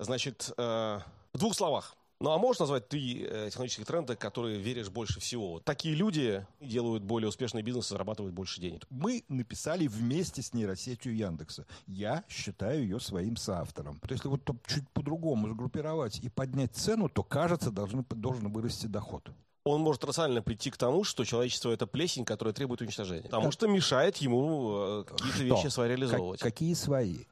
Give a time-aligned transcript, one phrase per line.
[0.00, 1.00] Значит, э,
[1.32, 1.94] в двух словах.
[2.22, 5.60] Ну а можешь назвать три э, технологических тренда, которые веришь больше всего?
[5.60, 8.86] Такие люди делают более успешный бизнес и зарабатывают больше денег.
[8.90, 11.66] Мы написали вместе с нейросетью Яндекса.
[11.86, 13.98] Я считаю ее своим соавтором.
[14.00, 18.86] То есть, если вот чуть по-другому сгруппировать и поднять цену, то, кажется, должен, должен вырасти
[18.86, 19.30] доход
[19.64, 23.24] он может рационально прийти к тому, что человечество это плесень, которая требует уничтожения.
[23.24, 26.40] Потому что мешает ему э, какие-то вещи свои реализовывать.
[26.40, 27.24] Как, какие свои?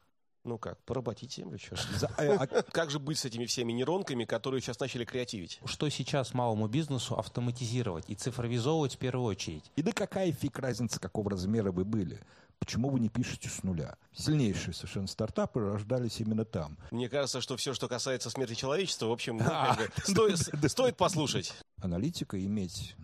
[0.49, 1.75] Ну как, поработить землю, что
[2.17, 5.61] э, а Как же быть с этими всеми нейронками, которые сейчас начали креативить?
[5.63, 9.71] Что сейчас малому бизнесу автоматизировать и цифровизовывать в первую очередь?
[9.75, 12.19] И да какая фиг разница, какого размера вы были?
[12.57, 13.95] Почему вы не пишете с нуля?
[14.11, 16.79] Сильнейшие совершенно стартапы рождались именно там.
[16.89, 19.37] Мне кажется, что все, что касается смерти человечества, в общем,
[20.07, 21.53] ну, стоит послушать.
[21.79, 22.95] Аналитика иметь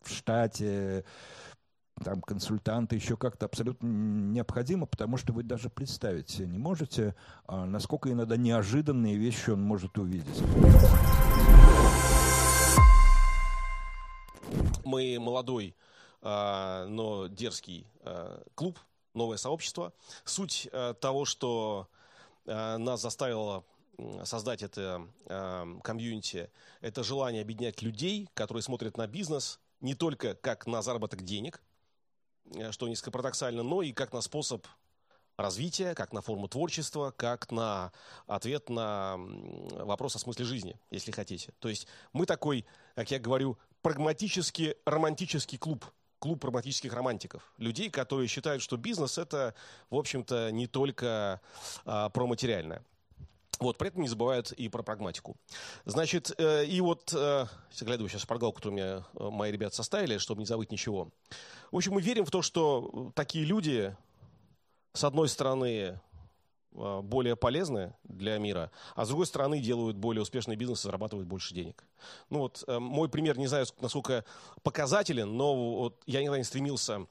[0.00, 1.04] в штате,
[1.98, 7.14] там консультанты еще как-то абсолютно необходимо, потому что вы даже представить себе не можете,
[7.46, 10.42] а, насколько иногда неожиданные вещи он может увидеть.
[14.84, 15.74] Мы молодой,
[16.22, 18.78] а, но дерзкий а, клуб,
[19.14, 19.92] новое сообщество.
[20.24, 20.68] Суть
[21.00, 21.88] того, что
[22.44, 23.64] нас заставило
[24.22, 25.02] создать это
[25.82, 31.60] комьюнити, это желание объединять людей, которые смотрят на бизнес не только как на заработок денег,
[32.54, 34.66] Э, что низкопарадоксально, но и как на способ
[35.36, 37.92] развития, как на форму творчества, как на
[38.26, 39.16] ответ на
[39.84, 41.52] вопрос о смысле жизни, если хотите.
[41.60, 45.84] То есть мы такой, как я говорю, прагматически романтический клуб,
[46.18, 47.52] клуб прагматических романтиков.
[47.58, 49.54] Людей, которые считают, что бизнес это,
[49.90, 51.40] в общем-то, не только
[51.84, 52.82] а, про материальное.
[53.60, 55.36] Вот, при этом не забывают и про прагматику.
[55.84, 57.46] Значит, э, и вот, э,
[57.80, 61.10] глядываю сейчас шпаргалку, которую мне э, мои ребята составили, чтобы не забыть ничего.
[61.72, 63.96] В общем, мы верим в то, что такие люди,
[64.92, 66.00] с одной стороны,
[66.72, 71.26] э, более полезны для мира, а с другой стороны делают более успешный бизнес и зарабатывают
[71.28, 71.84] больше денег.
[72.30, 74.24] Ну вот, э, мой пример, не знаю, насколько
[74.62, 77.06] показателен, но вот я никогда не стремился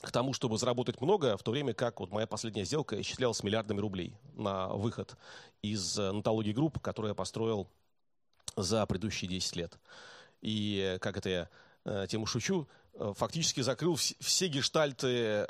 [0.00, 3.80] к тому, чтобы заработать много, в то время как вот моя последняя сделка исчислялась миллиардами
[3.80, 5.16] рублей на выход
[5.62, 7.68] из э, нотологии групп, которую я построил
[8.56, 9.78] за предыдущие 10 лет.
[10.40, 11.48] И э, как это я
[11.84, 15.46] э, тему шучу, фактически закрыл все гештальты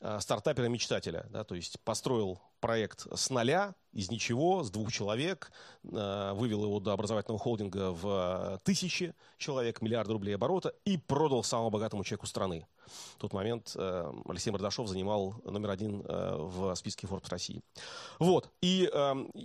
[0.00, 1.26] стартапера-мечтателя.
[1.28, 5.52] Да, то есть построил проект с нуля, из ничего, с двух человек,
[5.84, 11.70] э, вывел его до образовательного холдинга в тысячи человек, миллиард рублей оборота и продал самому
[11.70, 12.66] богатому человеку страны.
[12.86, 17.60] В тот момент э, Алексей Мордашов занимал номер один э, в списке Forbes России.
[18.18, 18.50] Вот.
[18.62, 18.88] И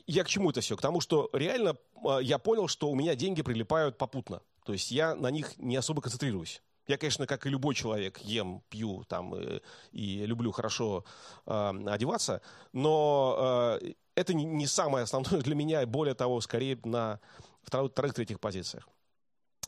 [0.05, 0.77] я к чему это все?
[0.77, 1.75] К тому, что реально
[2.21, 4.41] я понял, что у меня деньги прилипают попутно.
[4.63, 6.61] То есть я на них не особо концентрируюсь.
[6.87, 9.59] Я, конечно, как и любой человек, ем, пью там и, э,
[9.91, 11.03] и люблю хорошо
[11.45, 17.19] э, одеваться, но э, это не, самое основное для меня, более того, скорее на
[17.61, 18.87] вторых, вторых, третьих позициях.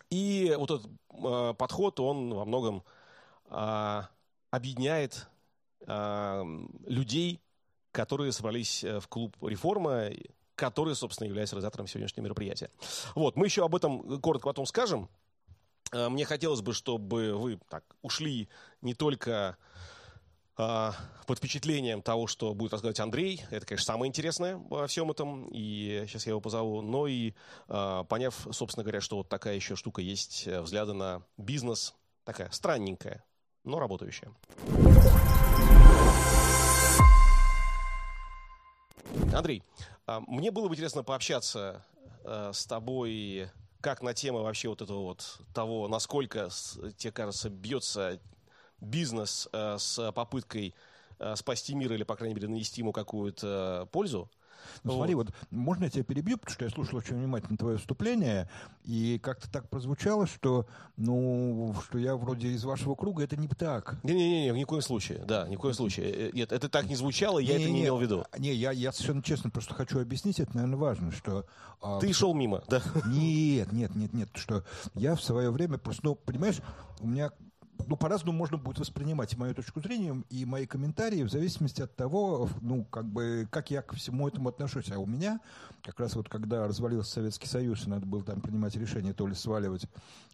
[0.09, 2.83] И вот этот э, подход, он во многом
[3.49, 4.01] э,
[4.49, 5.27] объединяет
[5.85, 6.43] э,
[6.87, 7.41] людей,
[7.91, 10.09] которые собрались э, в клуб «Реформа»,
[10.55, 12.69] который, собственно, является организатором сегодняшнего мероприятия.
[13.15, 15.09] Вот, мы еще об этом коротко потом скажем.
[15.91, 18.47] Э, мне хотелось бы, чтобы вы так ушли
[18.81, 19.57] не только
[20.57, 20.91] э,
[21.25, 23.43] под впечатлением того, что будет рассказывать Андрей.
[23.49, 25.47] Это, конечно, самое интересное во всем этом.
[25.51, 26.81] И сейчас я его позову.
[26.81, 27.33] Но и
[27.67, 31.95] э, поняв, собственно говоря, что вот такая еще штука есть, э, взгляды на бизнес.
[32.23, 33.23] Такая странненькая,
[33.63, 34.31] но работающая.
[39.33, 39.63] Андрей,
[40.05, 41.83] мне было бы интересно пообщаться
[42.23, 43.49] с тобой
[43.81, 46.49] как на тему вообще вот этого вот того, насколько,
[46.97, 48.19] тебе кажется, бьется
[48.81, 50.73] бизнес э, с попыткой
[51.19, 54.29] э, спасти мир или, по крайней мере, нанести ему какую-то пользу,
[54.83, 58.49] ну, смотри, вот можно я тебя перебью, потому что я слушал очень внимательно твое выступление,
[58.83, 63.97] и как-то так прозвучало, что, ну, что я вроде из вашего круга, это не так.
[64.03, 66.29] Не-не-не, ни в коем случае, да, ни в коем случае.
[66.29, 68.25] Э, нет, это так не звучало, я не, это не, не имел в виду.
[68.37, 71.45] Не, я, я совершенно честно просто хочу объяснить, это, наверное, важно, что...
[71.81, 72.81] А, Ты шел мимо, да?
[73.05, 74.63] Нет, нет, нет, нет, что
[74.95, 76.57] я в свое время просто, ну, понимаешь,
[76.99, 77.31] у меня
[77.87, 82.49] ну, по-разному можно будет воспринимать мою точку зрения, и мои комментарии в зависимости от того,
[82.61, 84.91] ну, как бы, как я ко всему этому отношусь.
[84.91, 85.39] А у меня,
[85.83, 89.33] как раз вот когда развалился Советский Союз, и надо было там принимать решение то ли
[89.33, 89.85] сваливать,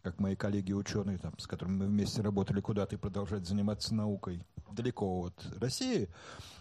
[0.02, 4.42] как мои коллеги-ученые, там, с которыми мы вместе работали куда-то и продолжать заниматься наукой
[4.72, 6.08] далеко от России,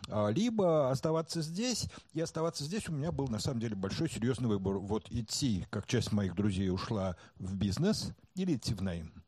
[0.08, 4.48] а, либо оставаться здесь, и оставаться здесь у меня был, на самом деле, большой серьезный
[4.48, 4.78] выбор.
[4.78, 9.25] Вот идти, как часть моих друзей ушла в бизнес, или идти в найм.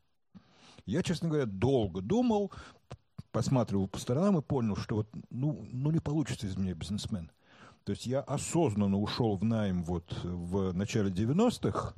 [0.88, 2.50] Я, честно говоря, долго думал,
[3.30, 7.30] посматривал по сторонам и понял, что вот, ну, ну не получится из меня бизнесмен.
[7.84, 11.92] То есть я осознанно ушел в найм вот в начале 90-х,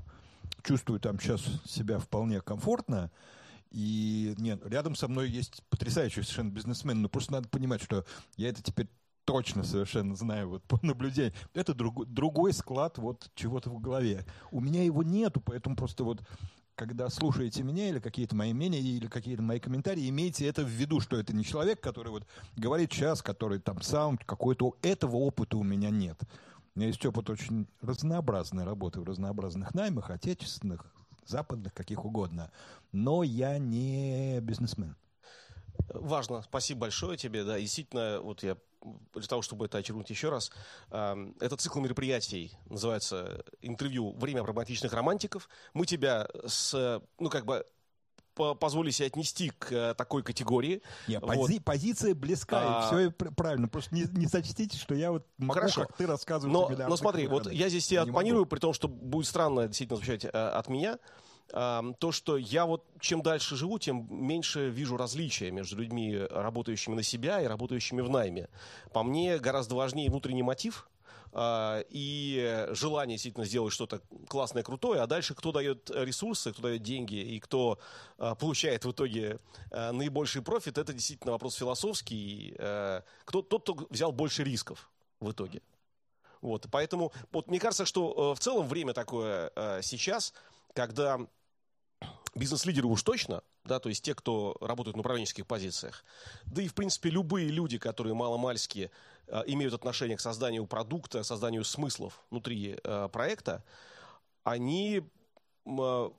[0.65, 3.13] чувствую там сейчас себя вполне комфортно,
[3.71, 8.05] и нет, рядом со мной есть потрясающий совершенно бизнесмен, но просто надо понимать, что
[8.37, 8.89] я это теперь
[9.25, 11.35] точно совершенно знаю вот по наблюдению.
[11.55, 14.27] Это друг, другой склад вот чего-то в голове.
[14.51, 16.23] У меня его нету, поэтому просто вот
[16.75, 21.01] когда слушаете меня или какие-то мои мнения, или какие-то мои комментарии, имейте это в виду,
[21.01, 22.27] что это не человек, который вот
[22.57, 24.77] говорит сейчас, который там сам какой-то...
[24.83, 26.19] Этого опыта у меня нет.
[26.75, 30.87] У меня есть опыт очень разнообразной работы в разнообразных наймах, отечественных,
[31.27, 32.51] западных, каких угодно.
[32.93, 34.97] Но я не бизнесмен.
[35.89, 36.43] Важно.
[36.43, 37.45] Спасибо большое тебе.
[37.45, 38.57] Да, действительно, вот я
[39.15, 40.51] для того, чтобы это очеркнуть еще раз,
[40.91, 44.13] э, этот цикл мероприятий называется «Интервью.
[44.13, 45.49] Время прагматичных романтиков».
[45.75, 47.65] Мы тебя с, ну, как бы
[48.35, 50.83] позволили себе отнести к э, такой категории.
[51.09, 51.35] Нет, вот.
[51.35, 52.85] пози, позиция близка, а...
[52.85, 53.69] и все правильно.
[53.69, 55.83] Просто не, не сочтите, что я вот могу, Хорошо.
[55.83, 56.79] как ты рассказываешь.
[56.79, 60.25] Но, но смотри, вот я здесь тебе отпонирую, при том, что будет странно действительно звучать
[60.25, 60.99] э, от меня
[61.53, 67.03] то, что я вот чем дальше живу, тем меньше вижу различия между людьми, работающими на
[67.03, 68.49] себя и работающими в найме.
[68.93, 70.89] По мне гораздо важнее внутренний мотив,
[71.33, 76.83] а, и желание действительно сделать что-то классное, крутое, а дальше кто дает ресурсы, кто дает
[76.83, 77.79] деньги и кто
[78.19, 79.39] а, получает в итоге
[79.71, 82.55] а, наибольший профит, это действительно вопрос философский.
[83.25, 85.63] Кто, тот, кто взял больше рисков в итоге.
[86.41, 90.33] Вот, поэтому вот, мне кажется, что в целом время такое сейчас,
[90.73, 91.21] когда
[92.35, 96.05] бизнес-лидеры уж точно, да, то есть те, кто работают на управленческих позициях,
[96.47, 98.91] да и, в принципе, любые люди, которые маломальски
[99.27, 103.65] э, имеют отношение к созданию продукта, созданию смыслов внутри э, проекта,
[104.45, 105.03] они,
[105.67, 106.11] э,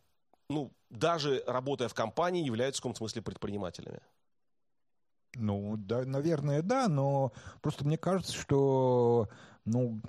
[0.50, 4.00] ну, даже работая в компании, являются в каком-то смысле предпринимателями.
[5.36, 7.32] Ну, да, наверное, да, но
[7.62, 9.30] просто мне кажется, что,
[9.64, 10.02] ну,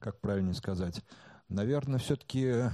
[0.00, 1.02] как правильно сказать,
[1.48, 2.64] наверное, все-таки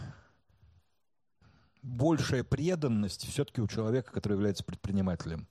[1.84, 5.46] большая преданность все-таки у человека, который является предпринимателем.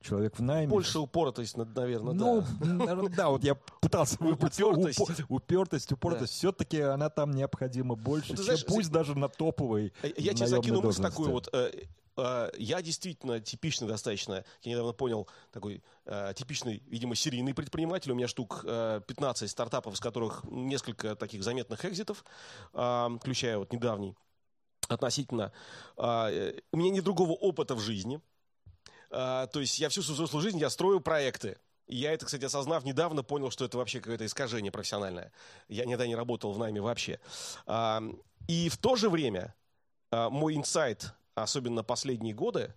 [0.00, 0.70] Человек в найме.
[0.70, 3.08] Больше упоротость, наверное, ну, да.
[3.16, 6.32] да, вот я пытался выбрать упертость, упертость, упертость.
[6.34, 6.38] Да.
[6.38, 11.02] Все-таки она там необходима больше, чем знаешь, пусть даже на топовой Я тебе закину мысль
[11.02, 11.48] такую вот.
[11.52, 11.72] Э,
[12.16, 18.12] э, я действительно типичный достаточно, я недавно понял, такой э, типичный, видимо, серийный предприниматель.
[18.12, 22.24] У меня штук 15 стартапов, из которых несколько таких заметных экзитов,
[22.70, 24.14] включая вот недавний
[24.88, 25.52] относительно...
[25.96, 28.20] А, э, у меня нет другого опыта в жизни.
[29.10, 31.58] А, то есть я всю свою взрослую жизнь я строю проекты.
[31.86, 35.32] Я это, кстати, осознав недавно, понял, что это вообще какое-то искажение профессиональное.
[35.68, 37.20] Я никогда не работал в найме вообще.
[37.66, 38.02] А,
[38.46, 39.54] и в то же время
[40.10, 42.72] мой инсайт, особенно последние годы,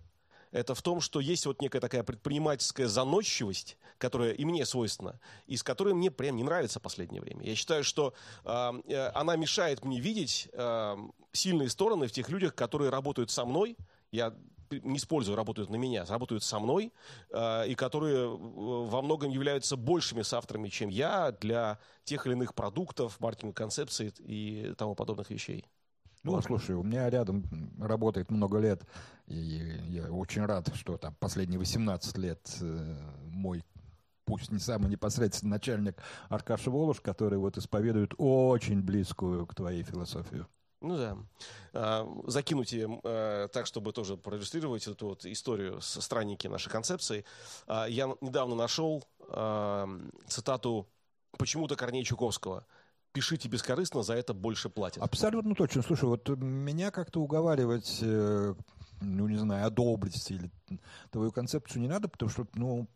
[0.52, 5.56] это в том, что есть вот некая такая предпринимательская заносчивость, которая и мне свойственна, и
[5.56, 7.44] с которой мне прям не нравится в последнее время.
[7.44, 8.14] Я считаю, что
[8.44, 10.96] э, она мешает мне видеть э,
[11.32, 13.76] сильные стороны в тех людях, которые работают со мной.
[14.10, 14.34] Я
[14.70, 16.92] не использую, работают на меня, работают со мной,
[17.30, 23.18] э, и которые во многом являются большими соавторами, чем я, для тех или иных продуктов,
[23.20, 25.64] маркетинговых концепций и тому подобных вещей.
[26.22, 27.44] Ну, слушай, у меня рядом
[27.80, 28.82] работает много лет,
[29.26, 29.34] и
[29.88, 33.64] я очень рад, что там последние 18 лет э, мой
[34.24, 35.96] пусть не самый непосредственный начальник
[36.28, 40.46] Аркаша Волош, который вот исповедует очень близкую к твоей философию.
[40.80, 41.16] Ну да.
[41.72, 47.24] А, закинуть ее а, так, чтобы тоже проиллюстрировать эту вот историю со странники нашей концепции.
[47.66, 49.04] А, я недавно нашел
[50.28, 50.86] цитату
[51.38, 52.66] почему-то Корнея Чуковского–
[53.12, 55.02] пишите бескорыстно, за это больше платят.
[55.02, 55.82] Абсолютно точно.
[55.82, 58.54] Слушай, вот меня как-то уговаривать, э,
[59.00, 60.50] ну, не знаю, одобрить или
[61.10, 62.88] твою концепцию не надо, потому что, ну,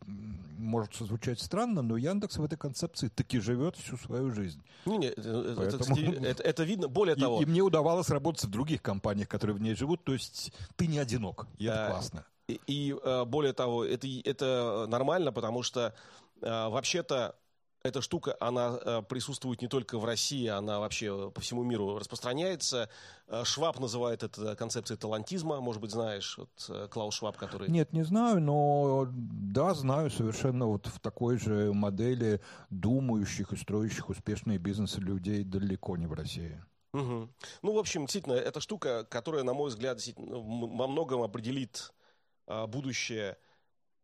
[0.59, 4.63] может звучать странно, но Яндекс в этой концепции таки живет всю свою жизнь.
[4.87, 5.97] Не, не, Поэтому...
[5.97, 6.89] это, это, это видно.
[6.89, 7.41] Более того...
[7.41, 10.87] И, и мне удавалось работать в других компаниях, которые в ней живут, то есть ты
[10.87, 12.25] не одинок, и это а, классно.
[12.49, 15.95] И, и э, более того, это, это нормально, потому что
[16.41, 17.35] э, вообще-то
[17.83, 22.91] эта штука, она э, присутствует не только в России, она вообще по всему миру распространяется.
[23.29, 27.71] Э, Шваб называет это концепцией талантизма, может быть, знаешь, вот э, Клаус Шваб, который...
[27.71, 32.41] Нет, не знаю, но да, знаю совершенно вот в такой же модели
[32.71, 36.61] думающих и строящих успешные бизнесы людей далеко не в России.
[36.93, 37.29] Угу.
[37.63, 41.93] Ну, в общем, действительно, это штука, которая, на мой взгляд, во многом определит
[42.47, 43.37] будущее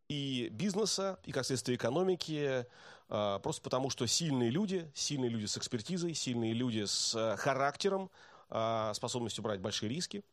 [0.09, 2.67] и бизнеса, и, как следствие, экономики,
[3.13, 8.09] просто потому, что сильные люди, сильные люди с экспертизой, сильные люди с э, характером,
[8.49, 10.23] а, способностью брать большие риски,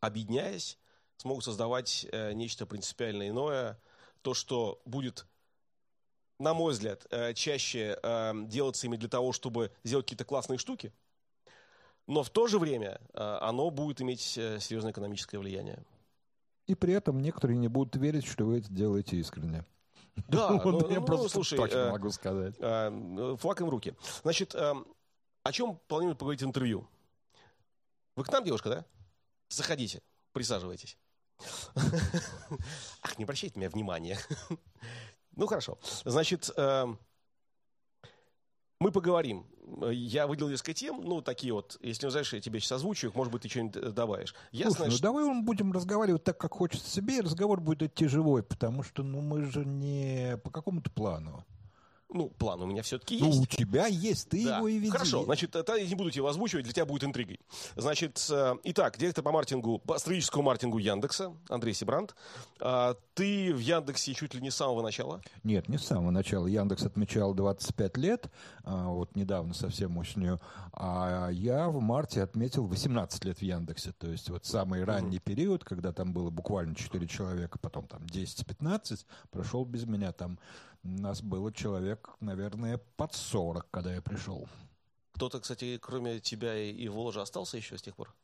[0.00, 0.78] объединяясь,
[1.18, 3.78] смогут создавать э, нечто принципиально иное,
[4.22, 5.26] то, что будет
[6.38, 7.98] на мой взгляд, э, чаще
[8.46, 10.94] делается ими для того, чтобы сделать какие-то классные штуки,
[12.06, 15.84] но в то же время оно будет иметь серьезное экономическое влияние.
[16.66, 19.66] И при этом некоторые не будут верить, что вы это делаете искренне.
[20.28, 22.54] Да, Вот ну, я ну, просто слушай, точно э, могу сказать.
[22.58, 23.94] э, флаг им в руки.
[24.22, 24.74] Значит, э,
[25.42, 26.86] о чем планируют поговорить интервью?
[28.16, 28.84] Вы к нам, девушка, да?
[29.48, 30.02] Заходите,
[30.32, 30.98] присаживайтесь.
[33.02, 34.18] Ах, не обращайте меня внимания.
[35.36, 35.78] Ну, хорошо.
[36.04, 36.86] Значит, э,
[38.80, 39.44] мы поговорим.
[39.92, 43.14] Я выделил несколько тем, ну, такие вот, если не знаешь, я тебе сейчас озвучу их,
[43.14, 44.34] может быть, ты что-нибудь э, добавишь.
[44.50, 47.82] Ясно, Слушай, ну что- давай мы будем разговаривать так, как хочется себе, и разговор будет
[47.82, 51.44] идти живой, потому что ну мы же не по какому-то плану.
[52.12, 53.40] Ну, план у меня все-таки Ну, есть.
[53.42, 54.58] у тебя есть, ты Да.
[54.58, 54.90] его и веди.
[54.90, 57.40] Хорошо, значит, это я не буду тебе озвучивать, для тебя будет интригой.
[57.76, 62.14] Значит, э, итак, директор по маркетингу, по стратегическому маркетингу Яндекса, Андрей Сибрант.
[62.60, 65.20] А, Ты в Яндексе чуть ли не с самого начала.
[65.44, 66.46] Нет, не с самого начала.
[66.46, 68.30] Яндекс отмечал 25 лет,
[68.64, 70.40] а, вот недавно совсем осенью,
[70.72, 73.92] а я в марте отметил 18 лет в Яндексе.
[73.92, 79.04] То есть вот самый ранний период, когда там было буквально 4 человека, потом там 10-15,
[79.30, 80.12] прошел без меня.
[80.12, 80.38] Там
[80.82, 84.48] нас было человек, наверное, под 40, когда я пришел.
[85.14, 88.14] Кто-то, кстати, кроме тебя и, Воложа остался еще с тех пор?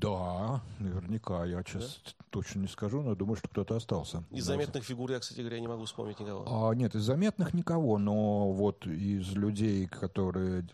[0.00, 1.44] Да, наверняка.
[1.44, 4.24] Я сейчас точно не скажу, но думаю, что кто-то остался.
[4.30, 4.52] Из Да.
[4.52, 6.44] заметных фигур я, кстати говоря, не могу вспомнить никого.
[6.70, 10.66] А, нет, из заметных никого, но вот из людей, которые...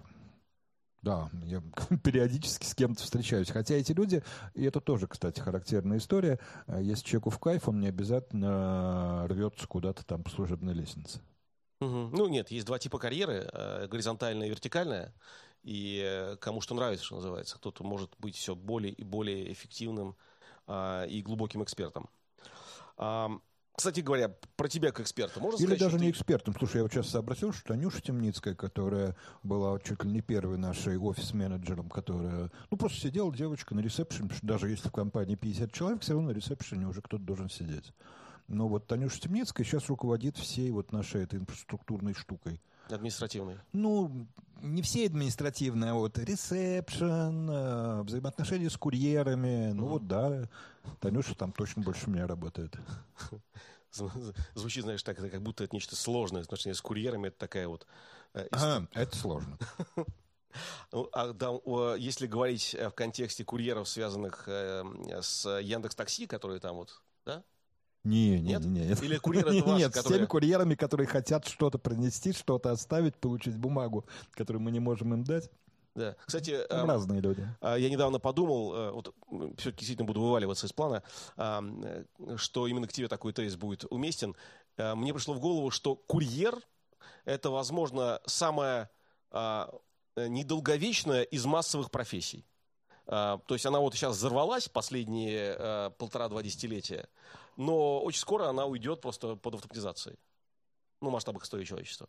[1.02, 1.62] Да, я
[2.02, 3.50] периодически с кем-то встречаюсь.
[3.50, 4.22] Хотя эти люди,
[4.54, 9.66] и это тоже, кстати, характерная история, э, если человеку в кайф, он не обязательно рвется
[9.66, 11.20] куда-то там по служебной лестнице.
[11.80, 12.10] Мгм.
[12.12, 15.14] Ну, нет, есть два типа карьеры, э, горизонтальная и вертикальная.
[15.62, 17.56] И э, кому что нравится, что называется.
[17.56, 20.16] Кто-то может быть все более и более эффективным
[20.66, 22.08] а, и глубоким экспертом.
[23.76, 26.54] Кстати говоря, про тебя как эксперта можно Или сказать, что даже ты- не экспертом.
[26.58, 30.96] Слушай, я вот сейчас сообразил, что Танюша Темницкая, которая была чуть ли не первой нашей
[30.96, 36.14] офис-менеджером, которая, ну, просто сидела девочка на ресепшене, даже если в компании 50 человек, все
[36.14, 37.92] равно на ресепшене уже кто-то должен сидеть.
[38.48, 42.62] Но вот Танюша Темницкая сейчас руководит всей вот нашей этой инфраструктурной штукой.
[42.90, 43.58] Административный?
[43.72, 44.26] Ну,
[44.62, 49.72] не все административные, а вот ресепшн, э, взаимоотношения с курьерами.
[49.72, 49.92] Ну Мгм.
[49.92, 50.48] вот да,
[51.00, 52.74] Танюша там точно больше меня работает.
[53.92, 56.42] Зв- Звучит, знаешь, так, как будто это нечто сложное.
[56.42, 57.86] Отношение с курьерами это такая вот...
[58.32, 59.58] Ага, это сложно.
[60.90, 61.50] Ну, а, да,
[61.98, 67.44] если говорить э, в контексте курьеров, связанных с Яндекс Такси, которые там вот, да?
[68.06, 68.64] Не, не, Нет?
[68.64, 69.02] не, нет.
[69.02, 73.16] Или курьеры это ваши, Нет, с которые- теми курьерами, которые хотят что-то принести, что-то оставить,
[73.16, 75.50] получить бумагу, которую мы не можем им дать.
[75.94, 76.14] Да.
[76.26, 77.48] Кстати, Там э, разные люди.
[77.62, 79.14] а, я недавно подумал, э, вот
[79.56, 81.02] все-таки действительно буду вываливаться из плана,
[81.38, 82.04] э,
[82.36, 84.36] что именно к тебе такой тезис будет уместен.
[84.76, 86.54] Э, Мне пришло в голову, что курьер
[87.24, 88.90] это, возможно, самая
[89.30, 89.72] а,
[90.16, 92.44] недолговечная из массовых профессий.
[93.06, 97.08] А, То есть она вот сейчас взорвалась последние полтора-два десятилетия,
[97.56, 100.16] но очень скоро она уйдет просто под автоматизацией.
[101.00, 102.08] Ну, в масштабах истории человечества.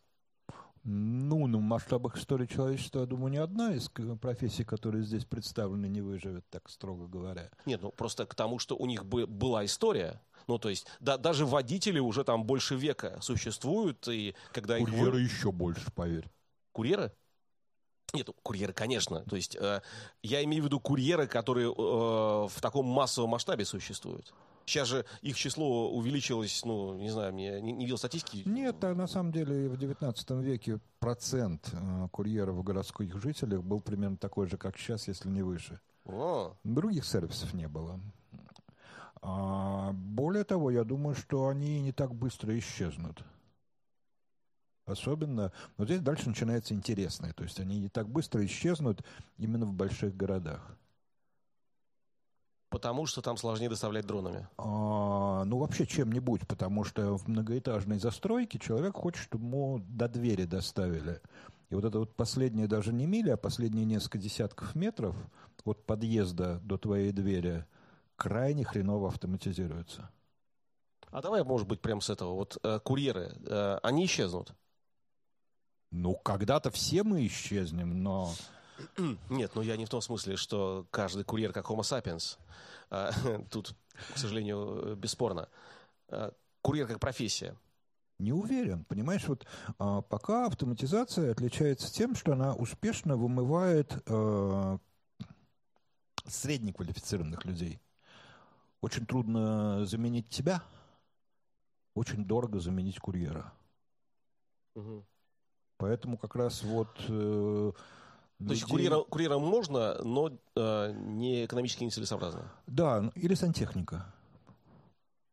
[0.83, 5.87] Ну, на масштабах истории человечества, я думаю, ни одна из к- профессий, которые здесь представлены,
[5.87, 7.49] не выживет, так строго говоря.
[7.65, 10.21] Нет, ну просто к тому, что у них бы была история.
[10.47, 14.85] Ну, то есть, да, даже водители уже там больше века существуют, и когда их...
[14.87, 16.29] Курьеры еще больше, поверь.
[16.71, 17.11] Курьеры?
[18.13, 19.25] Нет, ну, курьеры, конечно.
[19.25, 19.81] То есть, э,
[20.23, 24.33] я имею в виду курьеры, которые э, в таком массовом масштабе существуют.
[24.67, 28.43] Сейчас же их число увеличилось, ну, не знаю, мне не, не видел статистики.
[28.45, 33.79] Нет, а на самом деле в 19 веке процент э, курьеров в городских жителях был
[33.79, 35.79] примерно такой же, как сейчас, если не выше.
[36.03, 37.97] О, Других сервисов не было.
[39.21, 43.23] А, более того, я думаю, что они не так быстро исчезнут.
[44.85, 47.31] Особенно, вот здесь дальше начинается интересное.
[47.31, 49.01] То есть они не так быстро исчезнут
[49.37, 50.77] именно в больших городах.
[52.69, 54.47] Потому что там сложнее доставлять дронами.
[54.57, 60.43] А, ну, вообще чем-нибудь, потому что в многоэтажной застройке человек хочет, чтобы ему до двери
[60.43, 61.21] доставили.
[61.69, 65.15] И вот это вот последние даже не мили, а последние несколько десятков метров
[65.65, 67.65] от подъезда до твоей двери
[68.15, 70.09] крайне хреново автоматизируется.
[71.09, 72.33] А давай, может быть, прямо с этого.
[72.33, 74.53] Вот э, курьеры, э, они исчезнут?
[75.91, 78.31] Ну, когда-то все мы исчезнем, но...
[79.29, 82.37] Нет, ну я не в том смысле, что каждый курьер как Homo sapiens.
[82.89, 83.11] А,
[83.51, 83.75] Тут,
[84.13, 85.49] к сожалению, бесспорно.
[86.09, 87.55] А, Курьер как профессия.
[88.19, 88.83] Не уверен.
[88.85, 89.45] Понимаешь, вот
[89.77, 94.77] а, пока автоматизация отличается тем, что она успешно вымывает э,
[96.25, 97.79] среднеквалифицированных людей.
[98.81, 100.63] Очень трудно заменить тебя.
[101.93, 103.53] очень дорого заменить курьера.
[104.75, 105.05] Угу.
[105.77, 106.89] Поэтому как раз вот...
[107.07, 107.71] Э,
[108.39, 112.51] То есть курьера, курьером можно, но э, не экономически нецелесообразно?
[112.67, 114.13] Да, или сантехника.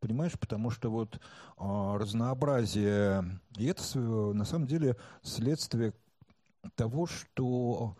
[0.01, 1.19] Понимаешь, потому что вот э,
[1.59, 3.41] разнообразие...
[3.57, 5.93] И это на самом деле следствие
[6.77, 7.97] того, что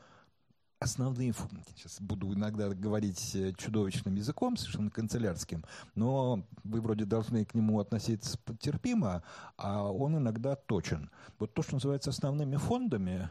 [0.79, 1.75] основные функции.
[1.77, 7.81] Сейчас буду иногда говорить э, чудовищным языком, совершенно канцелярским, но вы вроде должны к нему
[7.81, 9.23] относиться терпимо,
[9.57, 11.11] а он иногда точен.
[11.39, 13.29] Вот то, что называется основными фондами,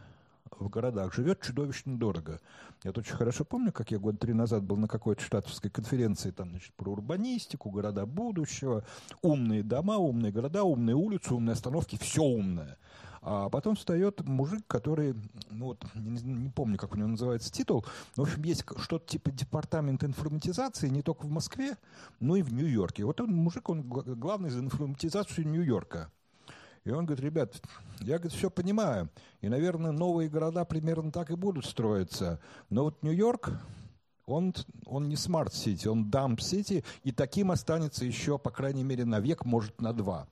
[0.59, 2.39] в городах живет чудовищно дорого.
[2.83, 6.49] Я очень хорошо помню, как я год три назад был на какой-то штатовской конференции там,
[6.49, 8.83] значит, про урбанистику, города будущего,
[9.21, 12.77] умные дома, умные города, умные улицы, умные остановки, все умное.
[13.25, 15.15] А потом встает мужик, который,
[15.49, 17.85] ну вот, не, не помню, как у него называется титул,
[18.17, 21.77] но, в общем, есть что-то типа департамент информатизации не только в Москве,
[22.19, 23.05] но и в Нью-Йорке.
[23.05, 26.11] Вот он, мужик, он главный за информатизацию Нью-Йорка.
[26.85, 27.61] И он говорит, ребят,
[28.01, 29.09] я, говорит, все понимаю.
[29.41, 32.39] И, наверное, новые города примерно так и будут строиться.
[32.69, 33.51] Но вот Нью-Йорк,
[34.25, 34.53] он,
[34.85, 39.19] он не smart city, он dumb city, и таким останется еще, по крайней мере, на
[39.19, 40.27] век, может, на два.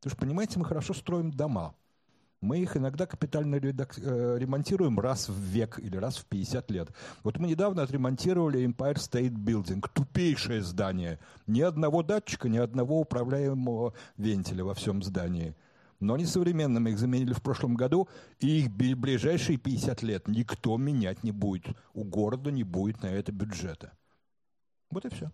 [0.00, 1.74] Потому что, понимаете, мы хорошо строим дома.
[2.42, 3.56] Мы их иногда капитально.
[3.56, 6.90] Э, ремонтируем раз в век или раз в 50 лет.
[7.22, 9.82] Вот мы недавно отремонтировали Empire State Building.
[9.94, 11.18] Тупейшее здание.
[11.46, 15.54] Ни одного датчика, ни одного управляемого вентиля во всем здании.
[16.00, 16.80] Но они современные.
[16.80, 18.08] Мы их заменили в прошлом году,
[18.40, 21.76] и их ближайшие 50 лет никто менять не будет.
[21.92, 23.92] У города не будет на это бюджета.
[24.90, 25.30] Вот и все.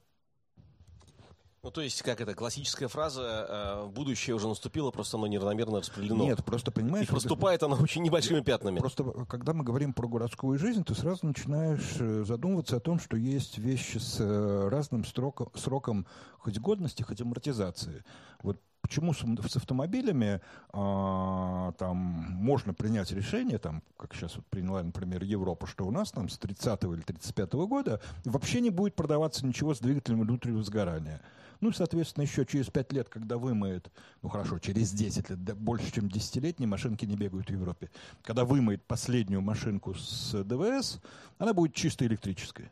[1.63, 6.25] Ну, то есть, как это, классическая фраза э, «будущее уже наступило, просто оно неравномерно распределено».
[6.25, 7.07] Нет, просто понимаешь...
[7.07, 8.79] И проступает оно очень небольшими пятнами.
[8.79, 13.19] Просто, когда мы говорим про городскую жизнь, ты сразу начинаешь э, задумываться о том, что
[13.19, 16.07] есть вещи с э, разным сроком, сроком
[16.39, 18.05] хоть годности, хоть амортизации.
[18.43, 18.59] Вот
[18.91, 20.41] почему с, с автомобилями
[20.73, 26.11] а, там можно принять решение, там, как сейчас вот приняла, например, Европа, что у нас
[26.11, 31.23] там с 30 или 35 года вообще не будет продаваться ничего с двигателем внутреннего сгорания.
[31.61, 35.93] Ну, соответственно, еще через 5 лет, когда вымоет, ну хорошо, через 10 лет, да, больше,
[35.93, 37.91] чем десятилетние машинки не бегают в Европе.
[38.23, 41.01] Когда вымоет последнюю машинку с ДВС,
[41.39, 42.71] она будет чисто электрической.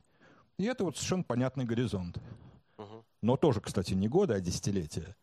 [0.58, 2.18] И это вот совершенно понятный горизонт.
[3.22, 5.14] Но тоже, кстати, не годы, а десятилетия.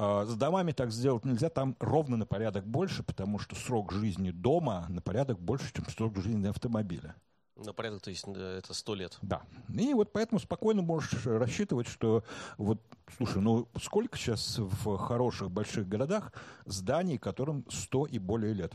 [0.00, 4.30] А с домами так сделать нельзя, там ровно на порядок больше, потому что срок жизни
[4.30, 7.16] дома на порядок больше, чем срок жизни автомобиля.
[7.56, 9.18] На порядок, то есть это сто лет.
[9.22, 9.42] Да.
[9.68, 12.22] И вот поэтому спокойно можешь рассчитывать, что
[12.58, 12.80] вот,
[13.16, 16.32] слушай, ну сколько сейчас в хороших больших городах
[16.64, 18.72] зданий, которым сто и более лет?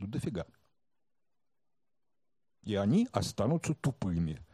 [0.00, 0.44] Ну дофига.
[2.64, 4.44] И они останутся тупыми.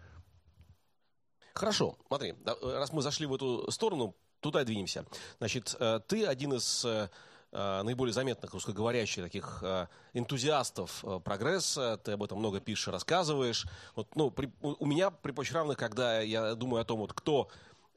[1.55, 4.15] Хорошо, смотри, раз мы зашли в эту сторону,
[4.45, 5.07] туда двинемся.
[5.39, 7.09] Значит, э, ты один из э,
[7.57, 9.63] Э, наиболее заметных русскоговорящих таких
[10.13, 12.01] энтузиастов прогресса.
[12.03, 13.67] Ты об этом много пишешь, рассказываешь.
[13.95, 17.49] Вот, ну, при, у меня при почве равных, когда я думаю о том, вот, кто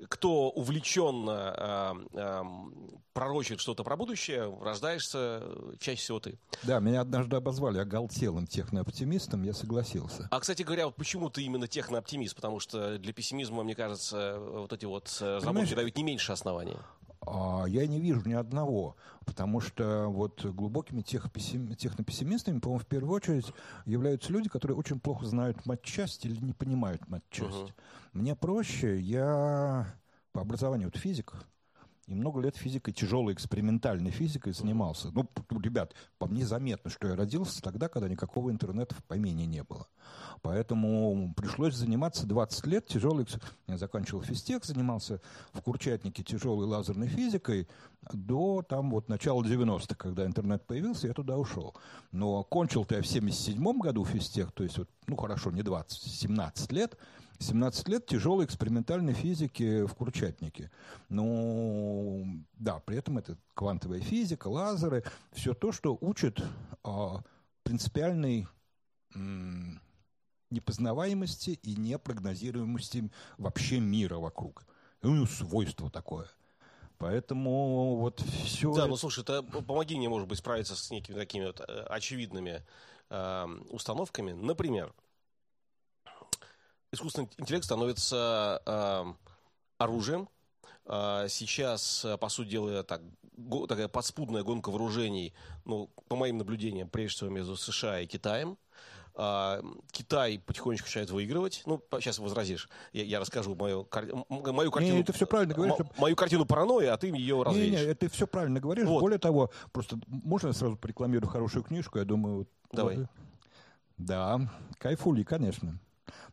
[0.10, 2.44] кто увлеченно э, э,
[3.14, 5.42] пророчит что-то про будущее, рождаешься
[5.80, 6.38] чаще всего ты.
[6.64, 10.28] Да, меня однажды обозвали оголтелым технооптимистом, я согласился.
[10.32, 12.36] А, кстати говоря, вот почему ты именно технооптимист?
[12.36, 16.78] Потому что для пессимизма, мне кажется, вот эти вот разработки дают не меньше оснований.
[17.30, 23.52] А, я не вижу ни одного, потому что вот глубокими технопессимистами, по-моему, в первую очередь
[23.86, 27.52] являются люди, которые очень плохо знают матчасть или не понимают матчасть.
[27.52, 27.74] Uh-huh.
[28.14, 29.94] Мне проще, я
[30.32, 31.34] по образованию вот физик,
[32.08, 35.12] и много лет физикой, тяжелой экспериментальной физикой занимался.
[35.12, 35.30] Ну,
[35.62, 39.88] ребят, по мне заметно, что я родился тогда, когда никакого интернета в помине не было.
[40.42, 43.28] Поэтому пришлось заниматься 20 лет тяжелой...
[43.68, 45.20] Я заканчивал физтех, занимался
[45.52, 47.68] в Курчатнике тяжелой лазерной физикой
[48.14, 51.76] до там вот начала 90-х, когда интернет появился, я туда ушел.
[52.14, 56.72] Но кончил-то я в 77 году физтех, то есть вот, ну хорошо, не 20, 17
[56.72, 56.98] лет,
[57.40, 60.72] 17 лет тяжелой экспериментальной физики в Курчатнике.
[61.10, 66.42] Ну, да, при этом это квантовая физика, лазеры, все то, что учит
[66.84, 67.22] а,
[67.64, 68.48] принципиальной
[69.14, 69.82] м,
[70.50, 74.66] непознаваемости и непрогнозируемости вообще мира вокруг.
[75.02, 76.28] Ну, свойство такое.
[76.98, 78.74] Поэтому вот все...
[78.74, 82.66] Да, ну слушай, ты помоги мне, может быть, справиться с некими такими вот э, очевидными
[83.10, 84.32] э, установками.
[84.32, 84.92] Например,
[86.98, 89.06] искусственный интеллект становится э,
[89.78, 90.28] оружием.
[90.86, 93.02] Э, сейчас, э, по сути дела, так,
[93.38, 95.34] го, такая подспудная гонка вооружений,
[95.66, 98.58] ну, по моим наблюдениям, прежде всего между США и Китаем.
[99.20, 101.64] а, Китай потихонечку начинает выигрывать.
[101.66, 102.70] Ну, сейчас возразишь.
[102.94, 104.94] Я, я расскажу мою, кар- мою картину.
[104.96, 105.76] Не, это все правильно говоришь.
[105.80, 107.80] м- Мою картину паранойи, а ты ее Не, развеешь.
[107.80, 108.86] не, это все правильно говоришь.
[108.86, 109.00] Вот.
[109.02, 111.98] Более того, просто можно я сразу порекламирую хорошую книжку?
[111.98, 112.98] Я думаю, вот- Давай.
[112.98, 113.08] вот,
[113.98, 114.40] Да,
[114.78, 115.80] Кайфули, конечно.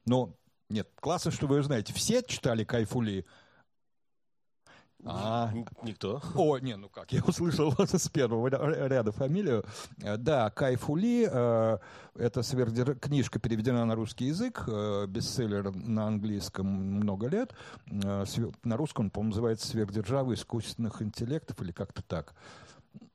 [0.04, 0.34] Но
[0.68, 1.92] нет, классно, что вы ее знаете.
[1.92, 3.24] Все читали Кайфули.
[5.06, 6.22] А, Никто.
[6.34, 9.62] О, не, ну как, я услышал вас с первого ря- ряда фамилию.
[10.02, 11.78] Э, Да, Кайфули, э,
[12.14, 17.52] это сверхдер- книжка переведена на русский язык, э, бестселлер на английском много лет.
[17.90, 18.24] Э,
[18.62, 22.34] На русском, по-моему, называется «Сверхдержавы искусственных интеллектов» или как-то так.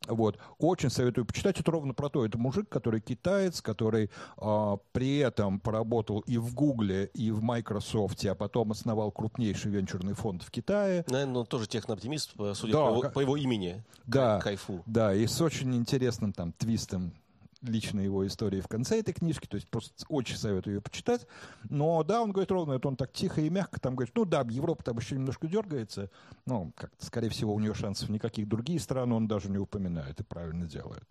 [0.08, 0.38] Вот.
[0.58, 1.60] Очень советую почитать.
[1.60, 2.26] Это ровно про то.
[2.26, 8.26] Это мужик, который китаец, который а, при этом поработал и в Гугле, и в Microsoft,
[8.26, 11.06] а потом основал крупнейший венчурный фонд в Китае.
[11.08, 13.84] Наверное, он тоже технооптимист, судя Да, по, его, по его имени.
[14.08, 14.40] Да.
[14.40, 14.82] Кайфу.
[14.86, 17.14] Да, и с очень интересным там твистом
[17.62, 21.28] личной его истории в конце этой книжки, то есть просто очень советую ее почитать.
[21.70, 24.46] Но да, он говорит ровно, это он так тихо и мягко там говорит, ну да,
[24.50, 26.10] Европа там еще немножко дергается,
[26.46, 30.24] но как скорее всего у нее шансов никаких другие страны он даже не упоминает и
[30.24, 31.08] правильно делает.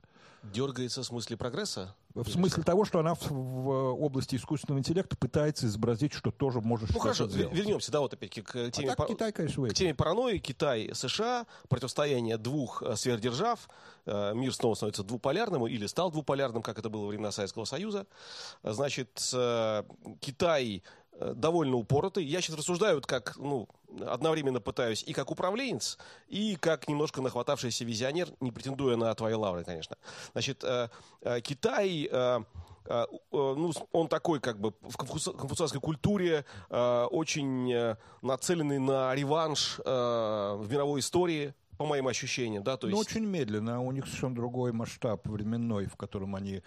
[0.52, 1.94] Дергается в смысле прогресса?
[2.14, 3.68] В смысле того, что она в, в
[4.02, 7.54] области искусственного интеллекта пытается изобразить, что тоже может Ну хорошо, сделать.
[7.54, 10.38] вернемся, да, вот опять-таки к А теме, так пар- Китай, конечно, к теме паранойи.
[10.38, 13.68] Китай, США, противостояние двух э, сверхдержав.
[14.06, 18.06] Э, Мир снова становится двуполярным или стал двуполярным, как это было во времена Советского Союза.
[18.64, 19.84] Значит, э,
[20.20, 20.82] Китай
[21.18, 22.24] довольно упоротый.
[22.24, 23.68] Я сейчас рассуждаю, вот как, ну,
[24.06, 29.64] одновременно пытаюсь и как управленец, и как немножко нахватавшийся визионер, не претендуя на твои лавры,
[29.64, 29.96] конечно.
[30.32, 30.88] Значит, э,
[31.22, 32.08] э, Китай...
[32.10, 32.40] э,
[32.86, 39.14] э, ну, он такой, как бы, в конфуци- конфуцианской культуре э, очень э, нацеленный на
[39.14, 43.10] реванш э, в мировой истории, по моим ощущениям, да, то Но есть...
[43.10, 46.62] очень медленно, у них совершенно другой масштаб временной, в котором они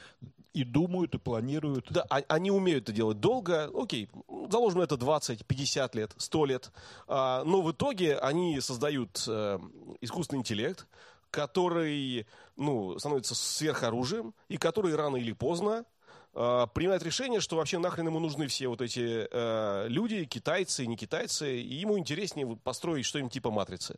[0.54, 1.92] и думают, и планируют.
[1.92, 3.72] Да, а- они умеют это делать долго.
[3.74, 4.10] Окей,
[4.50, 6.72] заложим это 20, 50 лет, 100 лет.
[7.08, 9.60] А, но в итоге они создают э,
[10.02, 10.88] искусственный интеллект,
[11.30, 15.86] который ну, становится сверхоружием, и который рано или поздно
[16.34, 20.98] э, принимает решение, что вообще нахрен ему нужны все вот эти э, люди, китайцы, не
[20.98, 23.98] китайцы, и ему интереснее построить что-нибудь типа матрицы.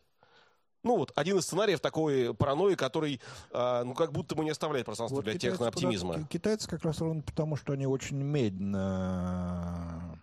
[0.83, 4.85] Ну вот, один из сценариев такой паранойи, который, э, ну, как будто бы не оставляет
[4.85, 6.09] пространства Вот для технооптимизма.
[6.13, 8.17] потому- Китайцы как раз ровно потому, что они очень
[8.97, 10.19] медленно,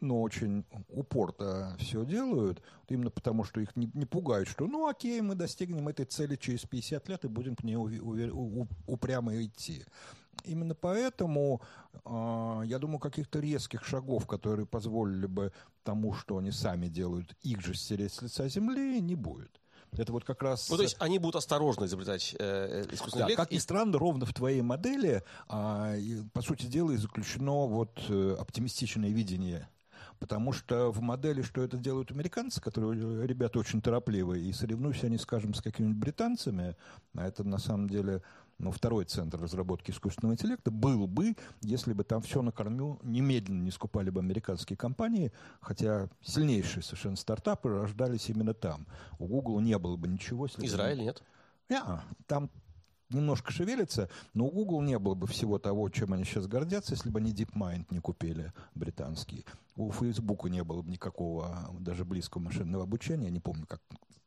[0.00, 5.20] но очень упорно все делают, именно потому, что их не, не пугают, что ну окей,
[5.22, 9.84] мы достигнем этой цели через 50 лет и будем к ней уве- у- упрямо идти.
[10.44, 11.60] Именно поэтому,
[12.04, 17.60] а, я думаю, каких-то резких шагов, которые позволили бы тому, что они сами делают, их
[17.60, 19.60] же стереть с лица земли, не будет.
[19.92, 20.68] Это вот как раз...
[20.68, 23.98] Ну, то есть они будут осторожно изобретать э, э, искусственный Да, как ни и- странно,
[23.98, 29.68] ровно в твоей модели, и, по сути дела, и заключено вот э, оптимистичное видение.
[30.18, 35.06] Потому что в модели, что это делают американцы, которые э, ребята очень торопливые, и соревнуются
[35.06, 36.76] они, скажем, с какими-нибудь британцами,
[37.14, 38.22] а это на самом деле
[38.58, 43.62] ну, второй центр разработки искусственного интеллекта, был бы, если бы там все на корму немедленно
[43.62, 48.86] не скупали бы американские компании, хотя сильнейшие совершенно стартапы рождались именно там.
[49.18, 50.46] У Google не было бы ничего.
[50.46, 51.22] если бы- Израиль нет.
[51.68, 51.80] не,
[52.26, 52.50] там
[53.10, 57.10] немножко шевелится, но у Google не было бы всего того, чем они сейчас гордятся, если
[57.10, 59.44] бы они DeepMind не купили британский.
[59.76, 63.26] У Facebook не было бы никакого даже близкого машинного обучения.
[63.26, 63.80] Я не помню, как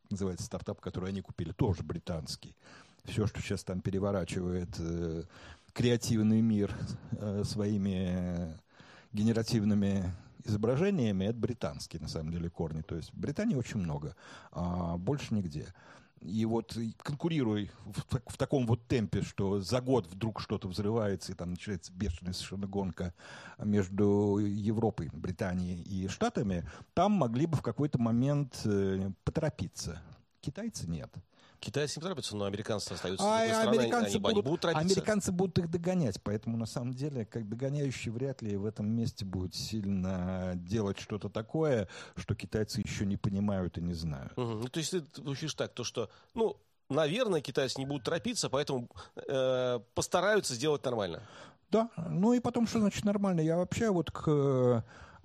[0.09, 2.55] называется стартап, который они купили, тоже британский.
[3.05, 5.23] Все, что сейчас там переворачивает э,
[5.73, 6.73] креативный мир
[7.11, 8.57] э, своими
[9.13, 10.11] генеративными
[10.45, 12.81] изображениями, это британские, на самом деле, корни.
[12.81, 14.15] То есть в Британии очень много,
[14.51, 15.73] а больше нигде.
[16.21, 21.31] И вот и конкурируя в, в таком вот темпе, что за год вдруг что-то взрывается,
[21.31, 23.13] и там начинается бешеная совершенно гонка
[23.57, 30.01] между Европой, Британией и Штатами, там могли бы в какой-то момент э, поторопиться.
[30.41, 31.09] Китайцы нет.
[31.59, 34.93] Китайцы не торопятся, но американцы остаются А другой стороны, американцы, они, будут, будут торопиться.
[34.93, 39.25] американцы будут их догонять, поэтому на самом деле, как догоняющий вряд ли в этом месте
[39.25, 44.35] будет сильно делать что-то такое, что китайцы еще не понимают и не знают.
[44.37, 44.61] Мгм.
[44.61, 46.57] Ну, то есть ты звучишь так, то что, ну,
[46.89, 48.89] наверное, китайцы не будут торопиться, поэтому
[49.27, 51.21] э, постараются сделать нормально.
[51.71, 53.41] Да, ну и потом, что значит нормально?
[53.41, 54.81] Я вообще вот к э,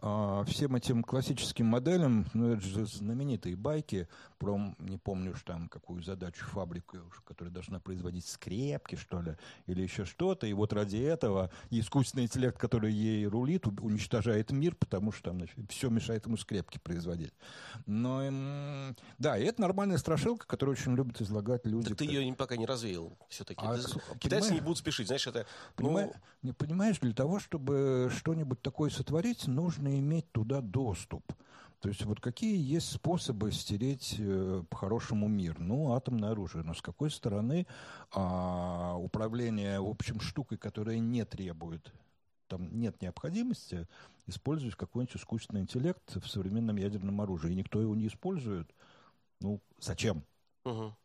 [0.07, 4.07] а, всем этим классическим моделям, ну, это же знаменитые байки
[4.39, 9.83] про, не помню уж там, какую задачу фабрику, которая должна производить скрепки, что ли, или
[9.83, 15.31] еще что-то, и вот ради этого искусственный интеллект, который ей рулит, уничтожает мир, потому что
[15.31, 17.33] там значит, все мешает ему скрепки производить.
[17.87, 21.89] Но, да, и это нормальная страшилка, которую очень любят излагать люди.
[21.89, 23.61] Так ты ее пока не развеял все-таки.
[23.65, 23.77] А,
[24.19, 25.47] Китайцы не будут спешить, знаешь, это...
[25.77, 26.11] Понимаешь,
[26.43, 26.49] ну...
[26.49, 31.25] не понимаешь, для того, чтобы что-нибудь такое сотворить, нужно иметь туда доступ.
[31.85, 35.59] То есть вот какие есть способы стереть э, по-хорошему мир?
[35.59, 36.65] Ну, атомное оружие.
[36.65, 37.67] Но с какой стороны
[38.11, 41.93] а, управление, в общем, штукой, которая не требует,
[42.49, 43.87] там нет необходимости
[44.27, 47.53] использовать какой-нибудь искусственный интеллект в современном ядерном оружии.
[47.53, 48.75] И никто его не использует.
[49.43, 50.25] Ну, зачем?
[50.65, 50.97] Угу.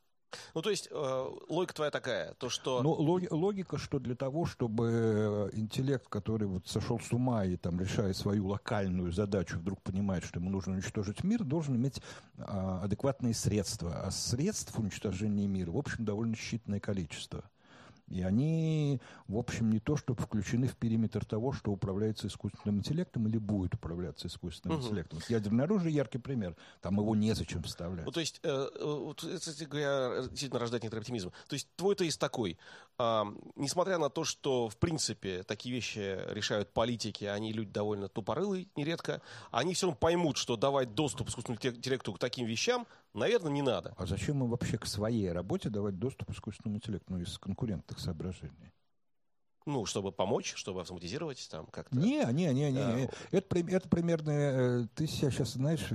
[0.54, 2.82] Ну, то есть, э, логика твоя такая, то, что...
[2.82, 7.80] Ну, логи, логика, что для того, чтобы интеллект, который вот сошел с ума и там
[7.80, 12.02] решает свою локальную задачу, вдруг понимает, что ему нужно уничтожить мир, должен иметь
[12.38, 14.02] э, адекватные средства.
[14.04, 17.44] А средств уничтожения мира, в общем, довольно считанное количество.
[18.10, 23.28] И они, в общем, не то, чтобы включены в периметр того, что управляется искусственным интеллектом
[23.28, 24.88] или будет управляться искусственным угу.
[24.88, 25.20] интеллектом.
[25.30, 26.56] Ядерное оружие яркий пример.
[26.82, 28.06] Там его незачем вставлять.
[28.06, 31.32] Ну, то есть, э, э, кстати говоря, действительно рождает некоторый оптимизм.
[31.48, 32.58] То есть, твой то есть такой.
[32.98, 33.24] Э,
[33.56, 39.22] несмотря на то, что, в принципе, такие вещи решают политики, они люди довольно тупорылые нередко,
[39.52, 43.94] они все равно поймут, что давать доступ искусственному интеллекту к таким вещам Наверное, не надо.
[43.98, 48.72] А зачем им вообще к своей работе давать доступ искусственному интеллекту, ну, из конкурентных соображений?
[49.70, 51.96] Ну, чтобы помочь, чтобы автоматизировать там как-то.
[51.96, 52.72] Не, не, не, не.
[52.72, 53.10] не.
[53.32, 54.32] Это, это примерно...
[54.32, 55.88] Э, ты сейчас, знаешь,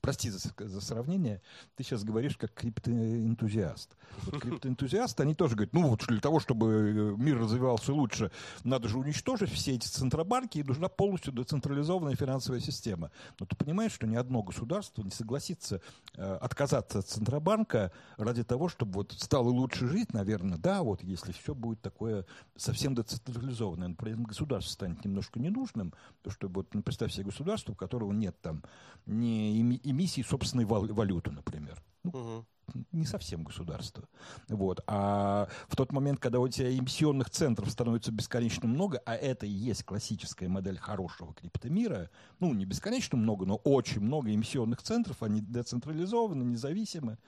[0.00, 1.42] прости за, за сравнение,
[1.76, 3.96] ты сейчас говоришь как криптоэнтузиаст.
[4.26, 8.30] Вот криптоэнтузиасты, они тоже говорят, ну вот для того, чтобы э, мир развивался лучше,
[8.64, 13.10] надо же уничтожить все эти центробанки, и нужна полностью децентрализованная финансовая система.
[13.38, 15.80] Но ты понимаешь, что ни одно государство не согласится
[16.14, 21.32] э, отказаться от центробанка ради того, чтобы вот стало лучше жить, наверное, да, вот если
[21.32, 22.24] все будет такое
[22.56, 27.24] совсем децентрализованное, но при этом государство станет немножко ненужным, то что вот, ну, представь себе
[27.24, 28.62] государство, у которого нет там
[29.06, 31.82] ни эмиссии собственной валюты, например.
[32.04, 32.46] Ну, угу
[32.92, 34.04] не совсем государство.
[34.48, 34.80] Вот.
[34.86, 39.50] А в тот момент, когда у тебя эмиссионных центров становится бесконечно много, а это и
[39.50, 45.40] есть классическая модель хорошего криптомира, ну, не бесконечно много, но очень много эмиссионных центров, они
[45.40, 47.18] децентрализованы, независимы,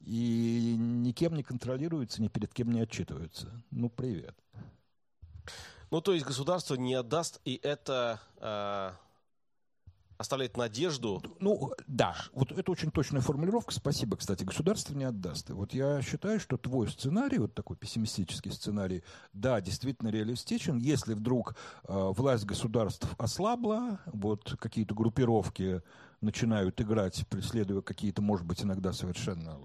[0.00, 3.50] и никем не контролируются, ни перед кем не отчитываются.
[3.70, 4.34] Ну, привет.
[5.90, 8.92] Ну, то есть государство не отдаст, и это э,
[10.20, 11.22] оставляет надежду.
[11.40, 13.72] Ну, да, вот это очень точная формулировка.
[13.72, 14.44] Спасибо, кстати.
[14.44, 15.48] Государство не отдаст.
[15.48, 20.76] И вот я считаю, что твой сценарий, вот такой пессимистический сценарий, да, действительно реалистичен.
[20.76, 21.56] Если вдруг
[21.88, 25.82] э, власть государств ослабла, вот какие-то группировки
[26.20, 29.58] начинают играть, преследуя какие-то, может быть, иногда совершенно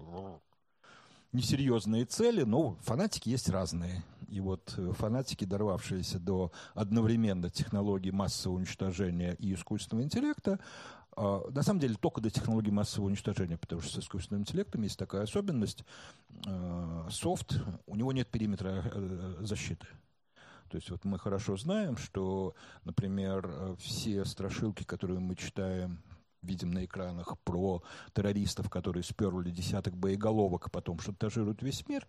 [1.36, 4.02] несерьезные цели, но фанатики есть разные.
[4.28, 10.58] И вот э, фанатики, дорвавшиеся до одновременно технологий массового уничтожения и искусственного интеллекта,
[11.16, 14.98] а, на самом деле только до технологий массового уничтожения, потому что с искусственным интеллектом есть
[14.98, 15.84] такая особенность.
[16.46, 19.86] А, софт, у него нет периметра э, защиты.
[20.68, 26.02] То есть вот мы хорошо знаем, что, например, все страшилки, которые мы читаем
[26.46, 27.82] видим на экранах про
[28.14, 32.06] террористов, которые сперли десяток боеголовок, а потом шантажируют весь мир,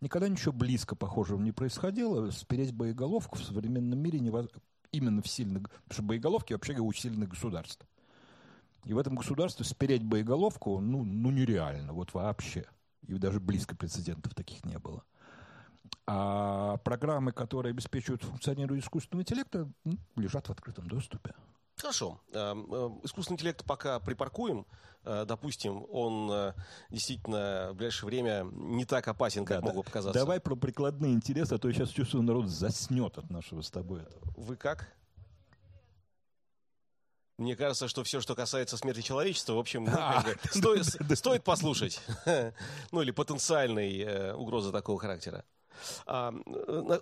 [0.00, 2.30] никогда ничего близко похожего не происходило.
[2.30, 4.60] Спереть боеголовку в современном мире невозможно.
[4.90, 5.64] Именно в сильных...
[5.64, 7.86] Потому что боеголовки вообще у сильных государств.
[8.84, 12.64] И в этом государстве спереть боеголовку, ну, ну нереально, вот вообще.
[13.06, 15.02] И даже близко прецедентов таких не было.
[16.06, 19.70] А программы, которые обеспечивают функционирование искусственного интеллекта,
[20.16, 21.34] лежат в открытом доступе.
[21.78, 22.20] Хорошо.
[22.32, 24.66] Эм, э, искусственный интеллект пока припаркуем.
[25.04, 26.54] Э, допустим, он э,
[26.90, 30.18] действительно в ближайшее время не так опасен, как да, мог бы показаться.
[30.18, 34.02] Давай про прикладные интересы, а то я сейчас чувствую, народ заснет от нашего с тобой
[34.02, 34.20] этого.
[34.36, 34.92] Вы как?
[37.38, 40.86] Мне кажется, что все, что касается смерти человечества, в общем, ну, стоит,
[41.16, 42.00] стоит послушать.
[42.90, 45.44] ну или потенциальной угрозы такого характера.
[46.06, 46.34] А,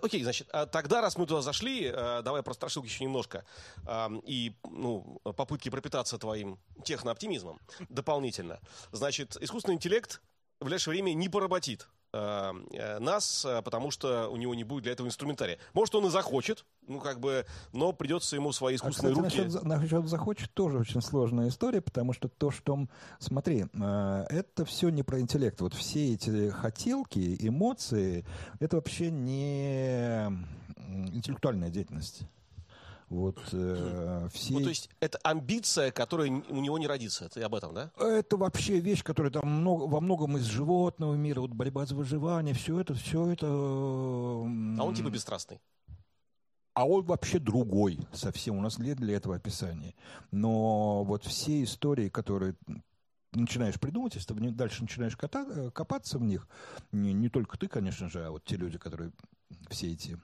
[0.01, 3.45] окей, значит, а тогда, раз мы туда зашли, э, давай про страшилки еще немножко.
[3.85, 7.59] А, и ну, попытки пропитаться твоим технооптимизмом
[7.89, 8.59] дополнительно.
[8.91, 10.21] Значит, искусственный интеллект
[10.59, 11.87] в ближайшее время не поработит
[12.17, 15.59] Э, э, нас, э, потому что у него не будет для этого инструментария.
[15.73, 19.37] Может, он и захочет, ну, как бы, но придется ему свои а, искусственные а, кстати,
[19.37, 19.47] руки...
[19.47, 22.87] Насчет, насчет захочет тоже очень сложная история, потому что то, что...
[23.19, 25.59] Смотри, это все не про интеллект.
[25.61, 28.25] Вот все эти хотелки, эмоции,
[28.59, 30.27] это вообще не
[31.13, 32.23] интеллектуальная деятельность.
[33.09, 34.53] Вот э, все...
[34.53, 37.25] Ну, то есть это амбиция, которая у него не родится.
[37.25, 37.91] Это об этом, да?
[37.97, 42.53] Это вообще вещь, которая там много, во многом из животного мира, вот борьба за выживание,
[42.53, 43.47] все это, все это...
[43.47, 45.61] А он типа бесстрастный.
[46.73, 48.57] А он вообще другой совсем.
[48.57, 49.95] У нас нет для этого описания.
[50.31, 52.55] Но вот все истории, которые
[53.31, 56.47] начинаешь придумывать, если ты дальше начинаешь кота, копаться в них,
[56.91, 59.11] не, не только ты, конечно же, а вот те люди, которые
[59.69, 60.19] все эти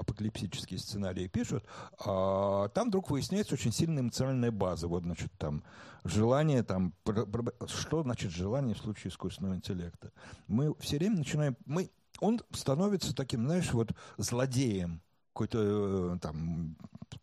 [0.00, 1.64] апокалиптические сценарии пишут,
[2.04, 4.88] а там вдруг выясняется очень сильная эмоциональная база.
[4.88, 5.62] Вот, значит, там
[6.04, 6.94] желание, там,
[7.66, 10.10] что значит желание в случае искусственного интеллекта?
[10.46, 15.02] Мы все время начинаем, мы, он становится таким, знаешь, вот злодеем,
[15.40, 16.76] какой-то э, там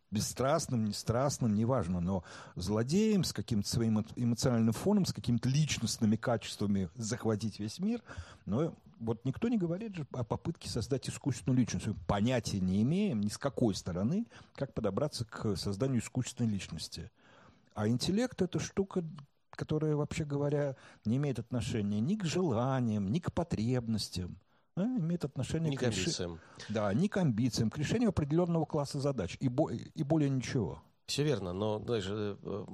[0.10, 2.24] бесстрастным, нестрастным, неважно, но
[2.56, 8.02] злодеем с каким-то своим эмоциональным фоном, с какими-то личностными качествами захватить весь мир.
[8.46, 11.88] Но вот никто не говорит же о попытке создать искусственную личность.
[12.08, 14.26] Понятия не имеем ни с какой стороны,
[14.56, 17.12] как подобраться к созданию искусственной личности.
[17.76, 19.04] А интеллект— это штука,
[19.52, 20.76] которая, вообще говоря,
[21.06, 24.40] не имеет отношения ни к желаниям, ни к потребностям
[24.84, 26.40] имеет отношение не к, к амбициям.
[26.70, 29.72] Да, не к амбициям, к решению определенного класса задач и, бо...
[29.72, 30.82] и более ничего.
[31.06, 32.66] Все верно, но даже э,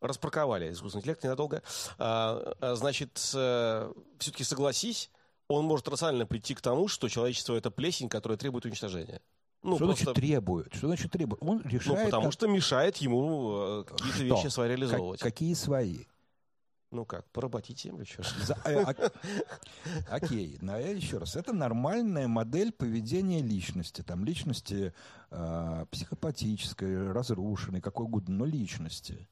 [0.00, 1.62] распарковали искусственный интеллект ненадолго.
[1.98, 5.10] А, а, значит, э, все-таки согласись,
[5.48, 9.20] он может рационально прийти к тому, что человечество это плесень, которая требует уничтожения.
[9.62, 10.04] Ну, что просто...
[10.04, 10.74] значит требует?
[10.74, 11.42] Что значит требует?
[11.42, 11.98] Он решает.
[11.98, 12.32] Ну, потому как...
[12.32, 14.24] что мешает ему э, какие-то что?
[14.24, 15.20] вещи свои реализовывать.
[15.20, 16.04] Как, какие свои?
[16.94, 18.84] Ну как, поработить землю, что За, э,
[20.08, 21.34] Окей, но я еще раз.
[21.34, 24.02] Это нормальная модель поведения личности.
[24.02, 24.94] Там личности
[25.32, 29.28] э, психопатической, разрушенной, какой угодно, но личности.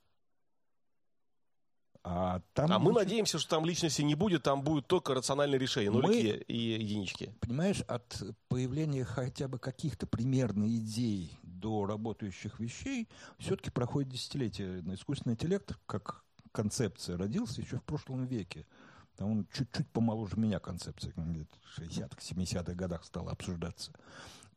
[2.03, 5.93] А, там а мы надеемся, что там личности не будет, там будет только рациональное решение,
[5.93, 7.33] нулики мы, и единички.
[7.39, 14.81] Понимаешь, от появления хотя бы каких-то примерных идей до работающих вещей все-таки проходит десятилетие.
[14.93, 18.67] Искусственный интеллект, как концепция, родился еще в прошлом веке.
[19.19, 23.93] Он чуть-чуть помоложе меня концепция, где-то в 60-х, 70-х годах стала обсуждаться.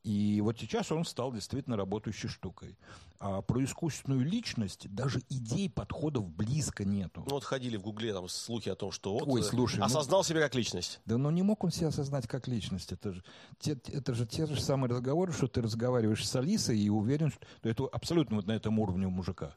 [0.06, 2.78] И вот сейчас он стал действительно работающей штукой.
[3.20, 7.24] А про искусственную личность даже идей, подходов близко нету.
[7.26, 10.20] Ну вот ходили в Гугле там слухи о том, что вот Ой, слушай, ну осознал
[10.20, 11.00] ну, себя как личность.
[11.06, 12.92] Да но не мог он себя осознать как личность.
[12.92, 13.24] Это же,
[13.58, 17.40] те, это же те же самые разговоры, что ты разговариваешь с Алисой и уверен, что
[17.64, 19.56] это абсолютно вот на этом уровне у мужика.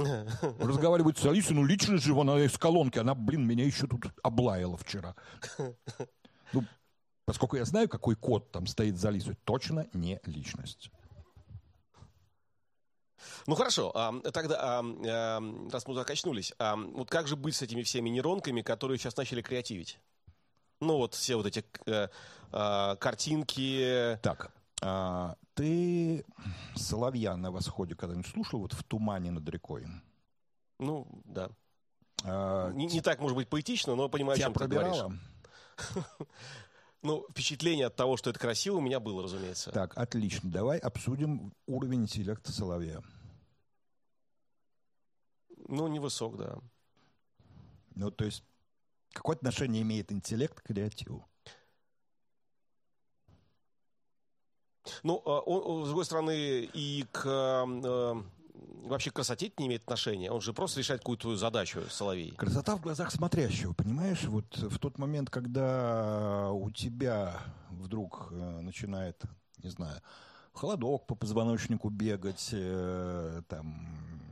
[0.58, 4.76] Разговаривает с Алисой, ну лично же она из колонки, она, блин, меня еще тут облаяла
[4.76, 5.14] вчера.
[6.52, 6.64] Ну,
[7.26, 10.90] поскольку я знаю, какой код там стоит за Алисой, точно не личность.
[13.46, 17.62] Ну хорошо, а, тогда, а, а, раз мы закачнулись, а, вот как же быть с
[17.62, 20.00] этими всеми нейронками, которые сейчас начали креативить?
[20.80, 22.10] Ну вот все вот эти а,
[22.52, 24.18] а, картинки.
[24.22, 24.50] Так,
[24.82, 26.24] а, ты
[26.74, 29.86] «Соловья на восходе» когда-нибудь слушал вот в «Тумане над рекой»?
[30.78, 31.50] Ну, да.
[32.24, 34.94] А, не, не так, может быть, поэтично, но понимаю, о чем пробирало?
[34.94, 36.28] ты говоришь.
[37.02, 39.70] Ну, впечатление от того, что это красиво, у меня было, разумеется.
[39.70, 40.50] Так, отлично.
[40.50, 43.00] Давай обсудим уровень интеллекта Соловья.
[45.66, 46.58] Ну, невысок, да.
[47.94, 48.44] Ну, то есть,
[49.14, 51.26] какое отношение имеет интеллект к креативу?
[55.02, 58.22] Ну, а, он, с другой стороны, и к э,
[58.82, 60.30] вообще к красоте не имеет отношения.
[60.30, 62.32] Он же просто решает какую-то задачу, Соловей.
[62.32, 64.24] Красота в глазах смотрящего, понимаешь?
[64.24, 67.40] Вот в тот момент, когда у тебя
[67.70, 69.22] вдруг э, начинает,
[69.62, 70.00] не знаю,
[70.52, 74.29] холодок по позвоночнику бегать, э, там,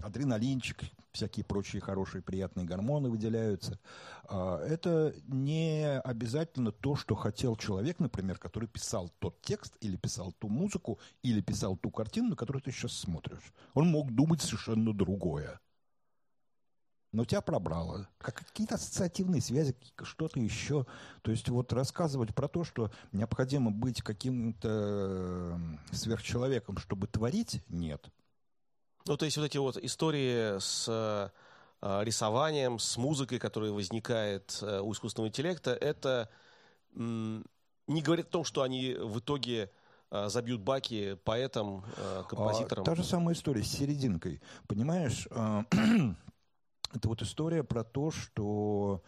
[0.00, 0.82] адреналинчик,
[1.12, 3.78] всякие прочие хорошие приятные гормоны выделяются.
[4.24, 10.32] А, это не обязательно то, что хотел человек, например, который писал тот текст, или писал
[10.32, 13.52] ту музыку, или писал ту картину, на которую ты сейчас смотришь.
[13.74, 15.60] Он мог думать совершенно другое.
[17.12, 18.06] Но тебя пробрало.
[18.18, 20.86] Как какие-то ассоциативные связи, что-то еще.
[21.22, 25.58] То есть вот рассказывать про то, что необходимо быть каким-то
[25.90, 28.10] сверхчеловеком, чтобы творить, нет.
[29.08, 34.80] Ну, то есть вот эти вот истории с э, рисованием, с музыкой, которая возникает э,
[34.80, 36.28] у искусственного интеллекта, это
[36.94, 39.70] не говорит о том, что они в итоге
[40.10, 41.84] э, забьют баки поэтам,
[42.28, 42.82] композиторам.
[42.82, 44.42] А, та же самая история с серединкой.
[44.66, 45.26] Понимаешь,
[46.92, 49.02] это вот история про то, что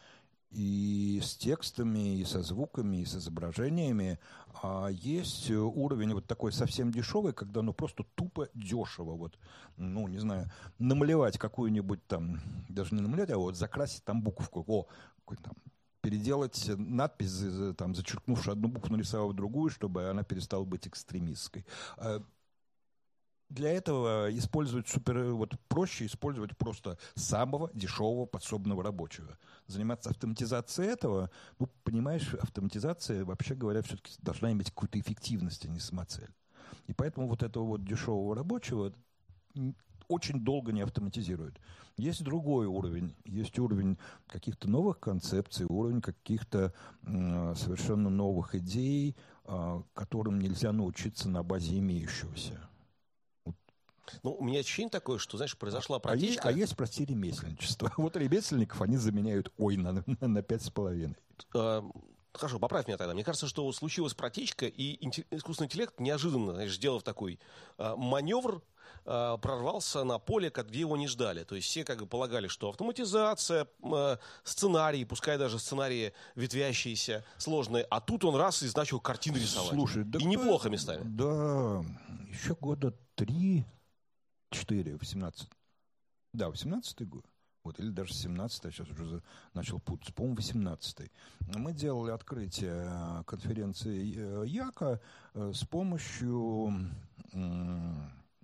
[0.51, 4.19] и с текстами, и со звуками, и с изображениями.
[4.63, 9.13] А есть уровень вот такой совсем дешевый, когда ну просто тупо дешево.
[9.13, 9.39] Вот,
[9.77, 14.65] ну, не знаю, намалевать какую-нибудь там, даже не намалевать, а вот закрасить там буковку.
[14.67, 14.87] О,
[15.43, 15.55] там,
[16.01, 17.43] переделать надпись,
[17.77, 21.65] там, зачеркнувши одну букву, нарисовав другую, чтобы она перестала быть экстремистской.
[23.51, 29.37] Для этого использовать супер, вот проще использовать просто самого дешевого подсобного рабочего.
[29.67, 35.81] Заниматься автоматизацией этого, ну, понимаешь, автоматизация, вообще говоря, все-таки должна иметь какую-то эффективность, а не
[35.81, 36.31] самоцель.
[36.87, 38.93] И поэтому вот этого вот дешевого рабочего
[40.07, 41.61] очень долго не автоматизируют.
[41.97, 43.17] Есть другой уровень.
[43.25, 43.99] Есть уровень
[44.29, 46.73] каких-то новых концепций, уровень каких-то
[47.03, 52.70] э, совершенно новых идей, э, которым нельзя научиться на базе имеющегося.
[54.23, 56.49] Ну, у меня ощущение такое, что, знаешь, произошла протечка.
[56.49, 57.93] А есть, а есть прости, ремесленничество.
[57.97, 61.17] Вот ремесленников они заменяют, ой, на, на пять с половиной.
[62.33, 63.13] Хорошо, поправь меня тогда.
[63.13, 67.41] Мне кажется, что случилась протечка, и искусственный интеллект неожиданно, знаешь, сделав такой
[67.77, 68.63] э, маневр,
[69.05, 71.43] э, прорвался на поле, где его не ждали.
[71.43, 77.85] То есть все как бы полагали, что автоматизация, э, сценарии, пускай даже сценарии ветвящиеся, сложные,
[77.91, 79.71] а тут он раз и начал картины рисовать.
[79.71, 81.03] Слушай, да и неплохо местами.
[81.05, 81.85] Да,
[82.31, 83.65] еще года три,
[84.51, 85.49] четыре, восемнадцать.
[86.33, 87.27] Да, восемнадцатый год.
[87.63, 89.23] Вот, или даже 17 я сейчас уже
[89.53, 91.11] начал путаться, по-моему, 18
[91.57, 94.99] Мы делали открытие э, конференции э, Яка
[95.35, 96.73] э, с помощью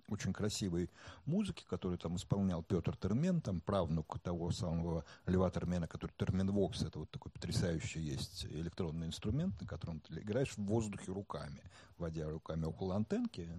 [0.09, 0.89] очень красивой
[1.25, 6.99] музыки, которую там исполнял Петр Термен, там правнук того самого Льва Термена, который Терменвокс, это
[6.99, 11.61] вот такой потрясающий есть электронный инструмент, на котором ты играешь в воздухе руками,
[11.97, 13.49] водя руками около антенки,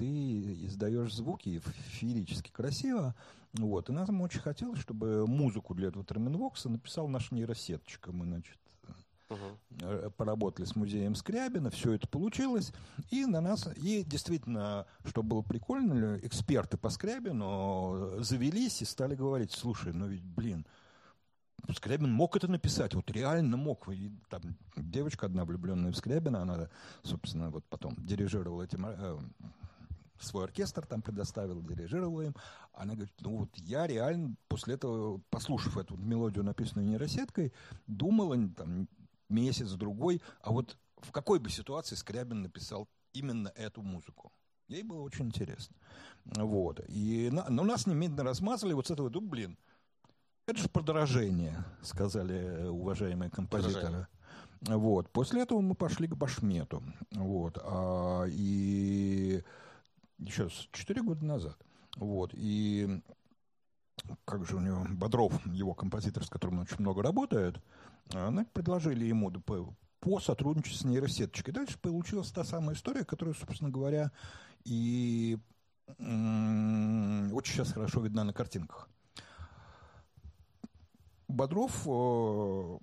[0.00, 3.14] ты издаешь звуки феерически красиво.
[3.52, 3.90] Вот.
[3.90, 8.10] И нам очень хотелось, чтобы музыку для этого терминвокса написал наш нейросеточка.
[8.10, 8.56] Мы, значит,
[9.30, 10.10] Uh-huh.
[10.16, 12.72] поработали с музеем Скрябина, все это получилось,
[13.12, 19.52] и на нас, и действительно, что было прикольно, эксперты по Скрябину завелись и стали говорить,
[19.52, 20.66] слушай, ну ведь, блин,
[21.76, 23.88] Скрябин мог это написать, вот реально мог.
[23.92, 24.42] И там
[24.76, 26.68] девочка одна влюбленная в Скрябина, она,
[27.04, 29.18] собственно, вот потом дирижировала этим э,
[30.24, 32.34] свой оркестр там предоставил, дирижировал им.
[32.72, 37.52] Она говорит, ну вот я реально после этого, послушав эту мелодию, написанную нейросеткой,
[37.86, 38.88] думала там
[39.28, 44.32] месяц-другой, а вот в какой бы ситуации Скрябин написал именно эту музыку.
[44.68, 45.74] Ей было очень интересно.
[46.24, 46.80] Вот.
[46.88, 49.58] И на, но нас немедленно размазали вот с этого, ну, блин,
[50.46, 53.74] это же подражение, сказали уважаемые композиторы.
[53.74, 54.08] Подражение.
[54.60, 55.10] Вот.
[55.10, 56.82] После этого мы пошли к Башмету.
[57.12, 57.58] Вот.
[57.62, 59.42] А, и
[60.20, 61.56] еще четыре года назад.
[61.96, 62.32] Вот.
[62.34, 63.02] И
[64.24, 67.60] как же у него, Бодров, его композитор, с которым он очень много работает,
[68.12, 69.30] они предложили ему
[70.00, 71.54] по сотрудничеству с нейросеточкой.
[71.54, 74.10] Дальше получилась та самая история, которая, собственно говоря,
[74.64, 75.38] и
[75.98, 78.88] очень сейчас хорошо видна на картинках.
[81.26, 82.78] Бодров э,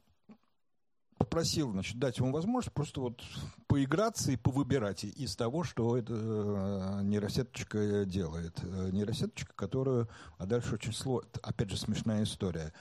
[1.18, 3.22] попросил, значит, дать ему возможность просто вот
[3.68, 8.60] поиграться и повыбирать из того, что эта э, нейросеточка делает.
[8.64, 10.08] Э, нейросеточка, которую...
[10.38, 11.30] А дальше очень сложно...
[11.42, 12.74] Опять же, смешная история.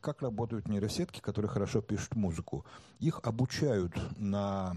[0.00, 2.64] Как работают нейросетки, которые хорошо пишут музыку?
[2.98, 4.74] Их обучают на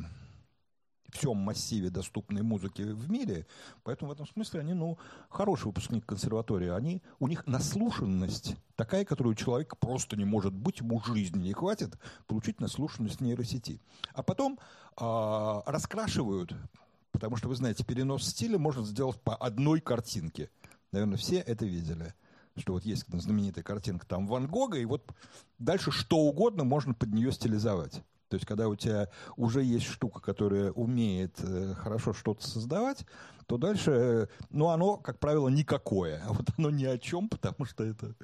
[1.14, 3.46] всем массиве доступной музыки в мире,
[3.84, 4.98] поэтому в этом смысле они, ну,
[5.30, 6.70] хороший выпускник консерватории.
[6.70, 11.98] Они, у них наслушанность такая, которую человек просто не может быть, ему жизни не хватит
[12.28, 13.80] получить наслушанность нейросети.
[14.14, 14.60] А потом
[15.00, 16.54] э, раскрашивают,
[17.12, 20.50] потому что, вы знаете, перенос стиля можно сделать по одной картинке.
[20.92, 22.14] Наверное, все это видели
[22.56, 25.12] что вот есть знаменитая картинка там Ван Гога, и вот
[25.58, 28.04] дальше что угодно можно под нее стилизовать.
[28.34, 33.06] То есть, когда у тебя уже есть штука, которая умеет э, хорошо что-то создавать,
[33.46, 36.20] то дальше, э, ну, оно, как правило, никакое.
[36.30, 38.16] Вот оно ни о чем, потому что это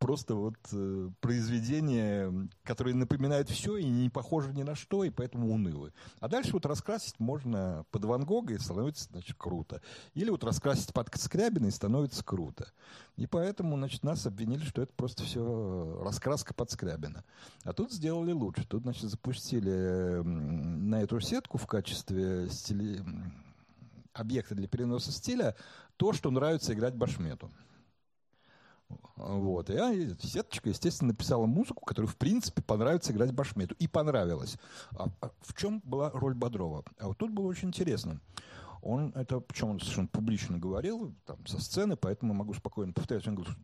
[0.00, 5.52] просто вот э, произведение, которое напоминает все и не похоже ни на что, и поэтому
[5.52, 5.92] уныло.
[6.18, 9.82] А дальше вот раскрасить можно под Ван Гога, и становится, значит, круто.
[10.14, 12.72] Или вот раскрасить под Скрябина, и становится круто.
[13.16, 17.22] И поэтому, значит, нас обвинили, что это просто все раскраска под Скрябина.
[17.64, 18.66] А тут сделали лучше.
[18.66, 23.04] Тут, значит, запустили на эту сетку в качестве стили...
[24.14, 25.54] объекта для переноса стиля
[25.98, 27.50] то, что нравится играть Башмету.
[29.16, 29.70] Вот.
[29.70, 33.74] И я, сеточка, естественно, написала музыку, которую, в принципе, понравится играть Башмету.
[33.78, 34.56] И понравилось.
[34.92, 36.84] А, а в чем была роль Бодрова?
[36.98, 38.20] А вот тут было очень интересно.
[38.82, 43.28] Он это, причем он совершенно публично говорил, там, со сцены, поэтому могу спокойно повторять.
[43.28, 43.54] Он говорит,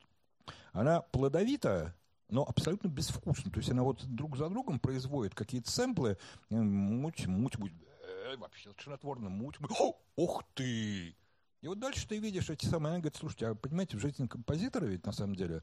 [0.73, 1.97] она плодовитая,
[2.29, 3.53] но абсолютно безвкусная.
[3.53, 6.19] То есть она вот друг за другом производит какие-то сэмплы.
[6.51, 7.73] Муть, муть, муть,
[8.07, 9.57] э, вообще тошнотворно, муть.
[9.79, 11.17] О, ух ты!
[11.63, 14.87] И вот дальше ты видишь эти самые, она говорит, слушайте, а понимаете, в жизни композитора
[14.87, 15.63] ведь на самом деле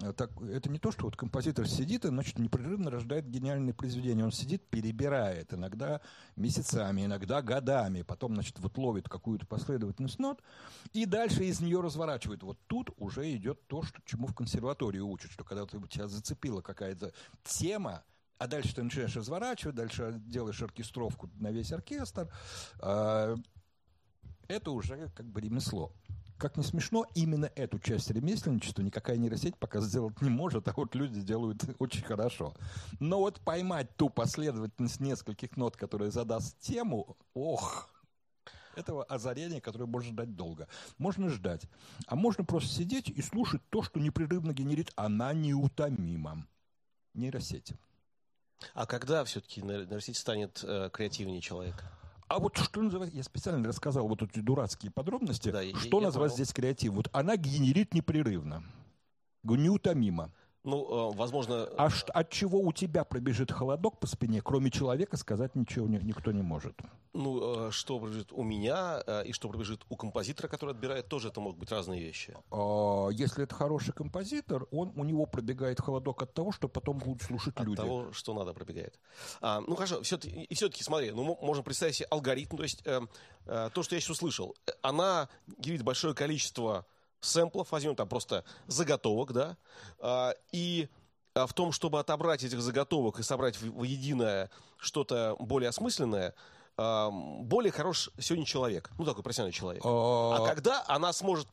[0.00, 4.24] э, так, это не то, что вот композитор сидит и, значит, непрерывно рождает гениальные произведения.
[4.24, 6.00] Он сидит, перебирает, иногда
[6.36, 10.42] месяцами, иногда годами, потом, значит, вот ловит какую-то последовательность нот
[10.92, 12.42] и дальше из нее разворачивает.
[12.42, 16.60] Вот тут уже идет то, что, чему в консерватории учат, что когда ты, тебя зацепила
[16.60, 17.12] какая-то
[17.44, 18.04] тема,
[18.42, 22.28] а дальше ты начинаешь разворачивать, дальше делаешь оркестровку на весь оркестр,
[22.80, 23.36] а,
[24.48, 25.92] это уже как бы ремесло.
[26.38, 30.94] Как не смешно, именно эту часть ремесленничества никакая нейросеть пока сделать не может, а вот
[30.94, 32.54] люди делают очень хорошо.
[32.98, 37.88] Но вот поймать ту последовательность нескольких нот, которая задаст тему, ох,
[38.74, 40.68] этого озарения, которое можно ждать долго.
[40.98, 41.66] Можно ждать.
[42.06, 44.92] А можно просто сидеть и слушать то, что непрерывно генерит.
[44.96, 46.46] Она неутомима.
[47.14, 47.78] Нейросети.
[48.74, 51.84] А когда все-таки нейросеть станет э, креативнее человека?
[52.32, 56.50] А вот что называется, я специально рассказал вот эти дурацкие подробности, да, что я, здесь
[56.54, 56.94] креатив.
[56.94, 58.64] Вот она генерит непрерывно,
[59.44, 60.32] неутомимо.
[60.64, 61.68] Ну, э, возможно...
[61.76, 66.42] А от чего у тебя пробежит холодок по спине, кроме человека, сказать ничего никто не
[66.42, 66.80] может.
[67.14, 71.28] Ну, э, что пробежит у меня э, и что пробежит у композитора, который отбирает, тоже
[71.28, 72.36] это могут быть разные вещи.
[72.50, 77.22] А, если это хороший композитор, он, у него пробегает холодок от того, что потом будут
[77.22, 77.80] слушать от люди.
[77.80, 78.98] От того, что надо, пробегает.
[79.40, 83.00] А, ну, хорошо, все и все-таки, смотри, ну, можно представить себе алгоритм, то есть э,
[83.46, 86.86] э, то, что я сейчас услышал, она генерит большое количество
[87.22, 89.56] сэмплов, возьмем там просто заготовок, да,
[89.98, 90.88] а, и
[91.34, 96.34] а, в том, чтобы отобрать этих заготовок и собрать в единое что-то более осмысленное,
[96.76, 99.82] а, более хорош сегодня человек, ну такой профессиональный человек.
[99.84, 101.48] А когда она сможет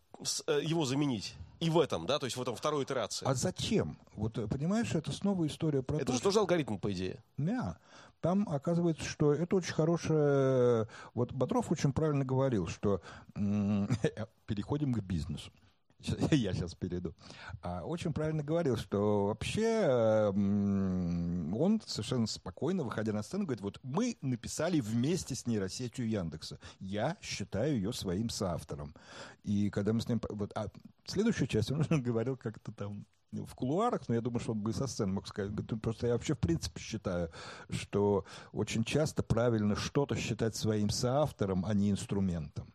[0.47, 1.35] э, его заменить?
[1.59, 3.27] И в этом, да, то есть в этом второй итерации.
[3.27, 3.99] А зачем?
[4.15, 7.21] Вот понимаешь, это снова история про это то, же тоже алгоритм, по идее.
[7.37, 7.77] Да.
[8.21, 10.87] Там оказывается, что это очень хорошее...
[11.13, 13.01] Вот Бодров очень правильно говорил, что
[13.33, 15.51] переходим к бизнесу.
[16.31, 17.13] Я сейчас перейду.
[17.61, 24.17] А, очень правильно говорил, что вообще он совершенно спокойно, выходя на сцену, говорит, вот мы
[24.21, 26.59] написали вместе с нейросетью Яндекса.
[26.79, 28.95] Я считаю ее своим соавтором.
[29.43, 30.21] И когда мы с ним...
[30.29, 30.69] Вот, а
[31.05, 34.73] следующую часть он говорил как-то там в кулуарах, но я думаю, что он бы и
[34.73, 35.51] со сцены мог сказать.
[35.81, 37.31] Просто я вообще в принципе считаю,
[37.69, 42.73] что очень часто правильно что-то считать своим соавтором, а не инструментом.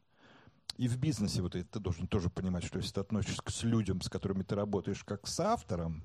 [0.77, 4.09] И в бизнесе вот ты должен тоже понимать, что если ты относишься к людям, с
[4.09, 6.05] которыми ты работаешь, как с автором,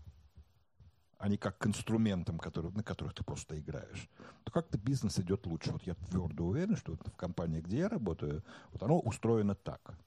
[1.17, 4.09] а не как к инструментам, которые, на которых ты просто играешь,
[4.43, 5.71] то как-то бизнес идет лучше.
[5.71, 9.97] Вот я твердо уверен, что вот в компании, где я работаю, вот оно устроено так.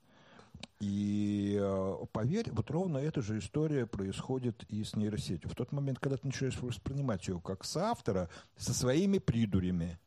[0.83, 5.49] И э, поверь, вот ровно эта же история происходит и с нейросетью.
[5.49, 9.97] В тот момент, когда ты начинаешь воспринимать ее как соавтора, со своими придурями,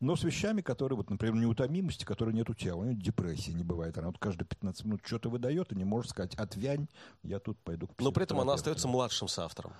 [0.00, 2.76] но с вещами, которые, вот, например, неутомимости, которой нет у тебя.
[2.76, 3.96] У нее депрессии не бывает.
[3.96, 6.86] Она вот каждые 15 минут что-то выдает, и не может сказать, отвянь,
[7.22, 9.72] я тут пойду к Но при этом она остается младшим соавтором.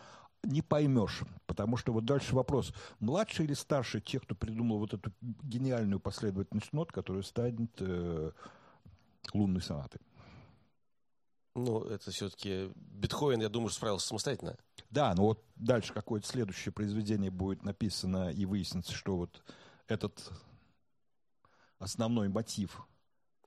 [0.42, 5.12] Не поймешь, потому что вот дальше вопрос, младший или старший тех, кто придумал вот эту
[5.20, 8.30] гениальную последовательность нот, которая станет э,
[9.34, 10.00] лунной сонатой.
[11.54, 14.56] Ну, это все-таки Бетховен, я думаю, справился самостоятельно.
[14.90, 19.42] Да, но вот дальше какое-то следующее произведение будет написано, и выяснится, что вот
[19.88, 20.32] этот
[21.78, 22.86] основной мотив,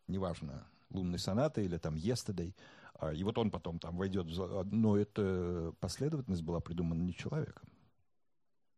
[0.07, 2.53] неважно, лунной сонаты или там Yesterday,
[2.95, 4.27] а, и вот он потом там войдет,
[4.71, 7.70] но эта последовательность была придумана не человеком.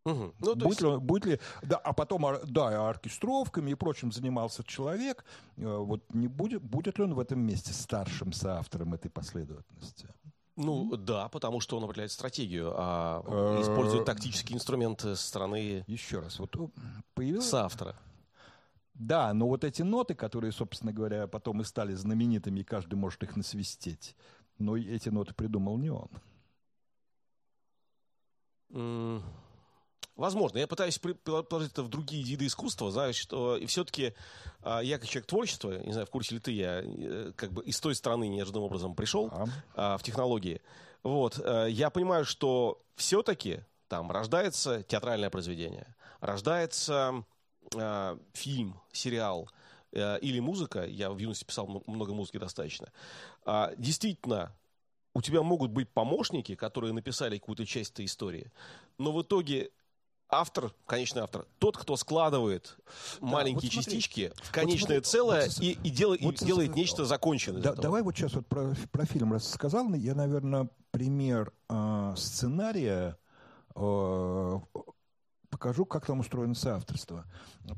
[0.05, 0.33] Угу.
[0.39, 0.81] Ну, будет, есть...
[0.81, 5.23] ли, будет ли, да, а потом, да, оркестровками и прочим занимался человек,
[5.55, 10.07] э, вот не будет, будет ли он в этом месте старшим соавтором этой последовательности?
[10.55, 15.83] Ну да, потому что он определяет стратегию, а э, использует тактические инструменты со стороны.
[15.87, 16.55] Еще раз, вот
[17.15, 17.49] появилось.
[17.49, 17.95] Соавтора.
[18.93, 23.23] Да, но вот эти ноты, которые, собственно говоря, потом и стали знаменитыми, и каждый может
[23.23, 24.15] их насвистеть,
[24.59, 26.09] но эти ноты придумал не он.
[30.15, 30.59] Возможно.
[30.59, 34.13] Я пытаюсь положить это в другие виды искусства, знаешь, что и все-таки
[34.61, 37.63] а, я как человек творчества, не знаю, в курсе ли ты, я э, как бы
[37.63, 39.31] из той страны неожиданным образом пришел
[39.75, 39.97] а.
[39.97, 40.61] в технологии.
[41.01, 41.39] Вот.
[41.39, 47.23] Э, я понимаю, что все-таки там рождается театральное произведение, рождается
[47.75, 49.49] э, фильм, сериал
[49.91, 50.85] э, или музыка.
[50.85, 52.91] Я в юности писал много музыки достаточно.
[53.45, 54.55] Э, действительно,
[55.13, 58.51] у тебя могут быть помощники, которые написали какую-то часть этой истории,
[58.97, 59.71] но в итоге
[60.33, 62.77] автор, конечный автор, тот, кто складывает
[63.21, 66.45] да, маленькие вот смотри, частички в конечное вот целое вот, и, и, дел, вот, и
[66.45, 67.61] делает нечто законченное.
[67.61, 69.93] Да, давай вот сейчас вот про, про фильм рассказал.
[69.93, 73.17] Я, наверное, пример э, сценария,
[73.75, 74.92] э, по
[75.53, 77.25] покажу, как там устроено соавторство.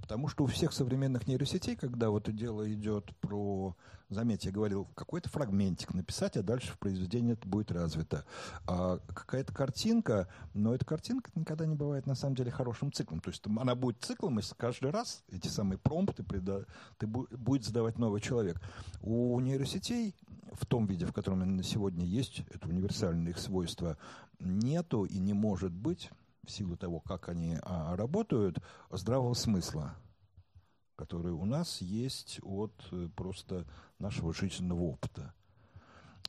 [0.01, 3.75] Потому что у всех современных нейросетей, когда вот дело идет про,
[4.09, 8.23] заметьте, я говорил, какой-то фрагментик написать, а дальше в произведении это будет развито.
[8.65, 13.19] А какая-то картинка, но эта картинка никогда не бывает на самом деле хорошим циклом.
[13.19, 16.65] То есть она будет циклом, если каждый раз эти самые промпты преда...
[16.97, 18.61] ты будет задавать новый человек.
[19.01, 20.15] У нейросетей
[20.53, 23.97] в том виде, в котором они на сегодня есть, это универсальные их свойства,
[24.39, 26.09] нету и не может быть
[26.45, 29.95] в силу того, как они а, работают, здравого смысла,
[30.95, 33.65] который у нас есть от э, просто
[33.99, 35.33] нашего жизненного опыта.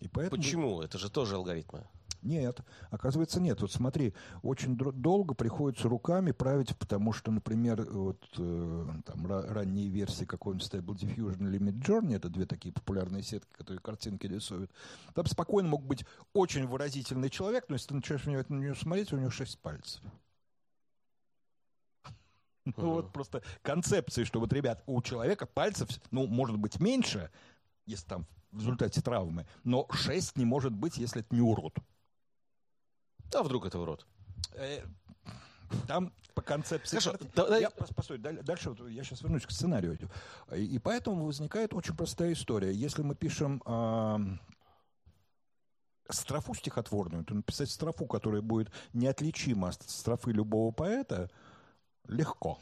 [0.01, 0.43] И поэтому...
[0.43, 0.83] Почему?
[0.83, 1.87] Это же тоже алгоритмы.
[2.27, 2.61] Нет,
[2.91, 3.61] оказывается, нет.
[3.61, 4.13] Вот смотри,
[4.43, 10.97] очень долго приходится руками править, потому что, например, вот э, там ранние версии какой-нибудь Stable
[10.97, 14.73] Diffusion или Midjourney, это две такие популярные сетки, которые картинки рисуют,
[15.15, 19.19] там спокойно мог быть очень выразительный человек, но если ты начинаешь на него смотреть, у
[19.19, 20.03] него шесть пальцев.
[22.77, 27.31] Ну вот просто концепции, что вот, ребят, у человека пальцев, ну, может быть, меньше,
[27.85, 31.79] если там в результате травмы, но шесть не может быть, если это не урод.
[33.35, 34.07] А вдруг это урод?
[34.55, 34.83] Э,
[35.87, 36.99] там по концепции...
[36.99, 39.99] Хорошо, да, я, постой, дальше вот, я сейчас вернусь к сценарию.
[40.55, 42.73] И, и поэтому возникает очень простая история.
[42.73, 44.19] Если мы пишем э,
[46.11, 51.31] строфу стихотворную, то написать строфу, которая будет неотличима от строфы любого поэта,
[52.07, 52.59] легко.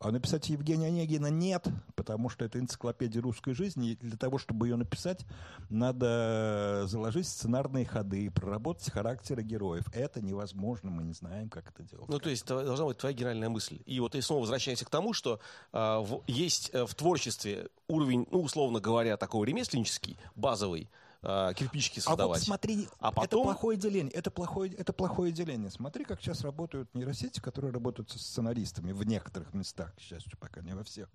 [0.00, 3.90] А написать Евгения Онегина нет, потому что это энциклопедия русской жизни.
[3.90, 5.26] И для того, чтобы ее написать,
[5.70, 9.86] надо заложить сценарные ходы, проработать характеры героев.
[9.92, 12.08] Это невозможно, мы не знаем, как это делать.
[12.08, 13.80] Ну, то есть должна быть твоя генеральная мысль.
[13.86, 15.40] И вот и снова возвращаемся к тому, что
[15.72, 20.88] э, в, есть э, в творчестве уровень, ну, условно говоря, такой ремесленнический, базовый,
[21.22, 22.20] э, кирпичики создавать.
[22.20, 23.40] А вот смотри, а потом...
[23.40, 24.12] это плохое деление.
[24.12, 25.70] Это плохое, это плохое деление.
[25.70, 30.60] Смотри, как сейчас работают нейросети, которые работают со сценаристами в некоторых местах, к счастью, пока
[30.60, 31.08] не во всех.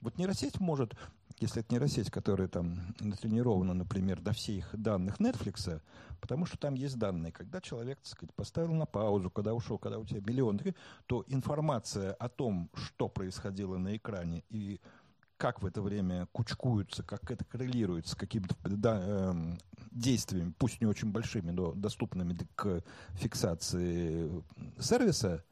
[0.00, 0.94] Вот нейросеть может,
[1.40, 5.80] если это нейросеть, которая там натренирована, например, до всех данных Netflix,
[6.20, 7.32] потому что там есть данные.
[7.32, 10.60] Когда человек, так сказать, поставил на паузу, когда ушел, когда у тебя миллион,
[11.06, 14.80] то информация о том, что происходило на экране и
[15.38, 19.34] как в это время кучкуются, как это коррелирует с какими-то да, э,
[19.92, 22.82] действиями, пусть не очень большими, но доступными к
[23.14, 24.30] фиксации
[24.78, 25.44] сервиса,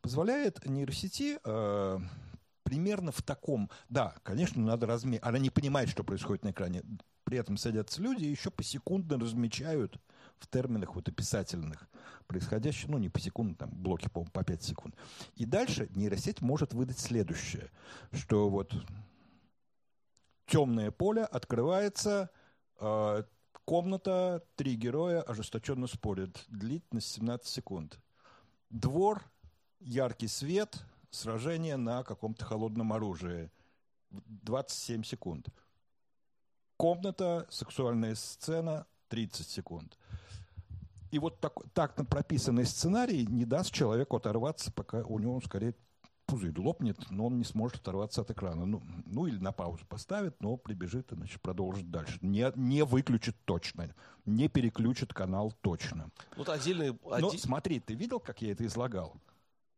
[0.00, 1.98] позволяет нейросети э,
[2.62, 3.70] примерно в таком...
[3.88, 5.24] Да, конечно, надо размерить.
[5.24, 6.82] Она не понимает, что происходит на экране.
[7.24, 9.98] При этом садятся люди и еще посекундно размечают
[10.38, 11.88] в терминах вот описательных
[12.26, 14.94] происходящее, ну, не по секунду, там, блоки, по, по 5 секунд.
[15.36, 17.70] И дальше нейросеть может выдать следующее,
[18.12, 18.74] что вот
[20.46, 22.30] темное поле, открывается,
[22.80, 23.22] э,
[23.64, 26.44] комната, три героя ожесточенно спорят.
[26.48, 27.98] Длительность 17 секунд.
[28.70, 29.22] Двор,
[29.80, 33.50] яркий свет, сражение на каком-то холодном оружии.
[34.10, 35.48] 27 секунд.
[36.76, 39.98] Комната, сексуальная сцена, 30 секунд.
[41.10, 45.74] И вот так, так прописанный сценарий не даст человеку оторваться, пока у него, скорее,
[46.26, 48.66] пузырь лопнет, но он не сможет оторваться от экрана.
[48.66, 52.18] Ну, ну или на паузу поставит, но прибежит и значит, продолжит дальше.
[52.22, 53.94] Не, не выключит точно,
[54.24, 56.10] не переключит канал точно.
[56.36, 56.98] Вот отдельный...
[57.04, 59.16] Но смотри, ты видел, как я это излагал?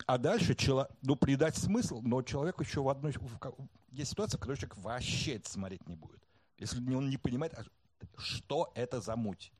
[0.07, 0.88] А дальше, чело...
[1.03, 3.14] ну, придать смысл, но человек еще в одной...
[3.90, 6.22] Есть ситуация, в которой человек вообще это смотреть не будет.
[6.59, 7.64] Если он не понимает, а
[8.18, 9.53] что это за муть.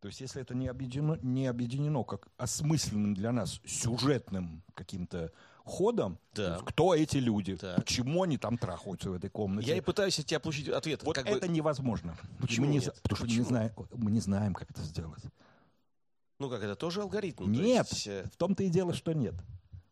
[0.00, 5.32] То есть, если это не объединено, не объединено как осмысленным для нас сюжетным каким-то
[5.64, 6.60] ходом, да.
[6.64, 7.76] кто эти люди, так.
[7.76, 9.68] почему они там трахаются в этой комнате.
[9.68, 11.02] Я и пытаюсь от тебя получить ответ.
[11.02, 11.52] Вот как это бы...
[11.52, 12.16] невозможно.
[12.40, 12.80] Почему мы не?
[12.80, 13.38] Потому что почему?
[13.38, 15.22] не знаем, мы не знаем, как это сделать.
[16.38, 17.50] Ну как, это тоже алгоритм?
[17.50, 18.06] Нет, есть...
[18.06, 19.34] Э, в том-то и дело, что нет.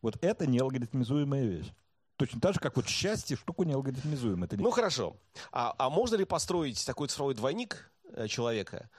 [0.02, 1.72] Вот это не алгоритмизуемая вещь.
[2.16, 4.44] Точно так же, как вот счастье, штуку не алгоритмизуем.
[4.44, 4.62] Это не...
[4.62, 5.16] Ну хорошо.
[5.50, 8.90] А, а можно ли построить такой цифровой двойник э, человека,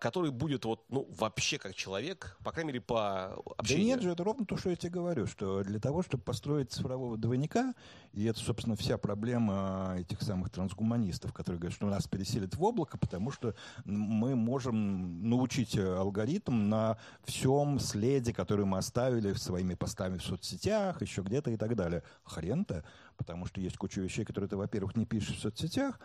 [0.00, 3.84] который будет вот, ну, вообще как человек, по крайней мере, по общению.
[3.84, 6.72] Да нет же, это ровно то, что я тебе говорю, что для того, чтобы построить
[6.72, 7.74] цифрового двойника,
[8.14, 12.96] и это, собственно, вся проблема этих самых трансгуманистов, которые говорят, что нас переселят в облако,
[12.96, 13.54] потому что
[13.84, 21.20] мы можем научить алгоритм на всем следе, который мы оставили своими постами в соцсетях, еще
[21.20, 22.02] где-то и так далее.
[22.24, 22.84] Хрен-то,
[23.18, 26.00] потому что есть куча вещей, которые ты, во-первых, не пишешь в соцсетях,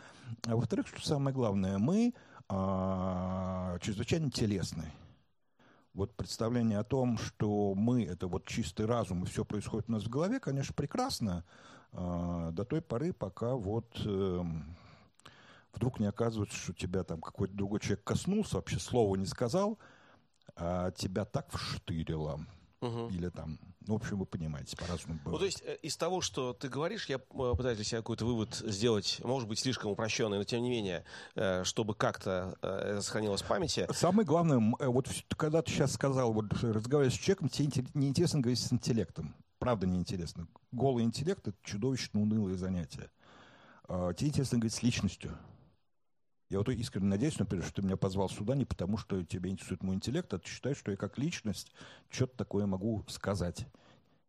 [0.45, 2.13] а во-вторых, что самое главное, мы
[2.55, 4.91] а, чрезвычайно телесный.
[5.95, 10.03] Вот представление о том, что мы— это вот чистый разум, и все происходит у нас
[10.03, 11.45] в голове, конечно, прекрасно,
[11.91, 14.43] а, до той поры, пока вот э,
[15.73, 19.79] вдруг не оказывается, что тебя там какой-то другой человек коснулся, вообще слова не сказал,
[20.55, 22.39] а тебя так вштырило.
[22.83, 23.09] Угу.
[23.09, 25.33] Или там, ну, в общем, вы понимаете, по-разному бывает.
[25.33, 27.19] Ну, то есть, э, из того, что ты говоришь, я э,
[27.55, 31.05] пытаюсь для себя какой-то вывод сделать, может быть, слишком упрощенный, но тем не менее,
[31.35, 32.57] э, чтобы как-то
[33.01, 33.87] сохранилось в памяти.
[33.93, 35.07] Самое главное, вот
[35.37, 39.35] когда ты сейчас сказал, вот разговариваешь с человеком, тебе неинтересно говорить с интеллектом.
[39.59, 40.47] Правда неинтересно.
[40.71, 43.09] Голый интеллект— это чудовищно унылое занятие.
[43.87, 45.37] А, тебе интересно говорить с личностью.
[46.53, 49.81] Я вот искренне надеюсь, например, что ты меня позвал сюда не потому, что тебя интересует
[49.81, 51.71] мой интеллект, а ты считаешь, что я как личность
[52.11, 53.65] что-то такое могу сказать.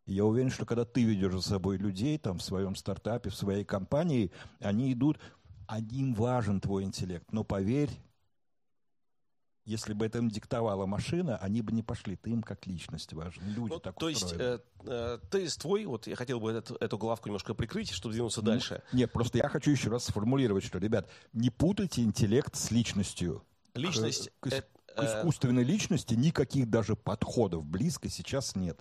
[0.07, 3.37] И я уверен, что когда ты ведешь за собой людей там, в своем стартапе, в
[3.37, 5.18] своей компании, они идут,
[5.66, 7.31] один важен твой интеллект.
[7.31, 7.91] Но поверь,
[9.64, 12.16] если бы это им диктовала машина, они бы не пошли.
[12.16, 13.42] Ты им как личность важен.
[13.48, 14.42] Люди ну, так То устроены.
[14.42, 18.14] есть э, э, тезис твой, вот я хотел бы этот, эту главку немножко прикрыть, чтобы
[18.14, 18.82] двинуться ну, дальше.
[18.92, 23.42] Нет, просто я хочу еще раз сформулировать, что, ребят, не путайте интеллект с личностью.
[23.74, 24.30] Личность...
[24.40, 28.80] К, к, к искусственной личности никаких даже подходов близко сейчас нет.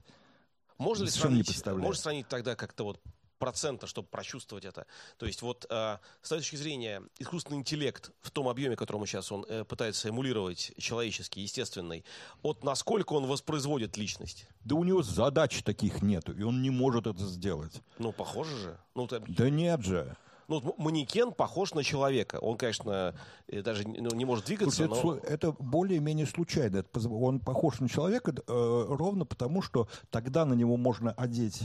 [0.78, 3.02] Можно ли сравнить, можно сравнить тогда как-то вот
[3.44, 4.86] процента, чтобы прочувствовать это.
[5.18, 9.46] То есть вот э, с точки зрения искусственный интеллект в том объеме, которому сейчас он
[9.50, 12.06] э, пытается эмулировать человеческий, естественный,
[12.42, 14.48] вот насколько он воспроизводит личность?
[14.64, 17.82] Да у него задач таких нету, и он не может это сделать.
[17.98, 18.80] Ну, похоже же.
[18.96, 19.20] Ну, ты...
[19.28, 20.16] Да нет же.
[20.48, 22.38] Ну, манекен похож на человека.
[22.42, 23.16] Он, конечно,
[23.48, 25.16] э, даже ну, не может двигаться, но...
[25.16, 26.84] Это, это более-менее случайно.
[27.10, 31.62] Он похож на человека э, ровно потому, что тогда на него можно одеть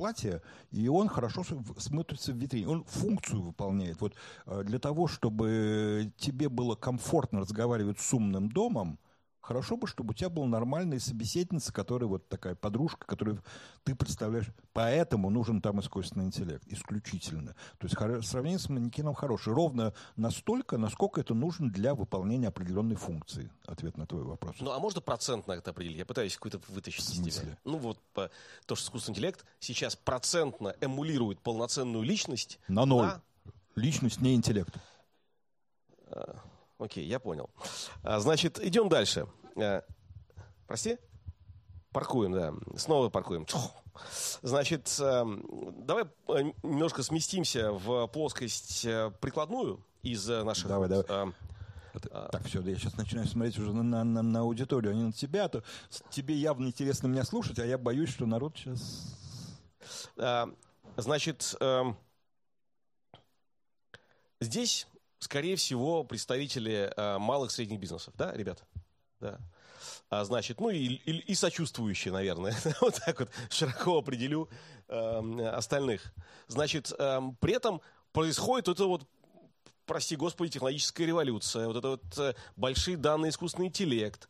[0.00, 0.40] платье,
[0.70, 1.44] и он хорошо
[1.76, 2.68] смотрится в витрине.
[2.68, 4.00] Он функцию выполняет.
[4.00, 4.14] Вот
[4.46, 8.98] э, для того, чтобы тебе было комфортно разговаривать с умным домом,
[9.40, 13.42] Хорошо бы, чтобы у тебя была нормальная собеседница, которая вот такая подружка, которую
[13.84, 14.48] ты представляешь.
[14.72, 16.62] Поэтому нужен там искусственный интеллект.
[16.66, 17.54] Исключительно.
[17.78, 19.56] То есть сравнение с манекеном хорошее.
[19.56, 23.50] Ровно настолько, насколько это нужно для выполнения определенной функции.
[23.66, 24.56] Ответ на твой вопрос.
[24.60, 25.98] Ну, а можно процентно это определить?
[25.98, 27.58] Я пытаюсь какой-то вытащить из тебя.
[27.64, 28.30] Ну, вот по,
[28.66, 32.58] то, что искусственный интеллект сейчас процентно эмулирует полноценную личность.
[32.68, 33.06] На ноль.
[33.06, 33.22] На...
[33.74, 34.74] Личность, не интеллект.
[36.08, 36.36] А,
[36.80, 37.50] Окей, я понял.
[38.02, 39.28] А, значит, идем дальше.
[39.56, 39.84] А,
[40.66, 40.96] прости?
[41.92, 42.54] Паркуем, да.
[42.78, 43.46] Снова паркуем.
[44.40, 45.26] Значит, а,
[45.76, 46.06] давай
[46.62, 48.86] немножко сместимся в плоскость
[49.20, 50.68] прикладную из наших...
[50.68, 51.34] Давай, давай.
[51.92, 55.48] Так, все, я сейчас начинаю смотреть уже на, на, на аудиторию, а не на тебя.
[55.48, 55.62] То
[56.08, 59.18] тебе явно интересно меня слушать, а я боюсь, что народ сейчас...
[60.96, 61.56] Значит,
[64.40, 64.86] здесь
[65.20, 68.64] скорее всего, представители э, малых и средних бизнесов, да, ребята?
[69.20, 69.38] Да.
[70.08, 74.48] А, значит, ну и, и, и сочувствующие, наверное, вот так вот широко определю
[74.88, 76.12] э, остальных.
[76.48, 77.80] Значит, э, при этом
[78.12, 79.06] происходит это вот
[79.86, 84.28] прости господи, технологическая революция, вот это вот э, большие данные, искусственный интеллект.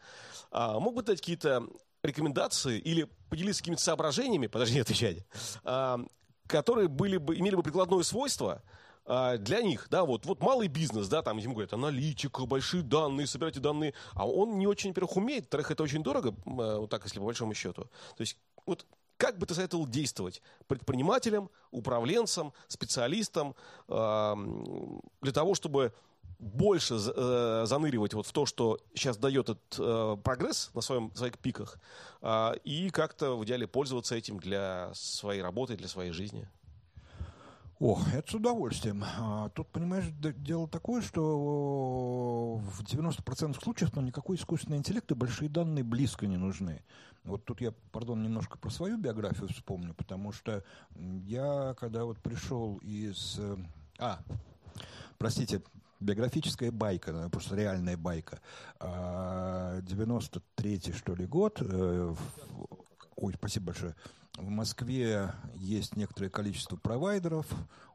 [0.50, 1.66] А, мог бы дать какие-то
[2.02, 5.18] рекомендации или поделиться какими-то соображениями, подожди, не отвечать,
[5.64, 6.00] а,
[6.46, 8.62] которые были бы, имели бы прикладное свойство,
[9.12, 13.26] а, для них, да, вот, вот малый бизнес, да, там ему говорят, аналитика, большие данные,
[13.26, 17.02] собирайте данные, а он не очень, во-первых, умеет, во-вторых, это очень дорого, а, вот так,
[17.02, 17.82] если по большому счету.
[18.16, 18.86] То есть, вот
[19.16, 23.54] как бы ты советовал действовать предпринимателям, управленцам, специалистам
[23.88, 24.34] э,
[25.20, 25.92] для того, чтобы
[26.38, 31.36] больше э, заныривать вот в то, что сейчас дает этот э, прогресс на своем, своих
[31.38, 31.78] пиках,
[32.22, 36.48] э, и как-то в идеале пользоваться этим для своей работы, для своей жизни?
[37.80, 39.02] О, это с удовольствием.
[39.02, 45.48] А, тут, понимаешь, дело такое, что в 90% случаев ну, никакой искусственный интеллект и большие
[45.48, 46.82] данные близко не нужны.
[47.24, 50.62] Вот тут я, пардон, немножко про свою биографию вспомню, потому что
[51.24, 53.36] я, когда вот пришел из...
[53.38, 53.56] Э,
[53.98, 54.18] а,
[55.16, 55.62] простите,
[56.00, 58.42] биографическая байка, просто реальная байка.
[58.78, 61.62] 93-й, а, что ли, год.
[63.20, 63.94] Ой, спасибо большое.
[64.38, 67.46] В Москве есть некоторое количество провайдеров,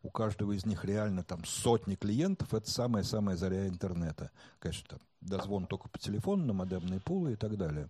[0.04, 4.30] у каждого из них реально там сотни клиентов, это самая-самая заря интернета.
[4.60, 7.90] Конечно, там дозвон только по телефону, на модемные пулы и так далее.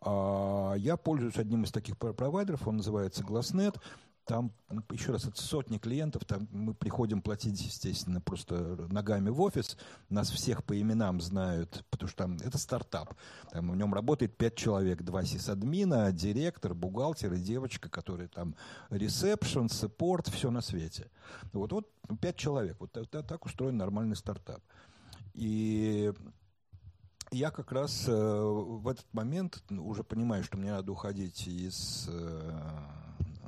[0.00, 3.78] А я пользуюсь одним из таких провайдеров, он называется Glassnet.
[4.24, 8.54] Там, ну, еще раз, это сотни клиентов, там мы приходим платить, естественно, просто
[8.90, 9.76] ногами в офис,
[10.08, 13.14] нас всех по именам знают, потому что там это стартап,
[13.50, 18.56] там в нем работает пять человек, два сисадмина, директор, бухгалтер и девочка, которые там
[18.88, 21.10] ресепшн, support, все на свете.
[21.52, 24.62] Вот, вот пять человек, вот так, так устроен нормальный стартап.
[25.34, 26.12] И
[27.30, 32.52] я как раз э, в этот момент уже понимаю, что мне надо уходить из э,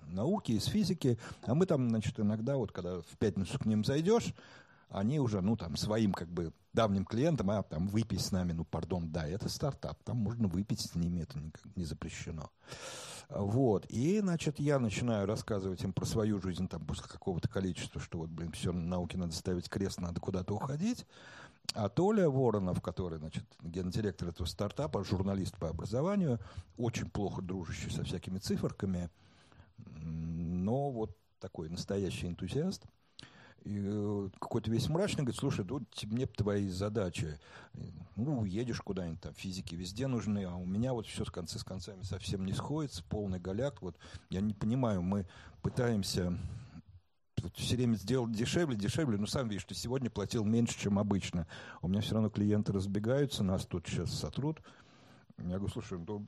[0.07, 4.35] науки, из физики, а мы там, значит, иногда, вот когда в пятницу к ним зайдешь,
[4.89, 8.65] они уже, ну, там, своим, как бы, давним клиентам, а, там, выпить с нами, ну,
[8.65, 12.51] пардон, да, это стартап, там можно выпить с ними, это никак не запрещено.
[13.29, 18.19] Вот, и, значит, я начинаю рассказывать им про свою жизнь, там, после какого-то количества, что
[18.19, 21.07] вот, блин, все, науке надо ставить крест, надо куда-то уходить.
[21.75, 26.39] А Толя Воронов, который, значит, гендиректор этого стартапа, журналист по образованию,
[26.77, 29.11] очень плохо дружащий со всякими циферками,
[29.79, 32.85] но вот такой настоящий энтузиаст–
[33.67, 37.39] э, какой-то весь мрачный, говорит, слушай, вот мне твои задачи,
[38.17, 41.65] ну, уедешь куда-нибудь, там, физики везде нужны, а у меня вот все с концы с
[41.65, 43.97] концами совсем не сходится, полный голяк, вот,
[44.31, 45.27] я не понимаю, мы
[45.63, 46.39] пытаемся
[47.43, 51.47] вот все время сделать дешевле, дешевле, но сам видишь, что сегодня платил меньше, чем обычно.
[51.83, 54.63] У меня все равно клиенты разбегаются, нас тут сейчас сотрут.
[55.37, 56.27] Я говорю, слушай, ну,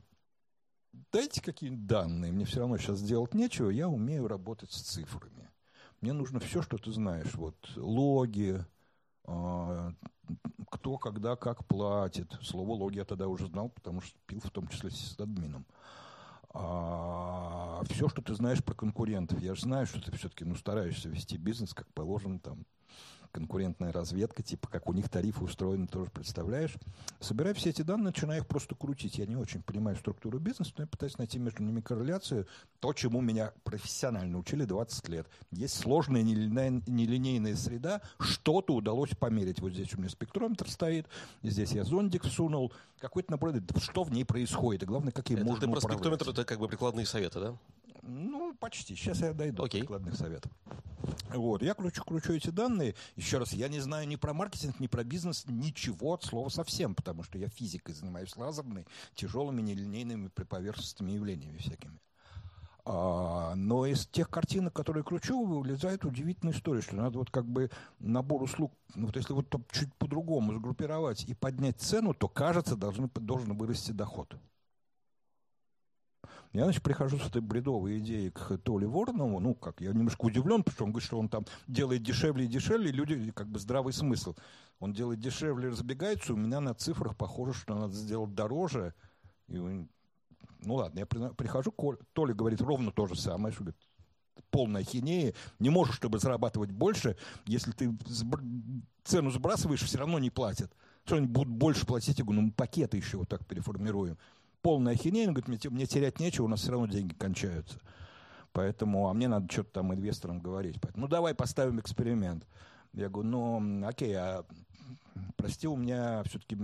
[1.11, 5.49] дайте какие-нибудь данные, мне все равно сейчас делать нечего, я умею работать с цифрами.
[6.01, 7.33] Мне нужно все, что ты знаешь.
[7.35, 8.63] Вот логи,
[9.25, 9.91] а,
[10.69, 12.31] кто, когда, как платит.
[12.41, 15.65] Слово логи я тогда уже знал, потому что пил в том числе с админом.
[16.51, 19.41] А, все, что ты знаешь про конкурентов.
[19.41, 22.65] Я же знаю, что ты все-таки ну, стараешься вести бизнес, как положено, там,
[23.31, 26.75] конкурентная разведка, типа как у них тарифы устроены, тоже представляешь.
[27.19, 29.17] Собирая все эти данные, начинаю их просто крутить.
[29.17, 32.47] Я не очень понимаю структуру бизнеса, но я пытаюсь найти между ними корреляцию.
[32.79, 35.27] То, чему меня профессионально учили 20 лет.
[35.51, 39.59] Есть сложная нелинейная среда, что-то удалось померить.
[39.59, 41.07] Вот здесь у меня спектрометр стоит,
[41.43, 45.67] здесь я зондик всунул, какой-то набор, что в ней происходит, и главное, какие это можно
[45.67, 47.55] ты про спектрометр, это как бы прикладные советы, да?
[48.01, 48.95] Ну, почти.
[48.95, 49.81] Сейчас я дойду Окей.
[49.81, 50.51] до прикладных советов.
[51.29, 52.95] Вот, я кручу, кручу эти данные.
[53.15, 56.95] Еще раз, я не знаю ни про маркетинг, ни про бизнес, ничего от слова совсем,
[56.95, 61.99] потому что я физикой занимаюсь лазерной, тяжелыми нелинейными приповерхностными явлениями всякими.
[62.85, 67.69] А, но из тех картинок, которые кручу, вылезает удивительная история, что надо вот как бы
[67.99, 73.07] набор услуг, ну, вот если вот чуть по-другому сгруппировать и поднять цену, то, кажется, должен,
[73.13, 74.33] должен вырасти доход.
[76.51, 80.63] Я, значит, прихожу с этой бредовой идеей к Толе Воронову, ну, как, я немножко удивлен,
[80.63, 83.59] потому что он говорит, что он там делает дешевле и дешевле, и люди, как бы,
[83.59, 84.35] здравый смысл.
[84.79, 88.95] Он делает дешевле и разбегается, у меня на цифрах похоже, что надо сделать дороже.
[89.47, 89.87] И, ну,
[90.73, 91.71] ладно, я прихожу,
[92.13, 93.81] Толя говорит ровно то же самое, что говорит,
[94.49, 97.15] полная хинея, не можешь, чтобы зарабатывать больше,
[97.45, 97.95] если ты
[99.03, 100.73] цену сбрасываешь, все равно не платят.
[101.05, 102.17] Что они будут больше платить?
[102.17, 104.17] Я говорю, ну, мы пакеты еще вот так переформируем
[104.61, 105.27] полная ахинея.
[105.27, 107.79] Он говорит, мне терять нечего, у нас все равно деньги кончаются.
[108.51, 110.79] Поэтому, а мне надо что-то там инвесторам говорить.
[110.81, 112.47] Поэтому, ну, давай поставим эксперимент.
[112.93, 114.43] Я говорю, ну, окей, а
[115.37, 116.55] прости, у меня все-таки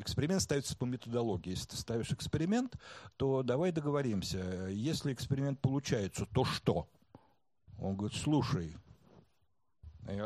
[0.00, 1.50] эксперимент ставится по методологии.
[1.50, 2.74] Если ты ставишь эксперимент,
[3.16, 4.68] то давай договоримся.
[4.70, 6.88] Если эксперимент получается, то что?
[7.78, 8.74] Он говорит, слушай,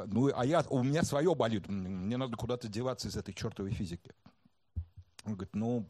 [0.07, 4.13] ну, а я, у меня свое болит, мне надо куда-то деваться из этой чертовой физики.
[5.25, 5.87] Он говорит, ну,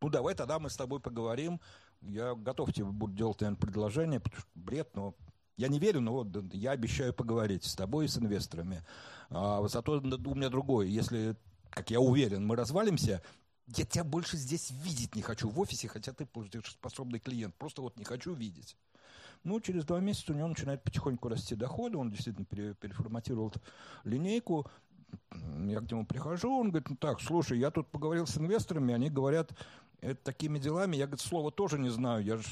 [0.00, 1.60] ну, давай тогда мы с тобой поговорим.
[2.02, 5.14] Я готов тебе буду делать, наверное, предложение, потому что бред, но
[5.56, 8.84] я не верю, но вот я обещаю поговорить с тобой и с инвесторами.
[9.30, 10.86] А, зато у меня другое.
[10.86, 11.36] Если,
[11.70, 13.22] как я уверен, мы развалимся,
[13.66, 16.28] я тебя больше здесь видеть не хочу в офисе, хотя ты
[16.64, 17.54] способный клиент.
[17.56, 18.76] Просто вот не хочу видеть.
[19.44, 23.52] Ну, через два месяца у него начинает потихоньку расти доходы, он действительно переформатировал
[24.04, 24.66] линейку.
[25.32, 29.10] Я к нему прихожу, он говорит, ну так, слушай, я тут поговорил с инвесторами, они
[29.10, 29.52] говорят,
[30.00, 32.44] это такими делами, я, говорит, слова тоже не знаю, я же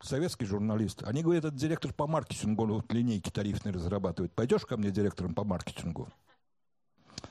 [0.00, 1.02] советский журналист.
[1.04, 4.32] Они говорят, это директор по маркетингу, он вот линейки тарифные разрабатывает.
[4.32, 6.08] Пойдешь ко мне директором по маркетингу?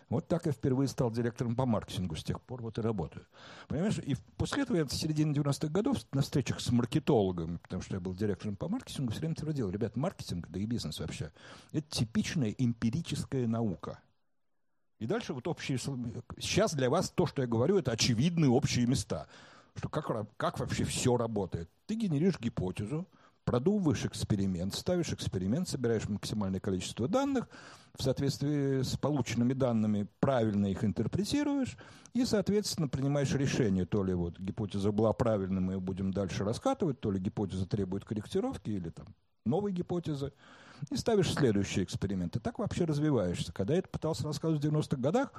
[0.10, 2.16] Вот так я впервые стал директором по маркетингу.
[2.16, 3.26] С тех пор вот и работаю.
[3.68, 3.98] Понимаешь?
[4.00, 8.02] И после этого я в середине 90-х годов на встречах с маркетологами, потому что я
[8.02, 11.32] был директором по маркетингу, все время твердил, ребят, маркетинг, да и бизнес вообще,
[11.72, 14.00] это типичная эмпирическая наука.
[15.00, 15.78] И дальше вот общие...
[15.78, 19.28] Сейчас для вас то, что я говорю, это очевидные общие места
[19.76, 21.70] что как, как вообще все работает.
[21.86, 23.08] Ты генеришь гипотезу,
[23.46, 27.48] продумываешь эксперимент, ставишь эксперимент, собираешь максимальное количество данных,
[27.98, 31.78] в соответствии с полученными данными правильно их интерпретируешь
[32.14, 37.00] и, соответственно, принимаешь решение, то ли вот гипотеза была правильной, мы ее будем дальше раскатывать,
[37.00, 39.08] то ли гипотеза требует корректировки или там
[39.46, 40.34] новой гипотезы
[40.90, 42.36] и ставишь следующий эксперимент.
[42.36, 43.54] И так вообще развиваешься.
[43.54, 45.32] Когда я это пытался рассказывать в 90-х годах,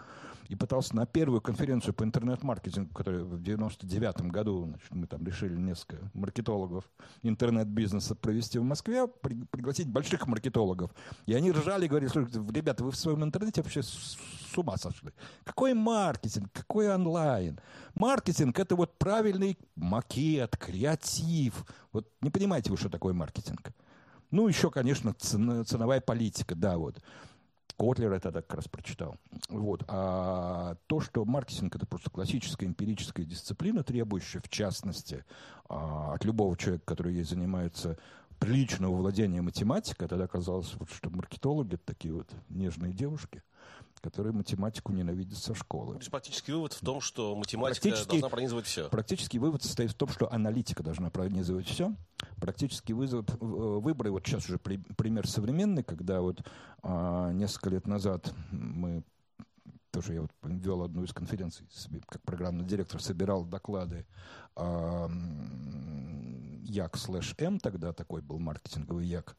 [0.52, 5.56] и пытался на первую конференцию по интернет-маркетингу, которая в 99-м году, значит, мы там решили
[5.56, 6.84] несколько маркетологов
[7.22, 10.90] интернет-бизнеса провести в Москве, при, пригласить больших маркетологов.
[11.24, 14.18] И они ржали и говорили, слушайте, ребята, вы в своем интернете вообще с,
[14.52, 15.12] с ума сошли.
[15.44, 17.58] Какой маркетинг, какой онлайн?
[17.94, 21.64] Маркетинг– это вот правильный макет, креатив.
[21.92, 23.72] Вот не понимаете вы, что такое маркетинг?
[24.32, 27.00] Ну, еще, конечно, ценовая политика, да, вот.
[27.78, 29.16] Котлер это как раз прочитал.
[29.48, 29.84] Вот.
[29.88, 35.24] А то, что маркетинг это просто классическая эмпирическая дисциплина, требующая, в частности,
[35.68, 37.98] а, от любого человека, который ей занимается,
[38.38, 43.42] приличного владения математикой, тогда казалось, вот, что маркетологи это такие вот нежные девушки,
[44.02, 45.94] которые математику ненавидят со школы.
[45.94, 48.88] То есть практический вывод в том, что математика должна пронизывать все.
[48.88, 51.94] Практический вывод состоит в том, что аналитика должна пронизывать все.
[52.40, 56.42] Практический вызов, э, выборы, вот сейчас уже при, пример современный, когда вот
[56.82, 59.04] а, несколько лет назад мы
[59.92, 61.66] тоже я вот вел одну из конференций,
[62.08, 64.06] как программный директор, собирал доклады
[64.56, 65.08] а,
[66.64, 69.36] Як слэш М, тогда такой был маркетинговый Як,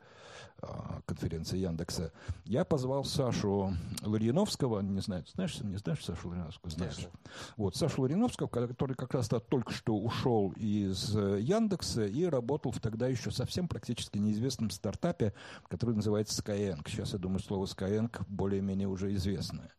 [0.66, 2.12] а, конференция Яндекса.
[2.46, 6.72] Я позвал Сашу Ларьяновского, не знаю, знаешь, не знаешь Сашу Ларьяновского?
[6.72, 6.96] Знаешь.
[6.96, 7.20] Конечно.
[7.58, 12.80] Вот, Сашу Ларьяновского, который как раз только что ушел из э, Яндекса и работал в
[12.80, 15.34] тогда еще совсем практически неизвестном стартапе,
[15.68, 16.82] который называется Skyeng.
[16.88, 19.72] Сейчас, я думаю, слово Skyeng более-менее уже известное.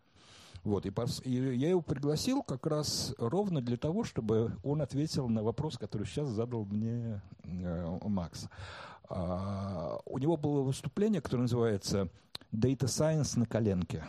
[0.65, 0.93] Вот, и,
[1.25, 6.07] и я его пригласил как раз ровно для того, чтобы он ответил на вопрос, который
[6.07, 8.49] сейчас задал мне э, Макс.
[9.11, 12.09] А, у него было выступление, которое называется
[12.51, 14.03] «Data Science на коленке».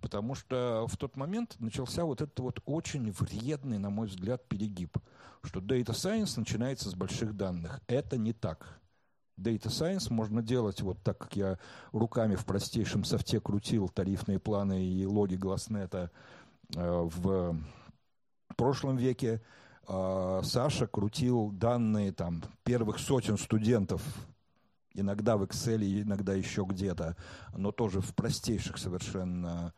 [0.00, 4.98] Потому что в тот момент начался вот этот вот очень вредный, на мой взгляд, перегиб,
[5.44, 7.80] что Data Science начинается с больших данных.
[7.86, 8.81] Это не так.
[9.38, 11.58] Data Science можно делать вот так, как я
[11.92, 16.10] руками в простейшем софте крутил тарифные планы и логи Гласнета
[16.74, 17.56] э, в
[18.56, 19.42] прошлом веке.
[19.88, 24.02] Э, Саша крутил данные там первых сотен студентов
[24.94, 27.16] иногда в Excel, иногда еще где-то,
[27.54, 29.72] но тоже в простейших совершенно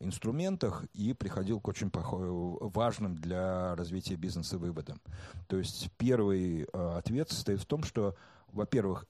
[0.00, 5.00] инструментах и приходил к очень важным для развития бизнеса выводам.
[5.46, 8.16] То есть первый э, ответ состоит в том, что
[8.52, 9.06] во-первых,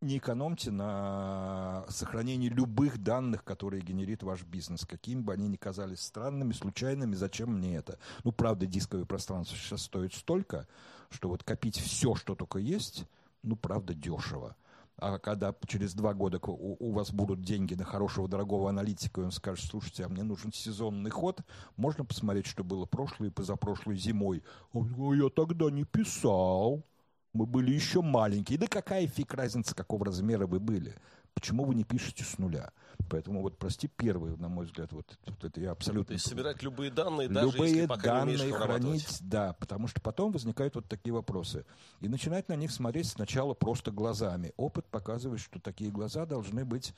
[0.00, 6.00] не экономьте на сохранении любых данных, которые генерит ваш бизнес, какими бы они ни казались
[6.00, 7.98] странными, случайными, зачем мне это?
[8.24, 10.66] Ну, правда, дисковое пространство сейчас стоит столько,
[11.10, 13.04] что вот копить все, что только есть,
[13.42, 14.56] ну, правда, дешево.
[14.96, 19.32] А когда через два года у, вас будут деньги на хорошего, дорогого аналитика, и он
[19.32, 21.40] скажет, слушайте, а мне нужен сезонный ход,
[21.76, 24.42] можно посмотреть, что было прошлой и позапрошлой зимой?
[24.74, 24.80] А
[25.14, 26.84] я тогда не писал.
[27.32, 28.58] Мы были еще маленькие.
[28.58, 30.96] Да какая фиг разница, какого размера вы были?
[31.32, 32.72] Почему вы не пишете с нуля?
[33.08, 36.06] Поэтому вот, прости, первый, на мой взгляд, вот, вот это я абсолютно...
[36.06, 40.00] То есть собирать любые данные, даже любые если пока данные не хранить, да, потому что
[40.00, 41.64] потом возникают вот такие вопросы.
[42.00, 44.52] И начинать на них смотреть сначала просто глазами.
[44.56, 46.94] Опыт показывает, что такие глаза должны быть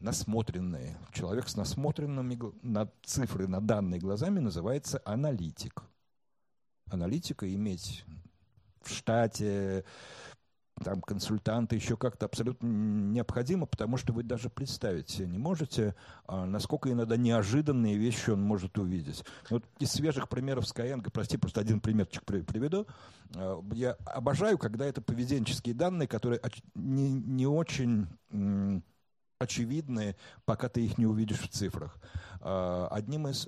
[0.00, 0.98] насмотренные.
[1.12, 5.84] Человек с насмотренными на цифры, на данные глазами называется аналитик.
[6.90, 8.04] Аналитика иметь
[8.86, 9.84] в штате,
[10.82, 15.94] там консультанты, еще как-то абсолютно необходимо, потому что вы даже представить себе не можете,
[16.26, 19.24] а, насколько иногда неожиданные вещи он может увидеть.
[19.50, 22.86] Вот из свежих примеров Skyeng, прости, просто один примерчик приведу.
[23.34, 26.40] А, я обожаю, когда это поведенческие данные, которые
[26.74, 28.08] не, не очень
[29.42, 31.98] очевидные, пока ты их не увидишь в цифрах.
[32.40, 33.46] А, одним из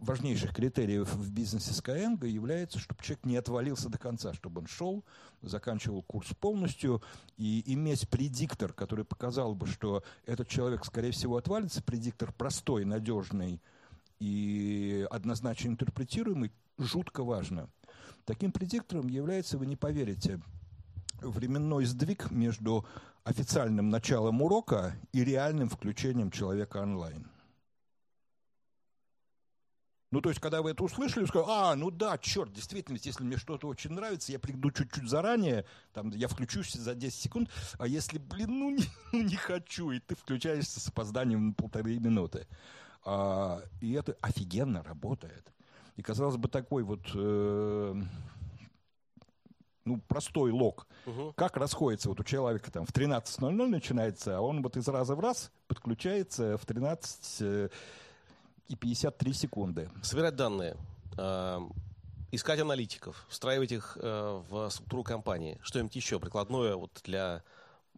[0.00, 5.04] важнейших критериев в бизнесе Skyeng является, чтобы человек не отвалился до конца, чтобы он шел,
[5.42, 7.02] заканчивал курс полностью,
[7.36, 13.60] и иметь предиктор, который показал бы, что этот человек, скорее всего, отвалится, предиктор простой, надежный
[14.18, 17.68] и однозначно интерпретируемый, жутко важно.
[18.24, 20.40] Таким предиктором является, вы не поверите,
[21.20, 22.86] временной сдвиг между
[23.24, 27.28] официальным началом урока и реальным включением человека онлайн.
[30.12, 33.24] Ну, то есть, когда вы это услышали, вы сказали, а, ну да, черт, действительно, если
[33.24, 37.88] мне что-то очень нравится, я приду чуть-чуть заранее, там, я включусь за 10 секунд, а
[37.88, 42.46] если, блин, ну не, ну, не хочу, и ты включаешься с опозданием на полторы минуты.
[43.04, 45.52] А, и это офигенно работает.
[45.96, 48.02] И, казалось бы, такой вот э,
[49.86, 51.32] ну, простой лог, угу.
[51.36, 55.20] как расходится вот у человека там в 13.00 начинается, а он вот из раза в
[55.20, 57.68] раз подключается в 13 э,
[58.68, 59.90] и 53 секунды.
[60.02, 60.76] Собирать данные,
[61.16, 61.60] э,
[62.32, 65.58] искать аналитиков, встраивать их э, в структуру компании.
[65.62, 67.42] Что-нибудь еще прикладное вот для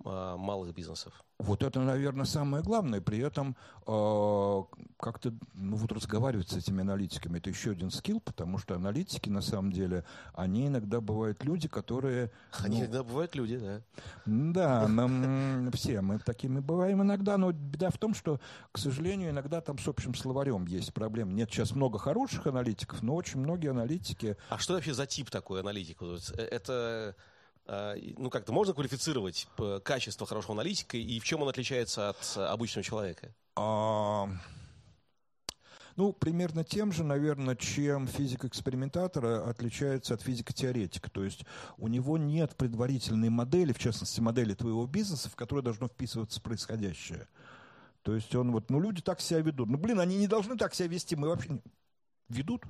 [0.05, 1.13] малых бизнесов?
[1.39, 3.01] Вот это, наверное, самое главное.
[3.01, 4.63] При этом э,
[4.99, 9.41] как-то ну, вот разговаривать с этими аналитиками это еще один скилл, потому что аналитики на
[9.41, 12.33] самом деле они иногда бывают люди, которые.
[12.59, 13.83] Они ну, иногда бывают люди, да.
[14.27, 18.41] Да, мы, все мы такими бываем иногда, но беда в том, что,
[18.73, 21.35] к сожалению, иногда там с общим словарем есть проблемы.
[21.35, 24.37] Нет сейчас много хороших аналитиков, но очень многие аналитики.
[24.49, 26.03] А что вообще за тип такой аналитик?
[26.37, 27.15] Это А,
[27.69, 29.47] ну, как-то можно квалифицировать
[29.85, 33.35] качество хорошего аналитика и в чем он отличается от обычного человека?
[33.57, 34.29] А...
[35.97, 41.11] Ну, примерно тем же, наверное, чем физик-экспериментатора отличается от физика-теоретика.
[41.11, 41.45] То есть
[41.77, 47.27] у него нет предварительной модели, в частности, модели твоего бизнеса, в которой должно вписываться происходящее.
[48.03, 49.69] То есть он вот, ну, люди так себя ведут.
[49.69, 51.63] Ну, блин, они не должны так себя вести, мы вообще не...
[52.29, 52.63] Ведут?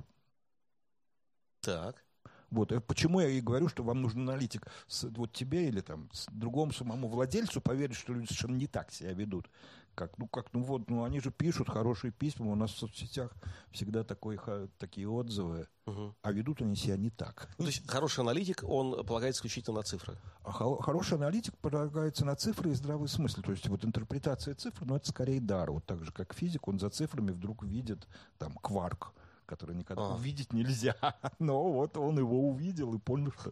[1.61, 2.03] Так.
[2.51, 2.71] Вот.
[2.71, 6.27] Э, почему я и говорю, что вам нужен аналитик с, вот тебе или там с
[6.31, 9.49] другому самому владельцу поверить, что люди совершенно не так себя ведут.
[9.95, 13.33] Как, ну, как, ну вот, ну они же пишут хорошие письма, у нас в соцсетях
[13.71, 14.39] всегда такой,
[14.77, 16.15] такие отзывы, угу.
[16.21, 17.49] а ведут они себя не так.
[17.57, 20.17] Ну, то есть хороший аналитик, он полагается исключительно на цифры?
[20.45, 23.41] А хороший аналитик полагается на цифры и здравый смысл.
[23.41, 25.69] То есть вот интерпретация цифр, ну это скорее дар.
[25.69, 29.11] Вот так же, как физик, он за цифрами вдруг видит там кварк
[29.49, 30.15] который никогда а.
[30.15, 30.95] увидеть нельзя.
[31.39, 33.51] Но вот он его увидел и понял, что...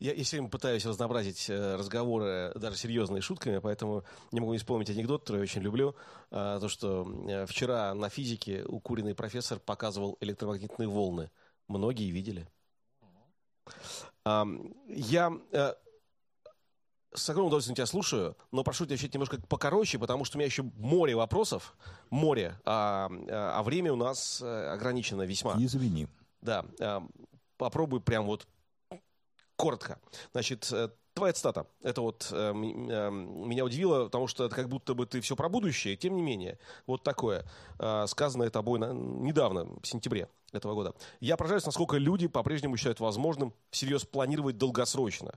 [0.00, 4.58] Я, я все время пытаюсь разнообразить э, разговоры, даже серьезные шутками, поэтому не могу не
[4.58, 5.94] вспомнить анекдот, который я очень люблю.
[6.32, 11.30] А, то, что э, вчера на физике укуренный профессор показывал электромагнитные волны.
[11.68, 12.48] Многие видели.
[14.24, 15.74] Я э,
[17.14, 20.46] с огромным удовольствием тебя слушаю, но прошу тебя чуть немножко покороче, потому что у меня
[20.46, 21.74] еще море вопросов,
[22.10, 25.54] море, а, а время у нас э, ограничено весьма.
[25.58, 26.08] Извини.
[26.40, 27.02] Да, а,
[27.56, 28.46] попробуй прям вот
[29.56, 29.98] коротко.
[30.32, 35.06] Значит, э, твоя цитата, это вот э, меня удивило, потому что это как будто бы
[35.06, 37.44] ты все про будущее, тем не менее, вот такое,
[37.78, 40.94] э, сказанное тобой на, недавно, в сентябре этого года.
[41.20, 45.34] Я поражаюсь, насколько люди по-прежнему считают возможным всерьез планировать долгосрочно.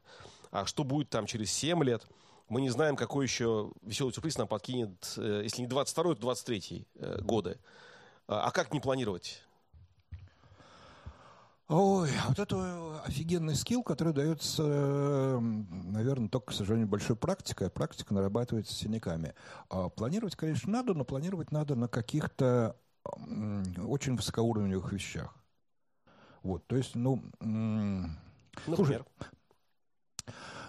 [0.56, 2.08] А что будет там через 7 лет?
[2.48, 6.88] Мы не знаем, какой еще веселый сюрприз нам подкинет, э, если не 22 то 23
[6.96, 7.60] э, годы.
[8.30, 9.44] А, а как не планировать?
[11.68, 14.64] Ой, вот это офигенный скилл, который дается,
[15.42, 17.70] наверное, только, к сожалению, большой практикой.
[17.70, 19.34] Практика нарабатывается синяками.
[19.70, 25.36] А планировать, конечно, надо, но планировать надо на каких-то очень высокоуровневых вещах.
[26.44, 27.22] Вот, то есть, ну...
[27.42, 28.16] Например?
[28.76, 29.04] Слушай,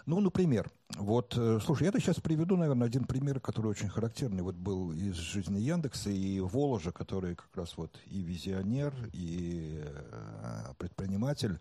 [0.07, 4.43] ну, например, вот, э, слушай, я сейчас приведу, наверное, один пример, который очень характерный.
[4.43, 10.75] Вот был из жизни Яндекса и Воложа, который как раз вот и визионер, и э,
[10.79, 11.59] предприниматель,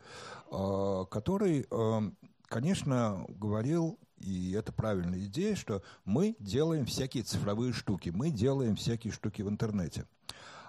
[0.51, 1.65] э, который,
[2.47, 9.11] конечно, говорил и это правильная идея, что мы делаем всякие цифровые штуки, мы делаем всякие
[9.11, 10.05] штуки в интернете.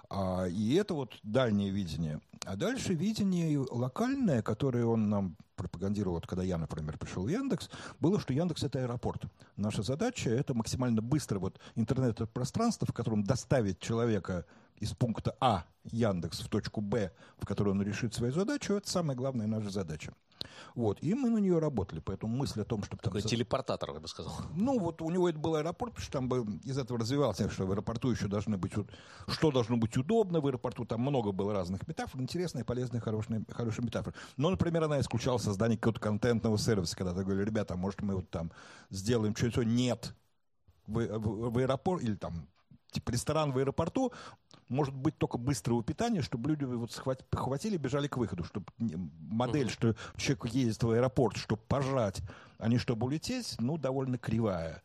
[0.08, 2.20] А, и это вот дальнее видение.
[2.44, 7.70] А дальше видение локальное, которое он нам пропагандировал, вот когда я, например, пришел в Яндекс,
[7.98, 9.24] было, что Яндекс это аэропорт.
[9.56, 14.44] Наша задача это максимально быстро вот интернет-пространство, в котором доставить человека
[14.78, 19.16] из пункта А Яндекс в точку Б, в которой он решит свою задачу, это самая
[19.16, 20.14] главная наша задача.
[20.74, 23.02] Вот, и мы на нее работали, поэтому мысль о том, чтобы...
[23.02, 23.30] Такой там...
[23.30, 24.32] телепортатор, я бы сказал.
[24.54, 27.66] Ну, вот у него это был аэропорт, потому что там бы из этого развивался, что
[27.66, 28.72] в аэропорту еще должны быть...
[29.26, 33.84] Что должно быть удобно в аэропорту, там много было разных метафор, интересные, полезные, хорошие, хорошие
[33.84, 34.14] метафоры.
[34.36, 38.16] Но, например, она исключала создание какого-то контентного сервиса, когда ты говоришь, ребята, а может мы
[38.16, 38.52] вот там
[38.90, 39.64] сделаем что-то?
[39.64, 40.14] Нет.
[40.86, 42.48] В, в, в аэропорт или там
[42.96, 44.12] типа ресторан в аэропорту,
[44.68, 49.94] может быть только быстрого питания, чтобы люди вот схватили, бежали к выходу, чтобы модель, что
[50.16, 52.22] человек ездит в аэропорт, чтобы пожрать,
[52.58, 54.82] а не чтобы улететь, ну, довольно кривая.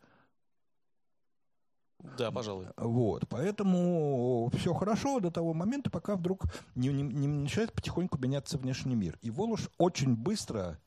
[2.18, 2.66] Да, пожалуй.
[2.76, 8.58] Вот, поэтому все хорошо до того момента, пока вдруг не, не, не начинает потихоньку меняться
[8.58, 9.18] внешний мир.
[9.22, 10.80] И Волош очень быстро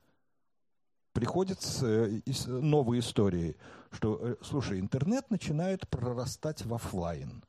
[1.14, 3.56] приходят с, э, с новой историей,
[3.92, 7.44] что, э, слушай, интернет начинает прорастать в офлайн.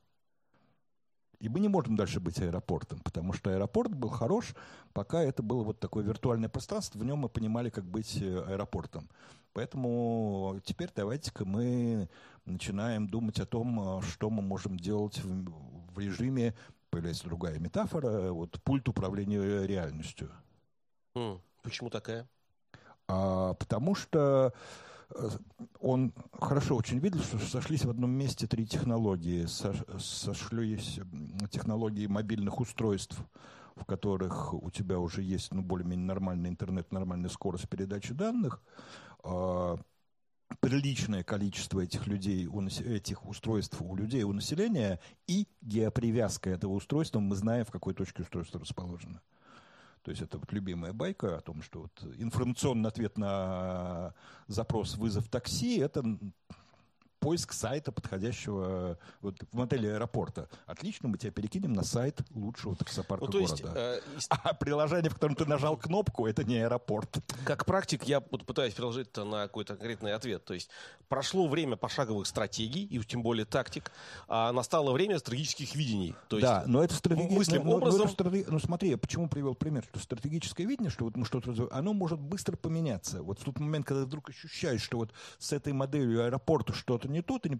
[1.39, 4.55] И мы не можем дальше быть аэропортом, потому что аэропорт был хорош,
[4.93, 9.07] пока это было вот такое виртуальное пространство, в нем мы понимали, как быть э, аэропортом.
[9.53, 12.09] Поэтому теперь давайте-ка мы
[12.45, 16.55] начинаем думать о том, что мы можем делать в, в режиме,
[16.89, 20.31] появляется другая метафора, вот пульт управления реальностью.
[21.61, 22.27] Почему такая?
[23.07, 24.86] А, потому что э,
[25.79, 29.45] он хорошо очень видел, что сошлись в одном месте три технологии.
[29.45, 30.99] Сошлись
[31.49, 33.17] технологии мобильных устройств,
[33.75, 38.61] в которых у тебя уже есть ну, более-менее нормальный интернет, нормальная скорость передачи данных,
[39.23, 39.77] а,
[40.59, 42.47] приличное количество этих людей,
[42.85, 48.23] этих устройств у людей, у населения, и геопривязка этого устройства, мы знаем, в какой точке
[48.23, 49.21] устройство расположено.
[50.07, 54.13] То есть это вот любимая байка о том, что вот информационный ответ на
[54.47, 56.01] запрос вызов такси– это
[57.19, 60.49] поиск сайта подходящего вот, в модели аэропорта.
[60.65, 63.79] Отлично, мы тебя перекинем на сайт лучшего таксопарка Ну, то есть, города.
[63.79, 67.17] э, из- А приложение, в котором ты нажал кнопку, это не аэропорт.
[67.45, 70.45] как практик, я вот пытаюсь приложить это на какой-то конкретный ответ.
[70.45, 70.69] То есть
[71.07, 73.91] прошло время пошаговых стратегий, и тем более тактик,
[74.27, 76.15] а настало время стратегических видений.
[76.29, 77.37] То есть да, но это стратегическое...
[77.37, 78.09] мыслим образом-
[78.47, 82.19] Ну, смотри, я почему привел пример, что стратегическое видение, что вот мы что-то оно может
[82.19, 83.23] быстро поменяться.
[83.23, 87.06] Вот в тот момент, когда ты вдруг ощущаешь, что вот с этой моделью аэропорта что-то
[87.07, 87.57] не то, ты не...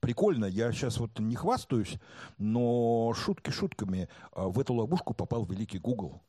[0.00, 1.98] Прикольно, я сейчас вот не хвастаюсь,
[2.38, 6.22] но шутки шутками, а, в эту ловушку попал великий Google.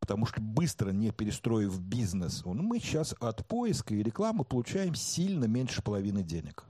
[0.00, 5.82] Потому что быстро не перестроив бизнес, мы сейчас от поиска и рекламы получаем сильно меньше
[5.82, 6.64] половины денег.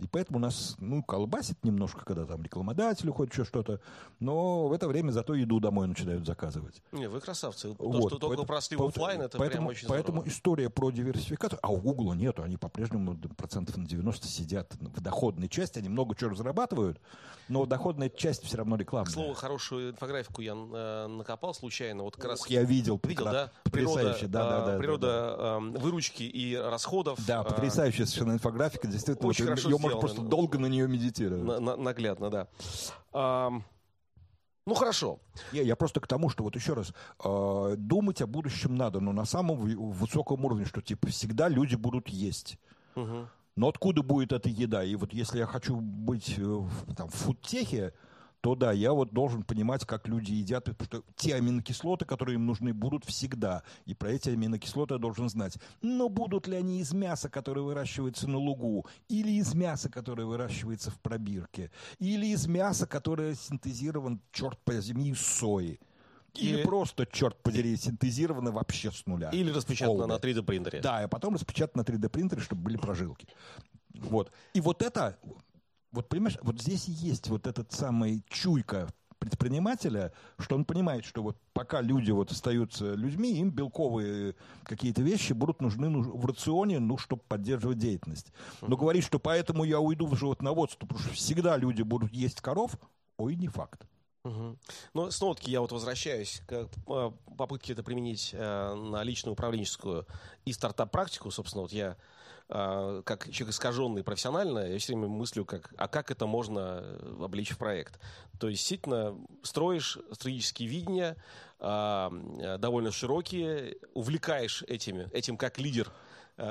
[0.00, 3.80] И поэтому нас, ну, колбасит немножко, когда там рекламодатель уходит, еще что-то.
[4.18, 6.82] Но в это время зато еду домой начинают заказывать.
[6.90, 7.74] Не, вы красавцы.
[7.74, 10.28] То, Вот, что только поэтому- прошли оффлайн, это поэтому, прям очень Поэтому здорово.
[10.34, 15.48] история про диверсификацию, а у Гугла нету, они по-прежнему процентов на 90 сидят в доходной
[15.48, 17.00] части, они много чего разрабатывают,
[17.48, 19.10] но доходная часть все равно рекламная.
[19.10, 22.02] К слову, хорошую инфографику я э, накопал случайно.
[22.02, 23.00] Вот как раз Ух, я видел.
[23.04, 23.52] видел, да?
[23.62, 24.78] Потрясающе, да, да, а, да.
[24.78, 25.56] природа да, да.
[25.58, 27.18] эм, выручки и расходов.
[27.26, 30.00] Да, потрясающая совершенно инфографика, действительно, Очень вот хорошо сделано.
[30.00, 31.44] просто долго на нее медитировать.
[31.44, 32.48] на- на- наглядно, да.
[33.12, 33.64] Ам,
[34.66, 35.18] ну хорошо.
[35.52, 36.92] Не, я просто к тому, что вот еще раз,
[37.24, 42.08] э, думать о будущем надо, но на самом высоком уровне, что типа всегда люди будут
[42.08, 42.58] есть.
[42.94, 43.28] Мгм.
[43.56, 44.82] Но откуда будет эта еда?
[44.82, 47.92] И вот если я хочу быть э, в, там, в фудтехе,
[48.44, 52.44] то да, я вот должен понимать, как люди едят, потому что те аминокислоты, которые им
[52.44, 53.62] нужны, будут всегда.
[53.86, 55.56] И про эти аминокислоты я должен знать.
[55.80, 60.90] Но будут ли они из мяса, которое выращивается на лугу, или из мяса, которое выращивается
[60.90, 65.80] в пробирке, или из мяса, которое синтезирован, черт возьми, из сои.
[66.34, 69.30] Или, Или- просто, черт подери, синтезировано вообще с нуля.
[69.30, 70.12] Или распечатано Колбы.
[70.12, 70.82] на 3D принтере.
[70.82, 73.26] Да, и потом распечатать на 3D принтере, чтобы были прожилки.
[73.94, 74.30] Вот.
[74.52, 75.16] И вот это,
[75.94, 78.88] вот понимаешь, вот здесь есть вот этот самый чуйка
[79.18, 84.34] предпринимателя, что он понимает, что вот пока люди вот остаются людьми, им белковые
[84.64, 88.32] какие-то вещи будут нужны ну, в рационе, ну, чтобы поддерживать деятельность.
[88.60, 92.76] Но говорить, что поэтому я уйду в животноводство, потому что всегда люди будут есть коров,
[93.16, 93.86] ой, не факт.
[94.24, 94.58] Мгм.
[94.94, 100.06] Но снова-таки я вот возвращаюсь к э, попытке это применить э, на личную управленческую
[100.46, 101.30] и стартап-практику.
[101.30, 101.96] Собственно, вот я
[102.48, 107.16] э, как человек искаженный профессионально, я все время мыслю, как, а как это можно э,
[107.20, 107.98] облечь в проект.
[108.38, 111.16] То есть, действительно, строишь стратегические видения,
[111.60, 112.10] э,
[112.40, 115.92] э, довольно широкие, увлекаешь этими, этим как лидер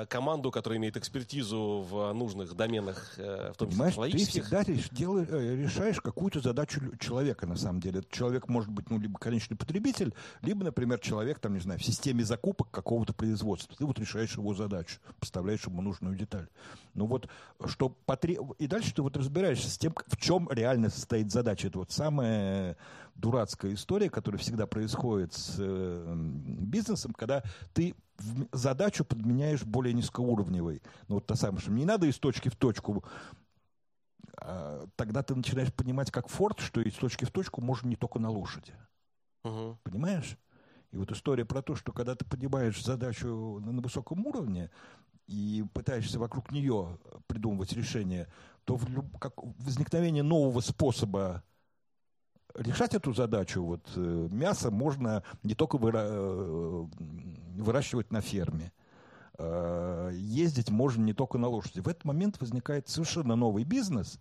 [0.08, 5.56] команду, которая имеет экспертизу в нужных доменах, э, в том числе Понимаешь, ты всегда э,
[5.56, 7.98] решаешь какую-то задачу человека, на самом деле.
[7.98, 11.84] Этот человек может быть, ну, либо конечный потребитель, либо, например, человек, там, не знаю, в
[11.84, 13.76] системе закупок какого-то производства.
[13.76, 16.48] Ты вот решаешь его задачу, поставляешь ему нужную деталь.
[16.94, 17.28] Ну вот,
[17.66, 18.38] что потре...
[18.58, 21.68] И дальше ты вот разбираешься с тем, в чем реально состоит задача.
[21.68, 22.78] Это вот самая
[23.16, 27.42] дурацкая история, которая всегда происходит с э, бизнесом, когда
[27.72, 27.94] ты
[28.52, 30.82] задачу подменяешь более низкоуровневой.
[31.08, 33.04] Ну, вот та самая, что не надо из точки в точку
[34.36, 38.18] а, тогда ты начинаешь понимать, как Форд, что из точки в точку можно не только
[38.18, 38.74] на лошади.
[39.44, 39.78] Мгм.
[39.82, 40.38] Понимаешь?
[40.92, 44.70] И вот история про то, что когда ты поднимаешь задачу на, на высоком уровне
[45.26, 48.28] и пытаешься вокруг нее придумывать решение,
[48.64, 51.42] то в люб- как возникновение нового способа
[52.54, 56.86] решать эту задачу, вот э, мясо можно не только выра- э,
[57.54, 58.72] выращивать на ферме,
[59.38, 61.80] э, ездить можно не только на лошади.
[61.80, 64.18] В этот момент возникает совершенно новый бизнес.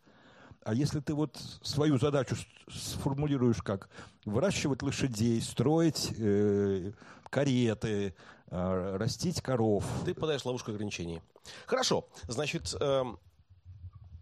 [0.64, 2.35] А если ты вот свою задачу
[2.72, 3.89] сформулируешь как
[4.26, 6.91] выращивать лошадей, строить э,
[7.30, 8.15] кареты,
[8.49, 11.22] э, растить коров, Ты подаешь ловушку ограничений.
[11.65, 12.07] Хорошо.
[12.27, 13.19] Значит, эм,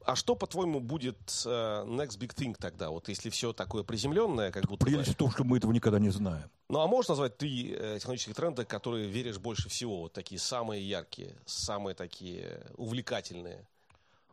[0.06, 2.90] а что, по-твоему, будет э, next big thing тогда?
[2.90, 6.10] Вот если все такое приземленное, как будто прелесть в том, что мы этого никогда не
[6.10, 6.50] знаем.
[6.70, 10.02] Ну, а можешь назвать три э, технологических тренда, которые веришь больше всего?
[10.02, 13.68] Вот такие самые яркие, самые такие увлекательные.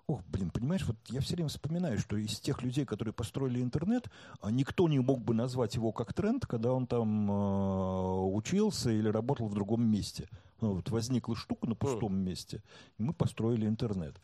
[0.07, 4.09] Ох, блин, понимаешь, вот я все время вспоминаю, что из тех людей, которые построили интернет,
[4.41, 9.09] а никто не мог бы назвать его как тренд, когда он там э, учился или
[9.09, 10.31] работал в другом месте.
[10.63, 12.63] Ну, вот возникла штука на пустом месте,
[12.97, 14.17] и мы построили интернет.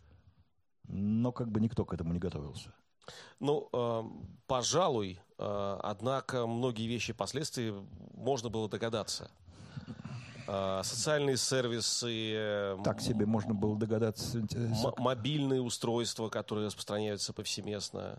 [0.89, 2.73] Но как бы никто к этому не готовился.
[3.40, 4.02] Ну, э,
[4.47, 7.74] пожалуй, э, однако многие вещи впоследствии
[8.15, 9.31] можно было догадаться.
[10.47, 14.43] Э, социальные сервисы, э, Так себе можно было догадаться.
[14.98, 18.19] мобильные устройства, которые распространяются повсеместно.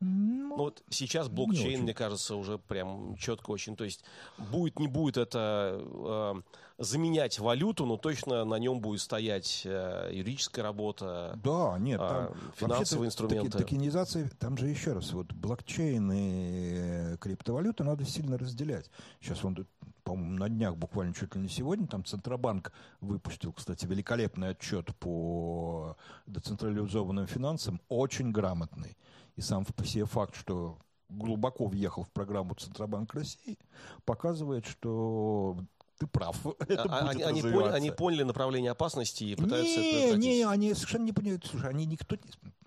[0.00, 3.76] Ну, вот сейчас блокчейн, мне кажется, уже прям четко очень.
[3.76, 4.02] То есть
[4.38, 6.42] будет, не будет это э,
[6.78, 12.38] заменять валюту, но точно на нем будет стоять э, юридическая работа, Да, нет, а, там
[12.56, 13.50] финансовые вообще-то инструменты.
[13.50, 18.90] таки- токенизация, там же еще раз, вот блокчейн и криптовалюты надо сильно разделять.
[19.20, 19.66] Сейчас он,
[20.02, 22.72] по-моему, на днях, буквально чуть ли не сегодня, там Центробанк
[23.02, 25.96] выпустил, кстати, великолепный отчет по
[26.26, 28.96] децентрализованным финансам, очень грамотный.
[29.40, 30.76] И сам по себе факт, что
[31.08, 33.58] глубоко въехал в программу Центробанк России,
[34.04, 35.56] показывает, что
[35.98, 36.36] ты прав.
[36.68, 40.24] Это А- будет они, поняли, они поняли направление опасности и пытаются это Не, предотвратить.
[40.24, 41.46] не, они совершенно не понимают.
[41.46, 42.18] Слушай, они никто,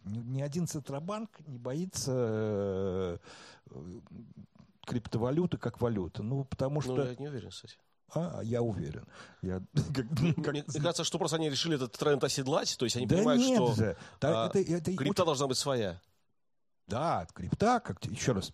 [0.05, 3.17] ни, ни один Центробанк не боится э,
[4.87, 6.23] криптовалюты как валюты.
[6.23, 7.05] Ну, потому Ну, что...
[7.07, 7.75] я не уверен, кстати.
[8.15, 9.05] А, я уверен.
[9.43, 9.61] Я,
[9.93, 10.07] как-
[10.43, 13.43] как- мне кажется, что просто они решили этот тренд оседлать, то есть они да понимают,
[13.43, 13.95] что же.
[14.21, 16.01] А, это, это крипта должна быть своя.
[16.87, 18.51] Да, крипта, как еще раз,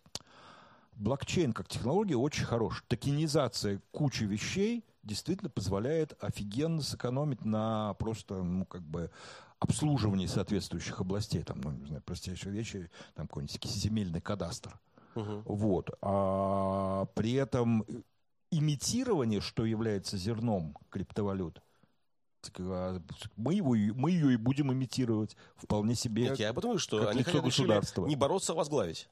[0.95, 2.83] блокчейн как технология очень хорош.
[2.87, 9.11] Токенизация кучи вещей действительно позволяет офигенно сэкономить на просто, ну, как бы,
[9.59, 11.43] обслуживании соответствующих областей.
[11.43, 14.79] Там, ну, не знаю, простейшие вещи, там какой-нибудь земельный кадастр.
[15.15, 15.41] Мгм.
[15.45, 15.89] Вот.
[16.01, 17.85] А при этом
[18.51, 21.61] имитирование, что является зерном криптовалют,
[23.35, 26.23] мы, его, мы ее и будем имитировать вполне себе.
[26.23, 28.05] Нет, я говорю, что они хотят государства.
[28.05, 29.09] не бороться, а возглавить.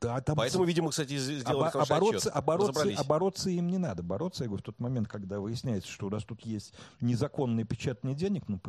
[0.00, 4.04] Да, там Поэтому, видимо, кстати, сделали хороший обороться, обороться, обороться им не надо.
[4.04, 8.16] Бороться, я говорю, в тот момент, когда выясняется, что у нас тут есть незаконное печатание
[8.16, 8.60] денег, ну,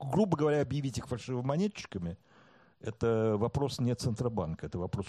[0.00, 2.18] грубо говоря, объявить их фальшивомонетчиками,
[2.80, 5.06] это вопрос не Центробанка, это вопрос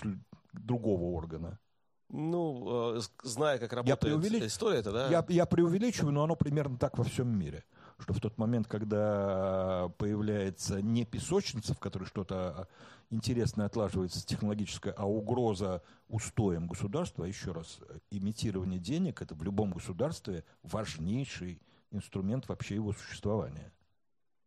[0.51, 1.59] другого органа.
[2.09, 5.09] Ну, э, зная, как работает преувелич- история, это, да?
[5.09, 7.63] Я, я преувеличиваю, но оно примерно так во всем мире.
[7.99, 12.67] Что в тот момент, когда появляется не песочница, в которой что-то
[13.09, 17.79] интересное отлаживается технологическое, а угроза устоям государства, а еще раз,
[18.11, 21.61] имитирование денег– это в любом государстве важнейший
[21.91, 23.71] инструмент вообще его существования.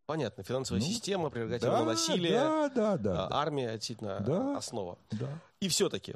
[0.06, 0.44] Понятно.
[0.44, 4.56] Финансовая Ну, система, прерогатива Да, насилия, да, да, да, а, да, армия, действительно, Да.
[4.56, 4.98] основа.
[5.12, 5.28] да.
[5.60, 6.14] И все-таки,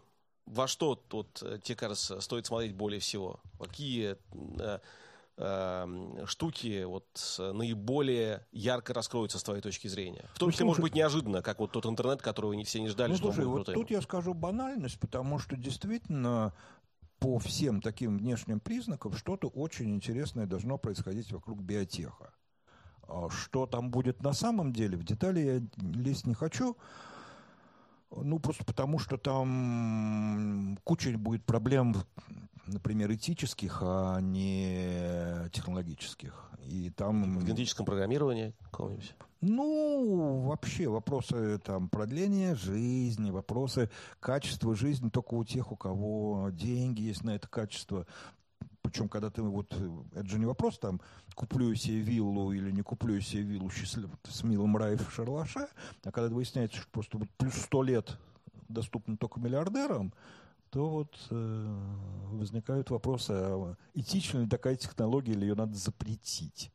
[0.51, 3.41] во что тут, э, тебе кажется, стоит смотреть более всего?
[3.59, 4.17] Какие
[4.59, 4.79] э,
[5.37, 10.29] э, штуки вот э, наиболее ярко раскроются с твоей точки зрения?
[10.35, 12.81] В том Ну, числе, может слушай- быть, неожиданно, как вот тот интернет, которого не все
[12.81, 13.83] не ждали, Ну, что он слушай, будет вот крутым.
[13.83, 16.53] тут я скажу банальность, потому что действительно
[17.19, 22.33] по всем таким внешним признакам что-то очень интересное должно происходить вокруг биотеха.
[23.09, 25.61] А Что там будет на самом деле, в детали я
[26.01, 26.77] лезть не хочу.
[28.11, 31.95] Ну, просто потому что там куча будет проблем,
[32.66, 36.51] например, этических, а не технологических.
[36.65, 37.39] И там...
[37.39, 39.15] В генетическом программировании каком-нибудь.
[39.41, 47.03] Ну, вообще вопросы там продления жизни, вопросы качества жизни только у тех, у кого деньги
[47.03, 48.07] есть на это качество.
[48.91, 49.73] Причем, когда ты вот,
[50.15, 51.01] это же не вопрос там,
[51.37, 56.35] куплю себе виллу или не куплю себе виллу счастлив, с милым рай в а когда
[56.35, 58.19] выясняется, что просто вот плюс сто лет
[58.69, 60.12] доступно только миллиардерам,
[60.71, 61.79] то вот э,
[62.33, 66.73] возникают вопросы, а этична ли такая технология, или ее надо запретить?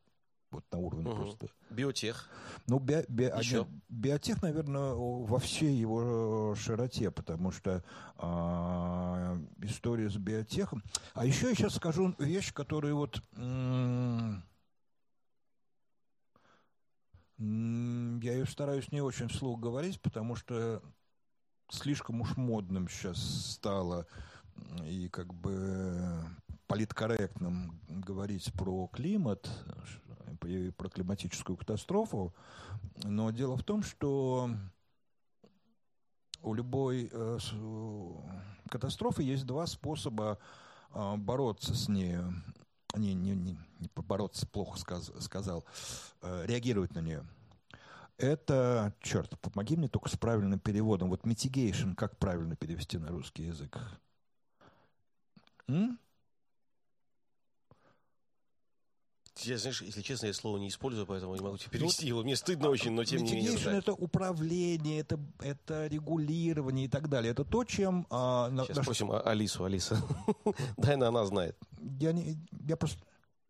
[0.56, 1.16] Вот на уровне Мгм.
[1.18, 2.30] просто Биотех.
[2.68, 3.58] ну, би- би- а, Еще?
[3.60, 7.84] нет, биотех, наверное, во всей его э, широте, потому что
[8.18, 10.82] а, история с биотехом.
[11.14, 13.22] А еще я сейчас скажу вещь, которую вот
[17.38, 20.82] я ее стараюсь не очень вслух говорить, потому что
[21.70, 23.18] слишком уж модным сейчас
[23.56, 24.08] стало
[24.86, 26.24] и как бы
[26.68, 29.50] политкорректным говорить про климат,
[30.36, 32.34] про климатическую катастрофу.
[33.04, 34.50] Но дело в том, что
[36.42, 37.40] у любой э,
[38.70, 40.40] катастрофы есть два способа
[40.92, 42.34] а, бороться с нею.
[42.96, 45.66] Не, не, не, не бороться, плохо сказ- сказал,
[46.22, 47.26] э, реагировать на нее.
[48.18, 51.10] Это, черт, помоги мне только с правильным переводом.
[51.10, 53.78] Вот mitigation, как правильно перевести на русский язык?
[55.68, 56.00] М?
[59.44, 62.24] Я, знаешь, если честно, я слово не использую, поэтому не могу тебе перевести его.
[62.24, 63.58] Мне стыдно очень, но тем не менее.
[63.66, 63.74] Да.
[63.74, 67.32] это управление, это, это регулирование и так далее.
[67.32, 68.08] Это то, чем...
[68.10, 69.66] а, Сейчас на- спросим А- Алису.
[69.66, 70.02] Алиса,
[70.78, 71.58] дай на она знает.
[72.00, 72.38] я, не,
[72.68, 73.00] я просто...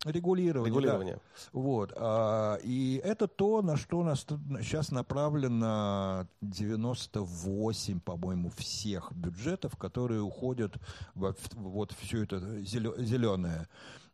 [0.04, 0.72] Регулирование.
[0.72, 0.80] да.
[0.80, 1.20] Регулирование.
[1.52, 1.92] Вот.
[1.96, 4.26] а, и это то, на что нас
[4.62, 10.76] сейчас направлено 98, по-моему, всех бюджетов, которые уходят
[11.16, 13.68] во в- вот все это зеленое.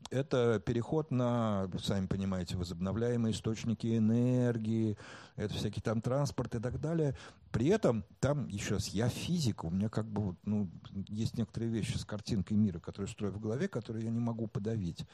[0.09, 4.97] Это переход на, сами понимаете, возобновляемые источники энергии,
[5.35, 7.15] это всякий там транспорт и так далее.
[7.51, 10.69] При этом там, еще раз, я физик, у меня как бы, ну,
[11.07, 15.05] есть некоторые вещи с картинкой мира, которые строю в голове, которые я не могу подавить.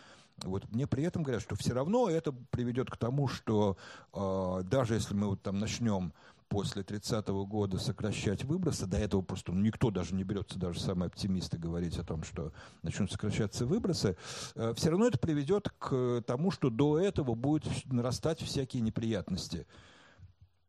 [0.44, 3.76] Вот мне при этом говорят, что все равно это приведет к тому, что
[4.14, 6.14] э, даже если мы вот там начнем
[6.50, 11.08] после 30-го года сокращать выбросы, до этого просто ну, никто даже не берется, даже самые
[11.08, 12.54] оптимисты, говорить о том, что
[12.84, 14.18] начнут сокращаться выбросы,
[14.56, 19.68] э, все равно это приведет к тому, что до этого будут нарастать всякие неприятности.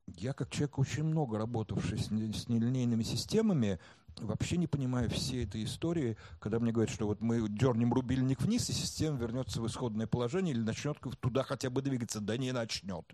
[0.07, 3.79] Я, как человек, очень много работавший с, нелинейными системами,
[4.17, 8.69] вообще не понимаю всей этой истории, когда мне говорят, что вот мы дернем рубильник вниз,
[8.71, 12.21] и система вернется в исходное положение или начнет туда хотя бы двигаться.
[12.21, 13.05] Да не начнет.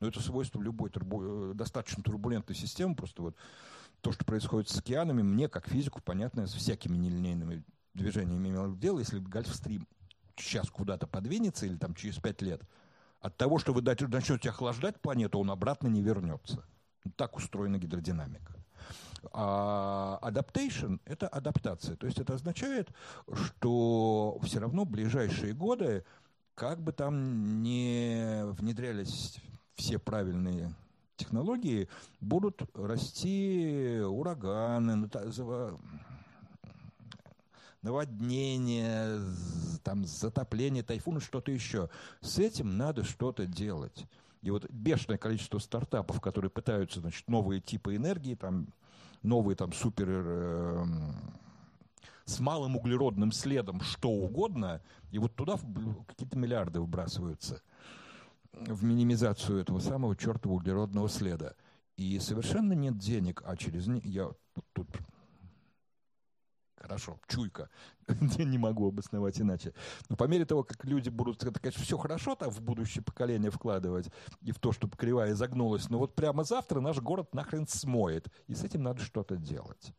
[0.00, 2.94] Но это свойство любой турбу, э, достаточно турбулентной системы.
[2.94, 3.36] Просто вот
[4.00, 7.64] то, что происходит с океанами, мне, как физику, понятно, с всякими нелинейными
[7.94, 8.98] движениями имело дело.
[8.98, 9.86] Если Гольфстрим
[10.36, 12.62] сейчас куда-то подвинется или там через пять лет,
[13.20, 16.64] от того, что вы начнете охлаждать планету, он обратно не вернется.
[17.16, 18.54] Так устроена гидродинамика.
[19.32, 21.96] А adaptation– это адаптация.
[21.96, 22.90] То есть это означает,
[23.32, 26.04] что все равно ближайшие годы,
[26.54, 29.40] как бы там не внедрялись
[29.76, 30.74] все правильные
[31.16, 31.88] технологии,
[32.20, 35.08] будут расти ураганы,
[37.82, 39.20] наводнения,
[39.84, 41.88] там, затопление, тайфуны, что-то еще.
[42.20, 44.06] С этим надо что-то делать.
[44.42, 48.68] И вот бешеное количество стартапов, которые пытаются, значит, новые типы энергии, там,
[49.22, 50.84] новые там супер э,
[52.24, 55.56] с малым углеродным следом что угодно, и вот туда
[56.08, 57.62] какие-то миллиарды выбрасываются
[58.56, 61.54] в минимизацию этого самого чертова углеродного следа.
[61.96, 64.30] И совершенно нет денег, а через них я
[64.72, 64.88] тут
[66.76, 67.68] хорошо, чуйка,
[68.08, 69.74] я не могу обосновать иначе.
[70.08, 73.50] Но по мере того, как люди будут, это, конечно, все хорошо там в будущее поколение
[73.50, 74.10] вкладывать
[74.42, 78.54] и в то, чтобы кривая загнулась, но вот прямо завтра наш город нахрен смоет, и
[78.54, 79.92] с этим надо что-то делать.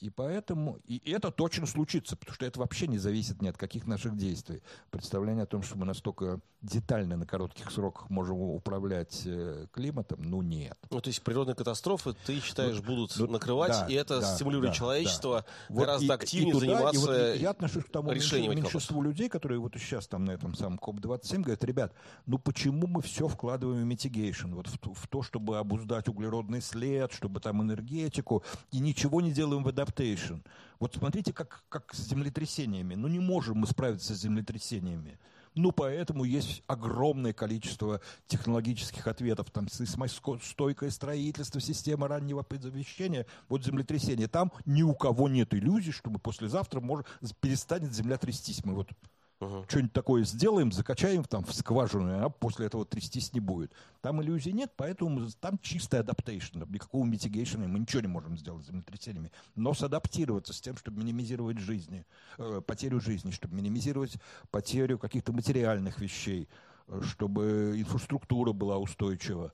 [0.00, 3.86] И поэтому, и это точно случится, потому что это вообще не зависит ни от каких
[3.86, 4.62] наших действий.
[4.90, 10.42] Представление о том, что мы настолько детально на коротких сроках можем управлять э, климатом, ну
[10.42, 10.76] нет.
[10.90, 14.34] Ну, то есть природные катастрофы, ты считаешь, ну, будут ну, накрывать, да, и это да,
[14.34, 15.74] стимулирует да, человечество да.
[15.74, 19.60] гораздо вот активнее и туда, заниматься и вот Я отношусь к тому меньшинству людей, которые
[19.60, 21.92] вот сейчас там на этом самом COP-27 говорят, ребят,
[22.26, 27.12] ну почему мы все вкладываем в mitigation, вот в, в то, чтобы обуздать углеродный след,
[27.12, 28.42] чтобы там энергетику,
[28.72, 30.42] и ничего не делаем в adaptation.
[30.78, 32.94] Вот смотрите, как, как с землетрясениями.
[32.94, 35.18] Ну не можем мы справиться с землетрясениями.
[35.54, 39.50] Ну, поэтому есть огромное количество технологических ответов.
[39.50, 44.28] Там стойкое строительство, система раннего предзавещения, вот землетрясение.
[44.28, 47.06] Там ни у кого нет иллюзий, что мы послезавтра может,
[47.40, 48.66] перестанет земля трястись.
[48.66, 48.90] Мы вот
[49.38, 49.66] Угу.
[49.68, 53.70] Что-нибудь такое сделаем, закачаем там в скважину, а после этого трястись не будет.
[54.00, 58.68] Там иллюзий нет, поэтому там чистый адаптейшн, никакого митигейшена мы ничего не можем сделать с
[58.68, 59.30] землетрясениями.
[59.54, 62.06] Но садаптироваться с тем, чтобы минимизировать жизни,
[62.38, 64.16] э, потерю жизни, чтобы минимизировать
[64.50, 66.48] потерю каких-то материальных вещей,
[66.88, 69.52] э, чтобы инфраструктура была устойчива.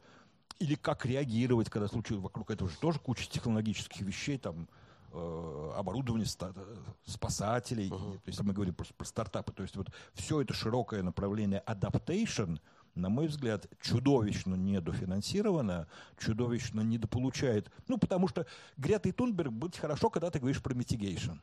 [0.60, 4.68] Или как реагировать, когда случилось вокруг этого же тоже куча технологических вещей, там,
[5.12, 6.26] оборудование
[7.04, 8.14] спасателей, uh-huh.
[8.14, 12.58] то есть мы говорим просто про стартапы, то есть вот все это широкое направление adaptation,
[12.94, 17.70] на мой взгляд, чудовищно недофинансировано, чудовищно недополучает.
[17.88, 21.38] Ну, потому что Грета и Тунберг быть хорошо, когда ты говоришь про mitigation.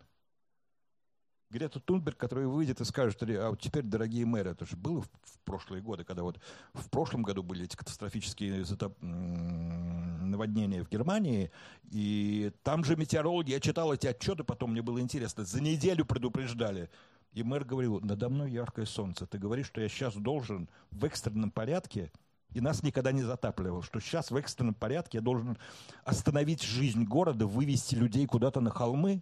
[1.50, 5.10] Грета Тунберг, которая выйдет и скажет, а вот теперь, дорогие мэры, это же было в,
[5.24, 6.40] в прошлые годы, когда вот
[6.74, 8.96] в прошлом году были эти катастрофические затоп...
[9.02, 11.52] наводнения в Германии,
[11.90, 16.90] и там же метеорологи, я читал эти отчеты, потом мне было интересно, за неделю предупреждали.
[17.34, 21.50] И мэр говорил, надо мной яркое солнце, ты говоришь, что я сейчас должен в экстренном
[21.50, 22.12] порядке
[22.54, 25.58] и нас никогда не затапливал, что сейчас в экстренном порядке я должен
[26.04, 29.22] остановить жизнь города, вывести людей куда-то на холмы,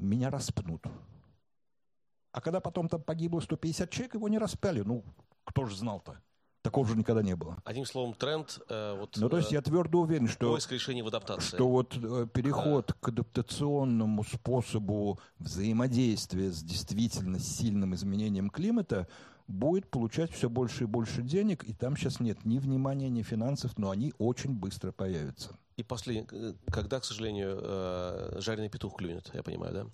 [0.00, 0.84] меня распнут.
[2.32, 4.80] А когда потом там погибло 150 человек, его не распяли.
[4.80, 5.04] Ну,
[5.44, 6.20] кто же знал-то?
[6.62, 7.56] Такого же никогда не было.
[7.64, 8.60] Одним словом, тренд...
[8.68, 10.52] Э, вот, ну, то есть э, я твердо уверен, что...
[10.52, 11.56] Поиск решений в адаптации.
[11.56, 19.08] Что вот э, переход к адаптационному способу взаимодействия с действительно сильным изменением климата
[19.50, 23.76] будет получать все больше и больше денег, и там сейчас нет ни внимания, ни финансов,
[23.76, 25.56] но они очень быстро появятся.
[25.76, 29.86] И последний, э, когда, к сожалению, э, жареный петух клюнет, я понимаю, да?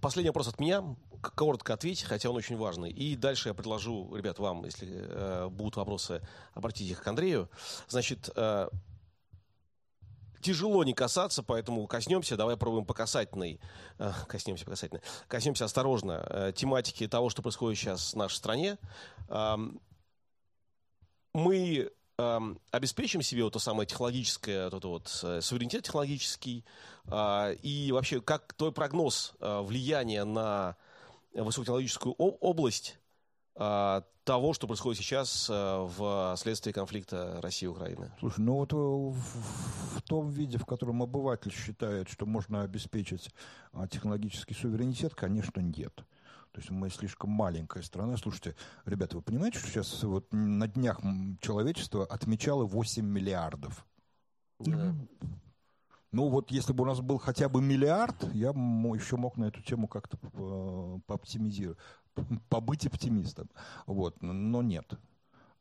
[0.00, 0.82] Последний вопрос от меня.
[1.20, 2.90] Коротко ответьте, хотя он очень важный.
[2.90, 6.22] И дальше я предложу, ребят, вам, если э, будут вопросы,
[6.54, 7.50] обратите их к Андрею.
[7.88, 8.30] Значит,
[10.40, 13.60] тяжело не касаться, поэтому коснемся, давай пробуем по касательной,
[13.98, 18.78] э, коснемся по касательной, коснемся осторожно э, тематики того, что происходит сейчас в нашей стране.
[19.28, 19.80] Эм,
[21.34, 26.64] мы эм, обеспечим себе вот то самое технологическое, вот вот э, суверенитет технологический,
[27.06, 30.76] э, и вообще как твой прогноз э, влияния на
[31.32, 32.98] высокотехнологическую область
[33.54, 38.12] э, того, что происходит сейчас э, в следствии конфликта России и Украины?
[38.20, 39.14] Слушай, ну вот в,
[39.96, 43.30] в том виде, в котором обыватель считает, что можно обеспечить
[43.72, 45.94] а, технологический суверенитет, конечно, нет.
[46.52, 48.18] То есть мы слишком маленькая страна.
[48.18, 51.00] Слушайте, ребята, вы понимаете, что сейчас вот на днях
[51.40, 53.86] человечество отмечало 8 миллиардов?
[54.58, 54.94] Да.
[56.12, 59.62] Ну вот если бы у нас был хотя бы миллиард, я еще мог на эту
[59.62, 60.18] тему как-то
[61.06, 61.78] пооптимизировать,
[62.48, 63.48] побыть оптимистом.
[63.86, 64.98] Вот, но нет.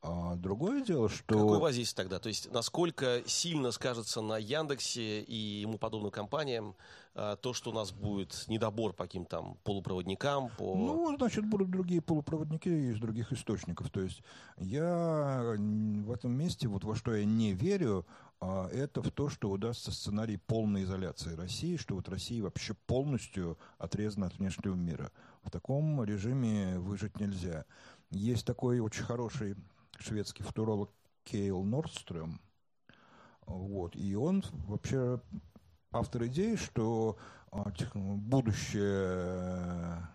[0.02, 1.40] А другое дело, что...
[1.40, 2.20] Какое воздействие тогда?
[2.20, 6.76] То есть насколько сильно скажется на Яндексе и ему подобным компаниям
[7.16, 10.50] а, то, что у нас будет недобор по каким-то там полупроводникам?
[10.58, 10.76] По...
[10.76, 13.90] Ну, значит, будут другие полупроводники из других источников.
[13.90, 14.22] То есть
[14.58, 18.06] я в этом месте, вот во что я не верю,
[18.40, 23.58] а, это в то, что удастся сценарий полной изоляции России, что вот Россия вообще полностью
[23.80, 25.12] отрезана от внешнего мира.
[25.44, 27.66] В таком режиме выжить нельзя.
[28.10, 29.56] Есть такой очень хороший
[30.00, 30.92] шведский футуролог
[31.24, 32.40] Кейл Нордстрöm,
[33.46, 35.22] вот, и он вообще
[35.92, 37.18] автор идеи, что
[37.52, 40.08] а, будущее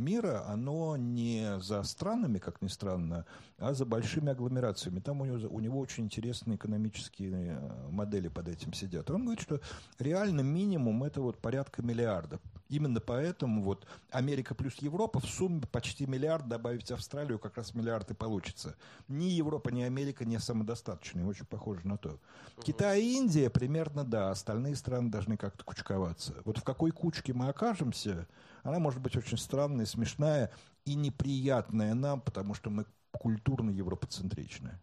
[0.00, 3.24] мира, оно не за странами, как ни странно,
[3.58, 5.00] а за большими агломерациями.
[5.00, 9.10] Там у него, у него очень интересные экономические э, модели под этим сидят.
[9.10, 9.60] Он говорит, что
[9.98, 12.40] реально минимум это вот порядка миллиарда.
[12.70, 18.10] Именно поэтому вот Америка плюс Европа в сумме почти миллиард, добавить Австралию, как раз миллиард
[18.12, 18.76] и получится.
[19.08, 22.18] Ни Европа, ни Америка не самодостаточные, очень похоже на то.
[22.62, 26.36] Китай и Индия примерно да, остальные страны должны как-то кучковаться.
[26.44, 28.28] Вот в какой кучке мы окажемся,
[28.62, 30.50] она может быть очень странная, смешная
[30.84, 34.78] и неприятная нам, потому что мы культурно европоцентричны.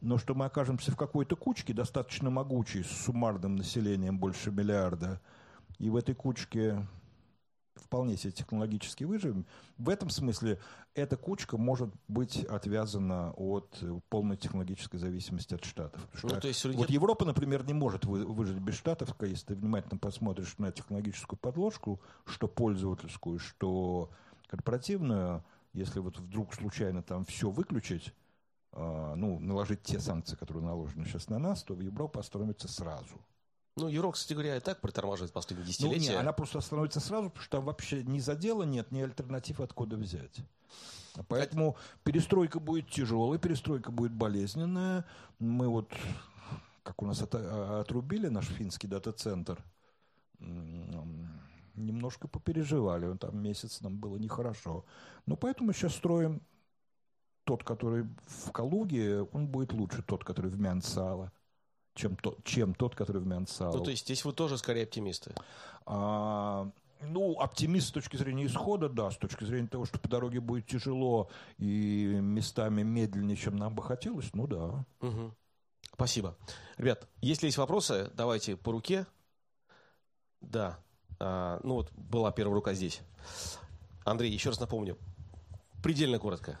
[0.00, 5.20] Но что мы окажемся в какой-то кучке, достаточно могучей, с суммарным населением больше миллиарда,
[5.78, 6.86] и в этой кучке
[7.76, 9.46] вполне себе технологически выживем.
[9.78, 10.58] В этом смысле
[10.94, 13.78] эта кучка может быть отвязана от
[14.08, 16.00] полной технологической зависимости от Штатов.
[16.22, 20.56] Ну, то есть, вот Европа, например, не может выжить без Штатов, если ты внимательно посмотришь
[20.58, 24.10] на технологическую подложку, что пользовательскую, что
[24.46, 28.14] корпоративную, если вот вдруг случайно там все выключить,
[28.72, 33.20] а, ну, наложить те санкции, которые наложены сейчас на нас, то Европа остановится сразу.
[33.78, 36.12] Ну, Юрок, кстати говоря, и так притормаживает последние десятилетия.
[36.12, 39.60] Ну, не, она просто остановится сразу, потому что там вообще ни задела нет, ни альтернатив
[39.60, 40.40] откуда взять.
[41.28, 45.04] Поэтому перестройка будет тяжелая, перестройка будет болезненная.
[45.38, 45.92] Мы вот,
[46.82, 49.62] как у нас это, отрубили наш финский дата-центр,
[50.38, 53.14] немножко попереживали.
[53.18, 54.86] Там месяц нам было нехорошо.
[55.26, 56.40] Но поэтому сейчас строим
[57.44, 61.30] тот, который в Калуге, он будет лучше тот, который в Мянсало
[61.96, 63.74] чем, то, чем тот, который в Мянсал.
[63.74, 65.34] Ну, то есть здесь вы тоже скорее оптимисты?
[65.86, 66.70] А,
[67.00, 70.66] ну, оптимист с точки зрения исхода, да, с точки зрения того, что по дороге будет
[70.66, 74.84] тяжело и местами медленнее, чем нам бы хотелось, ну да.
[75.00, 75.34] Угу.
[75.92, 76.36] Спасибо.
[76.76, 79.06] Ребят, если есть вопросы, давайте по руке.
[80.40, 80.78] Да.
[81.18, 83.00] А, ну вот, была первая рука здесь.
[84.04, 84.98] Андрей, еще раз напомню.
[85.82, 86.58] Предельно коротко.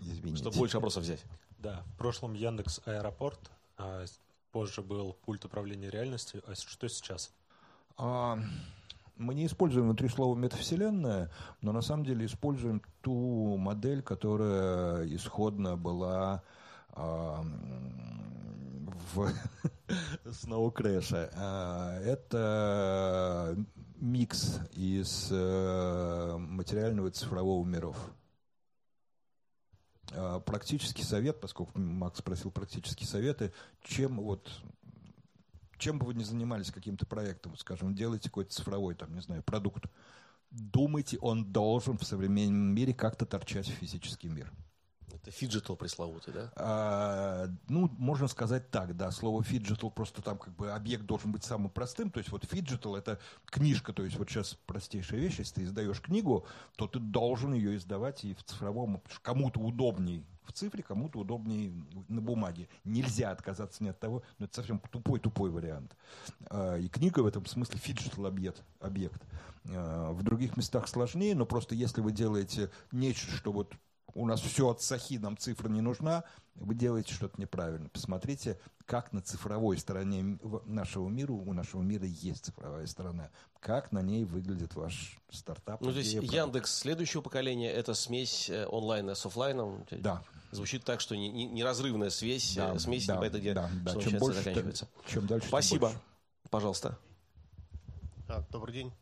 [0.00, 0.38] Извините.
[0.38, 1.24] Чтобы больше вопросов взять.
[1.58, 4.04] Да, в прошлом Яндекс Аэропорт а,
[4.56, 6.42] позже был пульт управления реальностью.
[6.46, 7.30] А что сейчас?
[7.98, 8.38] А,
[9.18, 11.30] мы не используем внутри слова метавселенная,
[11.60, 16.42] но на самом деле используем ту модель, которая исходно была
[16.88, 17.42] а,
[19.12, 19.30] в
[20.24, 21.30] Snow Crash.
[21.34, 23.58] А, это
[23.96, 27.98] микс из а, материального и цифрового миров.
[30.12, 33.52] А, практический совет, поскольку Макс спросил практические советы,
[33.82, 34.50] чем вот
[35.78, 39.84] чем бы вы ни занимались каким-то проектом, скажем, делаете какой-то цифровой, там, не знаю, продукт,
[40.50, 44.50] думайте, он должен в современном мире как-то торчать в физический мир.
[45.12, 46.52] Это phygital пресловутый, да?
[46.56, 49.10] А, ну, можно сказать так, да.
[49.10, 52.10] Слово phygital просто там как бы объект должен быть самым простым.
[52.10, 56.00] То есть вот phygital это книжка, то есть вот сейчас простейшая вещь, если ты издаешь
[56.00, 56.46] книгу,
[56.76, 61.72] то ты должен ее издавать и в цифровом, кому-то удобней в цифре, кому-то удобнее
[62.08, 62.68] на бумаге.
[62.84, 65.96] Нельзя отказаться ни от того, но это совсем тупой-тупой вариант.
[66.48, 68.62] А, и книга в этом смысле phygital объект.
[68.80, 69.22] объект.
[69.70, 73.74] А, в других местах сложнее, но просто если вы делаете нечто, что вот
[74.16, 76.24] у нас все от сахи, нам цифра не нужна,
[76.54, 77.88] вы делаете что-то неправильно.
[77.90, 83.30] Посмотрите, как на цифровой стороне нашего мира, у нашего мира есть цифровая сторона,
[83.60, 85.82] как на ней выглядит ваш стартап.
[85.82, 89.84] Ну, то есть Яндекс следующего поколения– это смесь э, онлайна с офлайном?
[89.90, 90.22] Да.
[90.50, 94.00] Звучит так, что неразрывная связь, да, смесь, да, это где да, да.
[94.00, 94.88] Чем больше, заканчивается.
[95.06, 95.92] Чем дальше, Спасибо.
[96.48, 96.96] Пожалуйста.
[98.50, 98.92] Добрый день.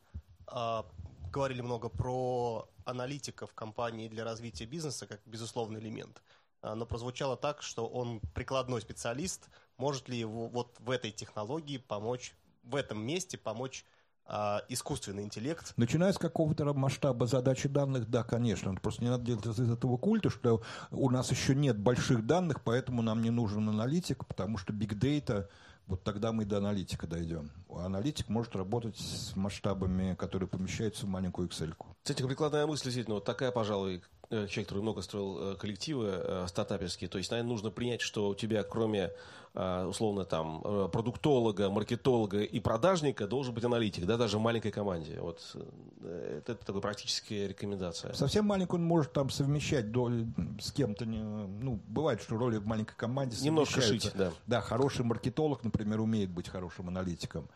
[1.34, 6.22] Говорили много про аналитиков компании для развития бизнеса как безусловный элемент.
[6.62, 9.48] А, но прозвучало так, что он прикладной специалист.
[9.76, 13.84] Может ли его вот в этой технологии помочь, в этом месте помочь
[14.26, 15.72] а, искусственный интеллект.
[15.76, 18.72] Начиная с какого-то масштаба задачи данных, да, конечно.
[18.76, 20.62] Просто не надо делать из этого культа, что
[20.92, 25.48] у нас еще нет больших данных, поэтому нам не нужен аналитик, потому что big data
[25.86, 27.50] вот тогда мы до аналитика дойдем.
[27.68, 31.74] Аналитик может работать с масштабами, которые помещаются в маленькую Excel.
[32.02, 34.02] Кстати, прикладная мысль действительно вот такая, пожалуй,
[34.48, 38.34] человек, который много строил э, коллективы э, стартаперские, то есть, наверное, нужно принять, что у
[38.34, 39.12] тебя, кроме,
[39.54, 45.20] условно, там, продуктолога, маркетолога и продажника, должен быть аналитик, да, даже в маленькой команде.
[45.20, 45.56] Вот
[46.02, 48.12] это, такая практическая рекомендация.
[48.14, 50.26] Совсем маленький он может там совмещать доли
[50.60, 54.32] с кем-то, ну, бывает, что роли в маленькой команде Немножко шить, да.
[54.48, 57.48] Да, хороший маркетолог, например, умеет быть хорошим аналитиком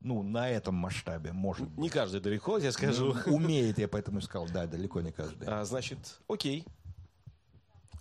[0.00, 1.78] ну, на этом масштабе, может быть.
[1.78, 3.14] Не каждый далеко, я скажу.
[3.26, 5.46] Ну, умеет, я поэтому и сказал, да, далеко не каждый.
[5.46, 6.66] А, значит, окей.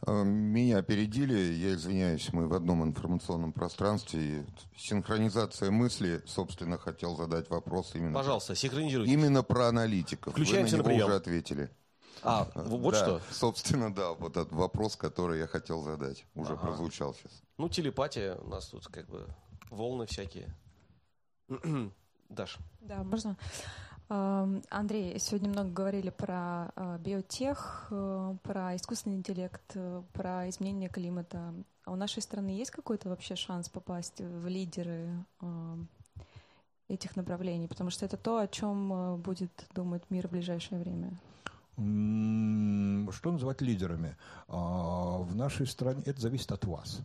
[0.05, 4.45] А, меня опередили, я извиняюсь, мы в одном информационном пространстве.
[4.77, 8.13] Синхронизация мысли, собственно, хотел задать вопрос именно...
[8.13, 9.11] Пожалуйста, синхронизируйте.
[9.11, 10.33] Именно про аналитиков.
[10.33, 11.07] Включаемся Вы на, на прием.
[11.07, 11.69] уже ответили.
[12.21, 13.21] А, вот да, что?
[13.31, 16.67] Собственно, да, вот этот вопрос, который я хотел задать, уже ага.
[16.67, 17.31] прозвучал сейчас.
[17.57, 19.25] Ну, телепатия у нас тут как бы
[19.69, 20.53] волны всякие.
[22.29, 22.57] Даш.
[22.81, 23.37] Да, можно.
[24.09, 31.53] Андрей, сегодня много говорили про а, биотех, э, про искусственный интеллект, э, про изменение климата.
[31.85, 35.11] А у нашей страны есть какой-то вообще шанс попасть в лидеры
[36.89, 37.67] этих направлений?
[37.67, 41.11] Потому что это то, о чем э, будет думать мир в ближайшее время.
[43.11, 44.17] Что называть лидерами?
[44.47, 46.99] А, в нашей стране это зависит от вас.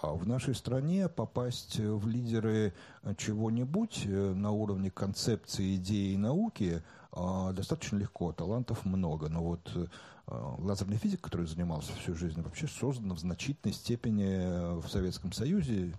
[0.00, 2.74] А в нашей стране попасть в лидеры
[3.16, 8.32] чего-нибудь э, на уровне концепции, идеи и науки а, достаточно легко.
[8.32, 9.28] Талантов много.
[9.28, 9.86] Но вот э,
[10.26, 15.94] лазерный физик, который занимался всю жизнь, вообще создан в значительной степени в Советском Союзе.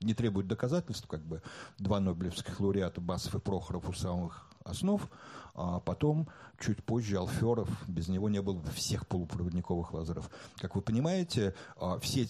[0.00, 1.42] Не требует доказательств, как бы
[1.78, 5.08] два нобелевских лауреата Басов и Прохоров у самых основ,
[5.54, 6.28] а потом,
[6.58, 10.30] чуть позже, Алферов, без него не было бы всех полупроводниковых лазеров.
[10.58, 12.26] Как вы понимаете, а, все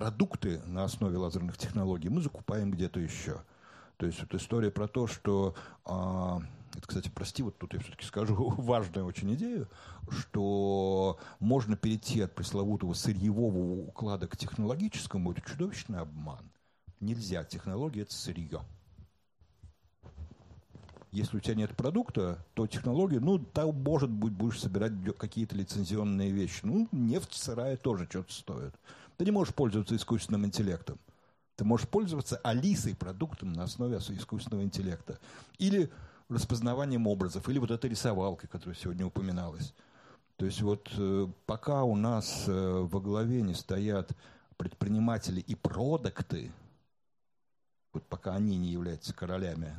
[0.00, 3.42] продукты на основе лазерных технологий мы закупаем где-то еще.
[3.98, 5.54] То есть вот история про то, что...
[5.84, 6.40] А,
[6.74, 9.68] это, кстати, прости, вот тут я все-таки скажу важную очень идею,
[10.08, 16.50] что можно перейти от пресловутого сырьевого уклада к технологическому, это чудовищный обман.
[17.00, 17.44] Нельзя.
[17.44, 18.62] Технология– это сырье.
[21.12, 26.30] Если у тебя нет продукта, то технология, ну, там, может быть, будешь собирать какие-то лицензионные
[26.30, 26.60] вещи.
[26.62, 28.74] Ну, нефть сырая тоже что-то стоит.
[29.20, 30.98] Ты не можешь пользоваться искусственным интеллектом.
[31.54, 35.18] Ты можешь пользоваться Алисой продуктом на основе искусственного интеллекта.
[35.58, 35.92] Или
[36.30, 39.74] распознаванием образов, или вот этой рисовалкой, которая сегодня упоминалась.
[40.36, 44.16] То есть вот э, пока у нас э, во главе не стоят
[44.56, 46.50] предприниматели и продукты,
[47.92, 49.76] вот пока они не являются королями,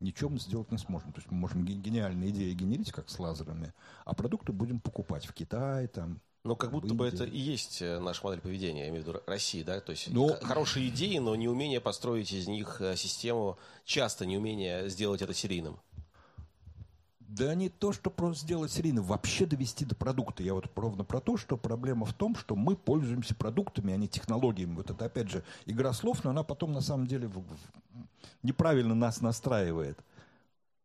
[0.00, 1.12] ничего мы сделать не сможем.
[1.12, 3.72] То есть мы можем гениальные идеи генерить, как с лазерами,
[4.04, 7.98] а продукты будем покупать в Китае, там, но как будто бы это и есть э,
[7.98, 10.28] наша модель поведения, я имею в виду России, да, то есть но...
[10.28, 15.78] Ну, хорошие идеи, но неумение построить из них э, систему, часто неумение сделать это серийным.
[17.18, 20.44] Да не то, что просто сделать серийным, вообще довести до продукта.
[20.44, 24.06] Я вот ровно про то, что проблема в том, что мы пользуемся продуктами, а не
[24.06, 24.76] технологиями.
[24.76, 27.28] Вот это, опять же, игра слов, но она потом на самом деле
[28.44, 29.98] неправильно нас настраивает.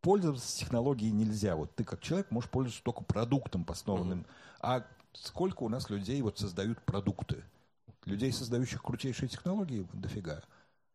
[0.02, 1.56] Пользоваться технологией нельзя.
[1.56, 4.22] Вот ты как человек можешь пользоваться только продуктом, основанным.
[4.22, 4.58] Mm-hmm.
[4.62, 7.44] А сколько у нас людей вот создают продукты.
[8.06, 10.42] Людей, создающих крутейшие технологии, дофига.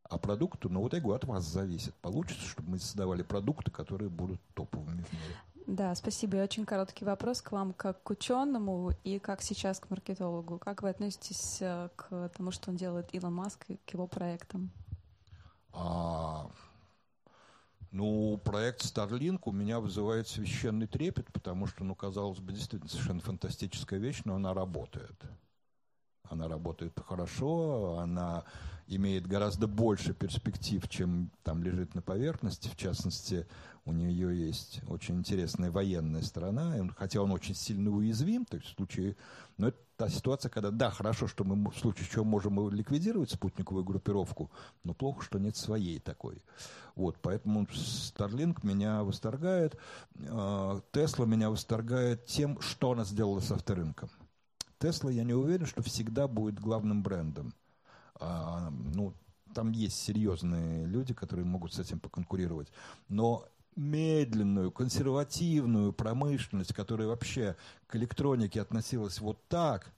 [0.03, 1.95] А продукты, ну вот я говорю, от вас зависит.
[1.97, 5.37] Получится, чтобы мы создавали продукты, которые будут топовыми в мире.
[5.67, 6.37] Да, спасибо.
[6.37, 10.59] И очень короткий вопрос к вам как к ученому и как сейчас к маркетологу.
[10.59, 14.71] Как вы относитесь э, к тому, что он делает Илон Маск и к его проектам?
[15.73, 16.49] А,
[17.97, 23.21] ну, проект Starlink у меня вызывает священный трепет, потому что, ну, казалось бы, действительно совершенно
[23.21, 25.15] фантастическая вещь, но она работает.
[26.31, 28.45] Она работает хорошо, она
[28.89, 32.69] имеет гораздо больше перспектив, чем там лежит на поверхности.
[32.69, 33.47] В частности,
[33.85, 38.77] у нее есть очень интересная военная сторона, хотя он очень сильно уязвим, то есть в
[38.77, 39.17] случае...
[39.57, 43.85] Но это та ситуация, когда, да, хорошо, что мы в случае чего можем ликвидировать спутниковую
[43.85, 44.51] группировку,
[44.85, 46.43] но плохо, что нет своей такой.
[46.95, 49.79] Вот, поэтому Starlink меня восторгает,
[50.93, 54.11] Тесла меня восторгает тем, что она сделала с авторынком.
[54.79, 57.55] Тесла, я не уверен, что всегда будет главным брендом.
[58.19, 59.15] А, ну,
[59.55, 62.69] там есть серьезные люди, которые могут с этим поконкурировать.
[63.09, 69.93] Но медленную, консервативную промышленность, которая вообще к электронике относилась вот так,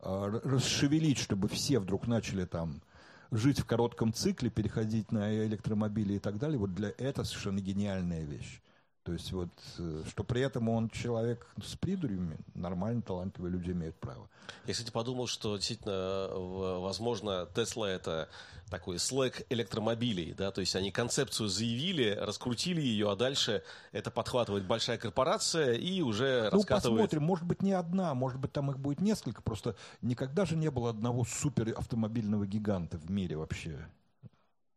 [0.00, 2.82] а, расшевелить, чтобы все вдруг начали там
[3.30, 8.22] жить в коротком цикле, переходить на электромобили и так далее, вот для этого совершенно гениальная
[8.22, 8.60] вещь.
[9.04, 13.96] То есть вот, э, что при этом он человек с придурями, нормально, талантливые люди имеют
[13.96, 14.28] право.
[14.66, 18.30] Я, кстати, подумал, что действительно, возможно, Тесла это
[18.70, 23.62] такой слэк электромобилей, да, то есть они концепцию заявили, раскрутили ее, а дальше
[23.92, 27.02] это подхватывает большая корпорация и уже ну, раскатывает...
[27.02, 30.70] посмотрим, может быть, не одна, может быть, там их будет несколько, просто никогда же не
[30.70, 33.86] было одного супер автомобильного гиганта в мире вообще.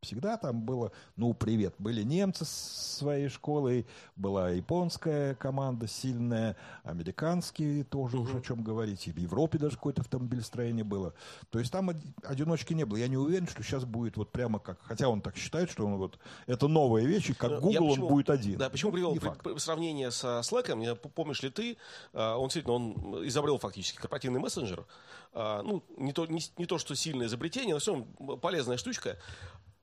[0.02, 7.84] Всегда там было, ну, привет, были немцы с своей школой, была японская команда сильная, американские
[7.84, 11.16] тоже уж о чем говорить, и в Европе даже какое-то автомобилестроение было.
[11.50, 11.90] То есть там
[12.24, 12.98] одиночки не было.
[12.98, 15.98] Я не уверен, что сейчас будет вот прямо как, хотя он так считает, что он
[15.98, 18.60] вот, это новая вещь, и как Google почему, он будет один.
[18.60, 20.96] Да, почему привел при, сравнение со Slack?
[20.96, 21.76] Помнишь ли ты,
[22.14, 24.86] а, он действительно, он изобрел фактически корпоративный мессенджер,
[25.34, 29.18] а, ну, не то, не, не то, что сильное изобретение, но все равно полезная штучка.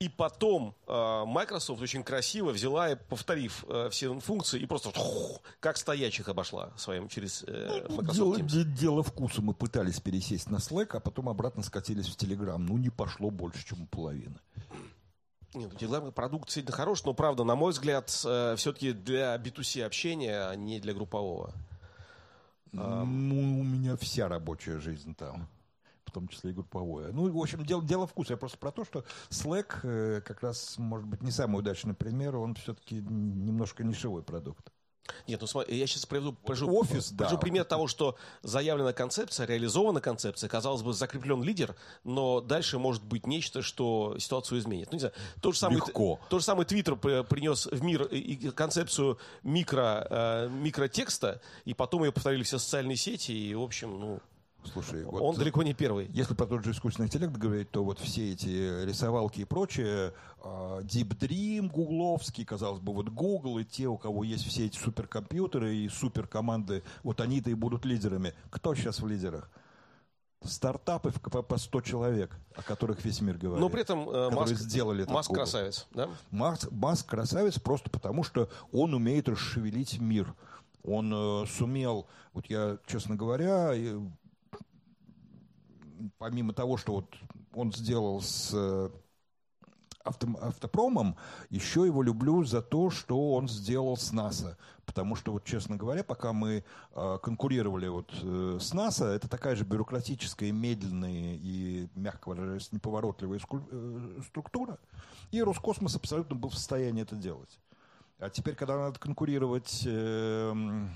[0.00, 5.40] И потом э, Microsoft очень красиво взяла и повторив э, все функции и просто хух,
[5.60, 8.48] как стоячих обошла своим через э, ну, Microsoft Teams.
[8.48, 9.40] Дело, дело вкуса.
[9.40, 12.58] Мы пытались пересесть на Slack, а потом обратно скатились в Telegram.
[12.58, 14.36] Ну, не пошло больше, чем половины.
[15.54, 19.84] Нет, ну, Telegram продукт действительно хорош, но, правда, на мой взгляд, э, все-таки для B2C
[19.84, 21.54] общения, а не для группового.
[22.72, 25.48] Ну, у меня вся рабочая жизнь там
[26.14, 27.12] том числе и групповое.
[27.12, 28.34] Ну, в общем, дело, дело вкуса.
[28.34, 32.36] Я просто про то, что Slack э, как раз, может быть, не самый удачный пример,
[32.36, 34.70] он все-таки немножко нишевой продукт.
[35.26, 37.40] Нет, ну смотри, я сейчас приведу, приведу, Офис, приведу да.
[37.40, 43.26] пример того, что заявлена концепция, реализована концепция, казалось бы, закреплен лидер, но дальше может быть
[43.26, 44.88] нечто, что ситуацию изменит.
[44.90, 46.20] Ну, не знаю, то же самое, Легко.
[46.30, 52.12] То же самое Твиттер принес в мир и концепцию микро, э, микротекста, и потом ее
[52.12, 54.20] повторили все социальные сети, и, в общем, ну...
[54.72, 56.08] Слушай, вот, он далеко не первый.
[56.12, 60.12] Если про тот же искусственный интеллект говорить, то вот все эти рисовалки и прочее,
[60.42, 64.78] а, Deep Dream, гугловский, казалось бы, вот Google и те, у кого есть все эти
[64.78, 68.34] суперкомпьютеры и суперкоманды, вот они-то и будут лидерами.
[68.50, 69.50] Кто сейчас в лидерах?
[70.46, 73.60] стартапы по, по 100 человек, о которых весь мир говорит.
[73.60, 75.42] Но при этом э, Маск, сделали Маск Google.
[75.42, 76.08] красавец, да?
[76.30, 80.34] Маск, Маск красавец просто потому, что он умеет расшевелить мир.
[80.82, 83.72] Он э, сумел, вот я, честно говоря,
[86.18, 87.14] помимо того, что вот
[87.55, 88.90] он сделал с э,
[90.05, 91.16] авто, автопромом,
[91.51, 94.56] еще его люблю за то, что он сделал с НАСА.
[94.85, 96.62] Потому что, вот, честно говоря, пока мы
[96.93, 103.39] э, конкурировали вот, э, с НАСА, это такая же бюрократическая, медленная и, мягко выражаясь, неповоротливая
[103.39, 104.78] скуль- э, структура.
[105.31, 107.59] И Роскосмос абсолютно был в состоянии это делать.
[108.18, 109.82] А теперь, когда надо конкурировать...
[109.86, 110.86] Э,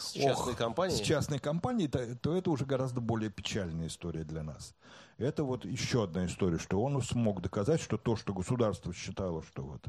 [0.00, 0.98] с частной компанией?
[0.98, 4.74] С частной компанией, то, то это уже гораздо более печальная история для нас.
[5.18, 9.62] Это вот еще одна история, что он смог доказать, что то, что государство считало, что
[9.62, 9.82] вот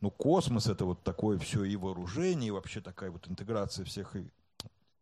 [0.00, 4.28] ну, космос это вот такое все и вооружение, и вообще такая вот интеграция всех и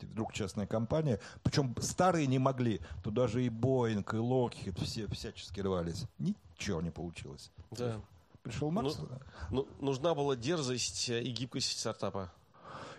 [0.00, 1.20] вдруг частная компания.
[1.42, 2.80] Причем старые не могли.
[3.02, 6.04] Туда же и Боинг, и Локхед все всячески рвались.
[6.18, 7.50] Ничего не получилось.
[7.70, 8.00] Да.
[8.42, 8.98] Пришел Марс.
[8.98, 9.08] Ну,
[9.50, 12.32] ну, нужна была дерзость и гибкость стартапа.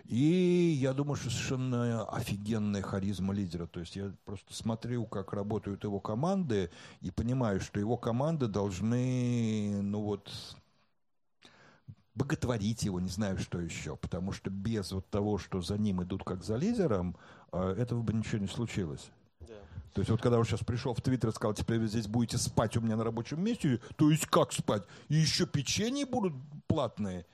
[0.08, 3.66] И я думаю, что совершенно офигенная харизма лидера.
[3.66, 6.70] То есть я просто смотрю, как работают его команды,
[7.02, 10.32] и понимаю, что его команды должны, ну вот,
[12.14, 13.96] боготворить его, не знаю, что еще.
[13.96, 17.14] Потому что без вот того, что за ним идут как за лидером,
[17.52, 19.10] а, этого бы ничего не случилось.
[19.92, 22.38] То есть вот когда он сейчас пришел в Твиттер и сказал, теперь вы здесь будете
[22.38, 24.84] спать у меня на рабочем месте, то есть как спать?
[25.08, 26.34] И еще печенье будут
[26.66, 27.26] платные?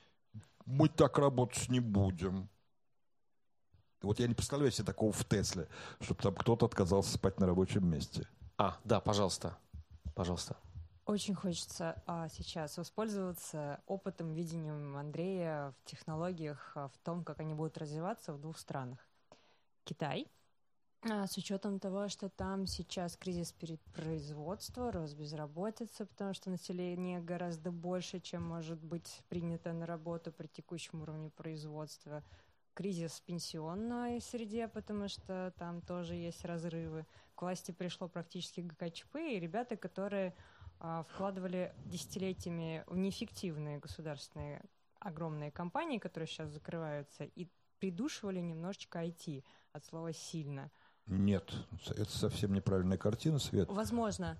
[0.65, 2.49] Мы так работать не будем.
[4.05, 5.67] Вот я не представляю себе такого в Тесле,
[5.99, 8.27] чтобы там кто-то отказался спать на рабочем месте.
[8.57, 9.57] А, да, пожалуйста.
[10.13, 10.55] Пожалуйста.
[11.05, 17.53] Очень хочется а, сейчас воспользоваться опытом, видением Андрея в технологиях, а, в том, как они
[17.53, 18.97] будут развиваться в двух странах.
[19.83, 20.27] Китай
[21.07, 27.21] А, с учетом того, что там сейчас кризис перед производства, рост безработицы, потому что население
[27.21, 32.23] гораздо больше, чем может быть принято на работу при текущем уровне производства.
[32.75, 37.07] Кризис в пенсионной среде, потому что там тоже есть разрывы.
[37.33, 40.35] К власти пришло практически ГКЧП, и ребята, которые
[40.79, 44.61] а, вкладывали десятилетиями в неэффективные государственные
[44.99, 47.47] огромные компании, которые сейчас закрываются, и
[47.79, 50.69] придушивали немножечко IT от слова «сильно».
[51.05, 51.53] Нет,
[51.87, 53.69] это совсем неправильная картина, Свет.
[53.69, 54.37] Возможно.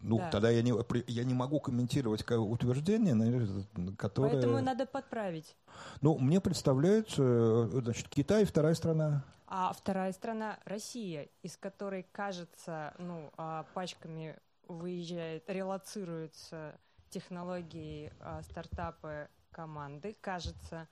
[0.00, 0.30] Ну, да.
[0.30, 0.72] тогда я не,
[1.06, 3.14] я не могу комментировать утверждение,
[3.96, 4.32] которое...
[4.32, 5.56] Поэтому надо подправить.
[6.00, 9.24] Ну, мне представляется, значит, Китай вторая страна.
[9.46, 14.36] А вторая страна Россия, из которой, кажется, ну, а, пачками
[14.68, 16.78] выезжает, релацируются
[17.08, 20.86] технологии, а, стартапы, команды, кажется,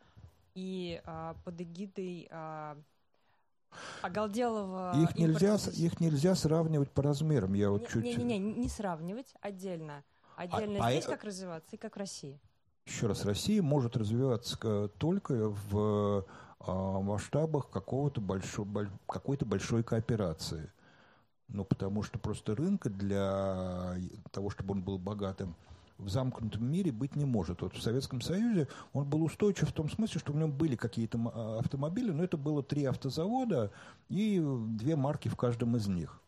[0.55, 2.29] и а, под эгидой
[4.03, 7.55] оголделого их нельзя, их нельзя сравнивать по размерам.
[7.55, 8.05] Я вот не, чуть...
[8.05, 10.05] не, не, не, не сравнивать отдельно.
[10.37, 11.11] Отдельно а, здесь а...
[11.11, 12.41] как развиваться и как в России.
[12.85, 16.25] Еще раз, Россия может развиваться только в
[16.61, 18.67] а, масштабах какого-то большой,
[19.07, 20.71] какой-то большой кооперации.
[21.49, 23.97] Ну, потому что просто рынка для
[24.31, 25.55] того, чтобы он был богатым,
[25.99, 27.63] в замкнутом мире быть не может.
[27.63, 31.19] Вот в Советском Союзе он был устойчив в том смысле, что в нем были какие-то
[31.35, 33.71] а, автомобили, но это было три автозавода
[34.09, 36.21] и две марки в каждом из них.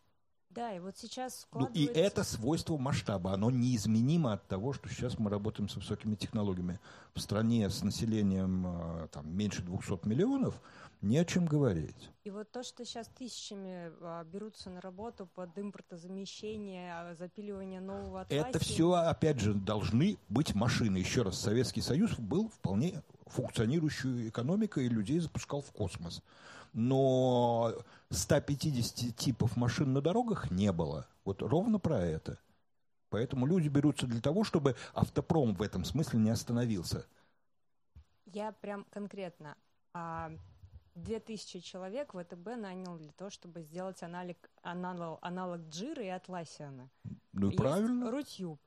[0.49, 1.79] Да, и вот сейчас складывается...
[1.79, 6.15] Ну, и это свойство масштаба, оно неизменимо от того, что сейчас мы работаем с высокими
[6.15, 6.79] технологиями.
[7.13, 10.59] В стране с населением а, там, меньше 200 миллионов
[11.01, 12.09] не о чем говорить.
[12.23, 18.21] И вот то, что сейчас тысячами а, берутся на работу под импортозамещение, а, запиливание нового
[18.21, 18.49] атласия...
[18.49, 20.97] Это все, опять же, должны быть машины.
[20.97, 26.21] Еще раз, Советский Союз был вполне функционирующей экономикой и людей запускал в космос.
[26.73, 27.73] Но
[28.09, 31.07] 150 типов машин на дорогах не было.
[31.25, 32.39] Вот ровно про это.
[33.09, 37.07] Поэтому люди берутся для того, чтобы автопром в этом смысле не остановился.
[38.25, 39.55] Я прям конкретно.
[39.93, 40.31] А
[40.95, 46.89] 2000 человек ВТБ нанял для того, чтобы сделать аналог, аналог, аналог Джира и Атласиана.
[47.33, 48.11] Ну, Есть правильно.
[48.11, 48.59] Рутюб.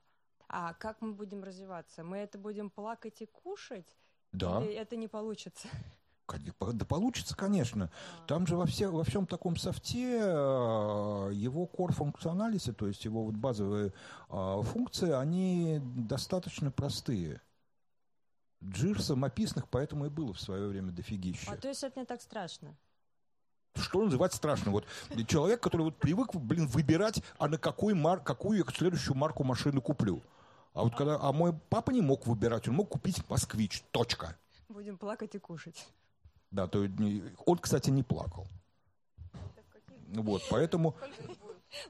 [0.49, 2.03] А как мы будем развиваться?
[2.03, 3.97] Мы это будем плакать и кушать?
[4.33, 4.61] Да.
[4.63, 5.67] Или это не получится?
[6.73, 7.91] Да получится, конечно.
[8.23, 8.27] А.
[8.27, 13.25] Там же во, все, во всем таком софте э, его core functionality, то есть его
[13.25, 13.93] вот базовые
[14.29, 17.41] э, функции, они достаточно простые.
[18.63, 21.51] Джир самописных поэтому и было в свое время дофигища.
[21.51, 22.75] А то есть это не так страшно?
[23.75, 24.71] Что называть страшно?
[24.71, 24.85] Вот
[25.27, 29.81] человек, который вот привык, блин, выбирать, а на какой мар, какую я следующую марку машины
[29.81, 30.21] куплю.
[30.73, 33.83] А вот когда, а мой папа не мог выбирать, он мог купить москвич.
[33.91, 34.37] Точка.
[34.69, 35.87] Будем плакать и кушать.
[36.51, 36.87] Да, то
[37.45, 38.47] он, кстати, не плакал.
[40.07, 40.95] Вот, поэтому...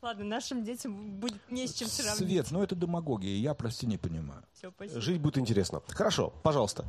[0.02, 2.18] Ладно, нашим детям будет не с чем сравнить.
[2.18, 4.44] Свет, ну это демагогия, я, прости, не понимаю.
[4.54, 5.82] Все, Жить будет интересно.
[5.90, 6.86] Хорошо, пожалуйста.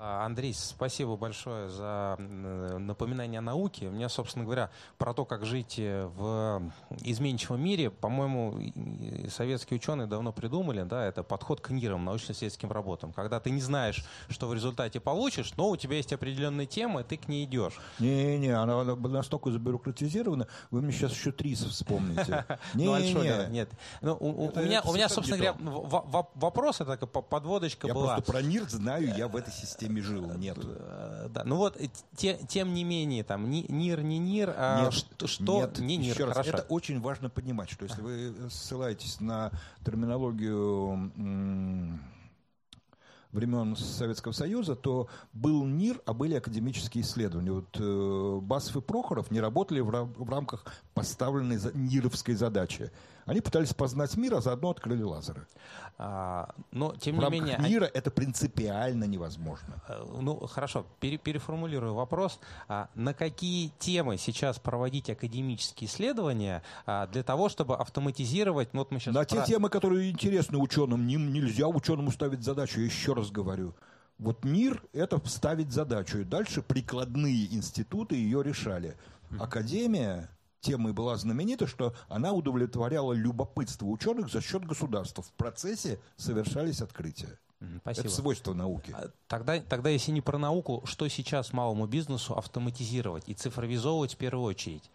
[0.00, 3.88] А, Андрей, спасибо большое за напоминание о науке.
[3.88, 6.62] У меня, собственно говоря, про то, как жить э, в
[7.00, 8.60] изменчивом мире, по-моему,
[9.28, 13.12] советские ученые давно придумали, да, это подход к НИРам, научно-исследовательским работам.
[13.12, 17.04] Когда ты не знаешь, что в результате получишь, но у тебя есть определенная тема, и
[17.04, 17.74] ты к ней идешь.
[17.98, 22.44] Не-не, она настолько забюрократизирована, вы мне сейчас еще ТРИС вспомните.
[22.74, 23.70] Не-не, нет.
[24.00, 25.56] Ну, у меня, собственно говоря,
[26.34, 28.10] вопрос, это подводочка была.
[28.10, 30.58] Я просто про НИР знаю, я в этой системе системе жил, нет.
[30.62, 34.84] Э, да, ну вот, э, те, тем не менее, там, ни, НИР, не НИР, а
[34.84, 36.14] нет, что, что нет, не НИР.
[36.14, 39.50] Еще раз, это очень важно понимать, что если вы ссылаетесь на
[39.84, 41.10] терминологию
[43.32, 47.52] времен Советского Союза, то был НИР, а были академические исследования.
[47.52, 52.90] Вот э, Басов и Прохоров не работали в, в рамках поставленной за, НИРовской задачи.
[53.28, 55.46] Они пытались познать мир, а заодно открыли лазеры.
[55.98, 57.58] А, но, тем в не менее...
[57.58, 57.92] мира они...
[57.92, 59.82] это принципиально невозможно.
[59.88, 62.40] Э, ну, хорошо, пере, переформулирую вопрос.
[62.68, 68.72] А, на какие темы сейчас проводить академические исследования а, для того, чтобы автоматизировать...
[68.72, 69.26] Ну, вот мы сейчас на про...
[69.26, 73.74] те темы, которые интересны ученым, ним нельзя ученому ставить задачу, еще раз говорю.
[74.18, 78.96] Вот мир– это ставить задачу, и дальше прикладные институты ее решали.
[79.38, 80.30] Академия
[80.60, 85.22] тема и была знаменита, что она удовлетворяла любопытство ученых за счет государства.
[85.22, 87.38] В процессе совершались открытия.
[87.80, 88.06] Спасибо.
[88.06, 88.94] Это свойство науки.
[88.96, 94.16] А, тогда, тогда, если не про науку, что сейчас малому бизнесу автоматизировать и цифровизовывать в
[94.16, 94.90] первую очередь?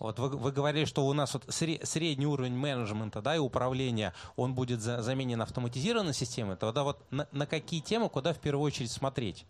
[0.00, 4.54] Вот вы, вы говорили, что у нас вот средний уровень менеджмента да, и управления, он
[4.54, 6.56] будет за, заменен автоматизированной системой.
[6.56, 9.46] Тогда вот на, на какие темы, куда в первую очередь смотреть?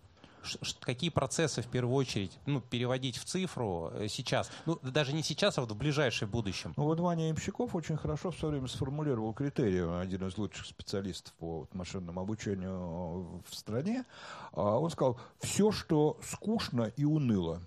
[0.81, 4.51] Какие процессы в первую очередь ну, переводить в цифру э, сейчас?
[4.67, 6.75] Ну, даже не сейчас, а вот в ближайшем будущем.
[6.77, 11.33] Ну, вот Ваня Имщиков очень хорошо в свое время сформулировал критерии, один из лучших специалистов
[11.35, 14.05] по машинному обучению в стране.
[14.53, 17.63] А он сказал, все, что скучно и уныло,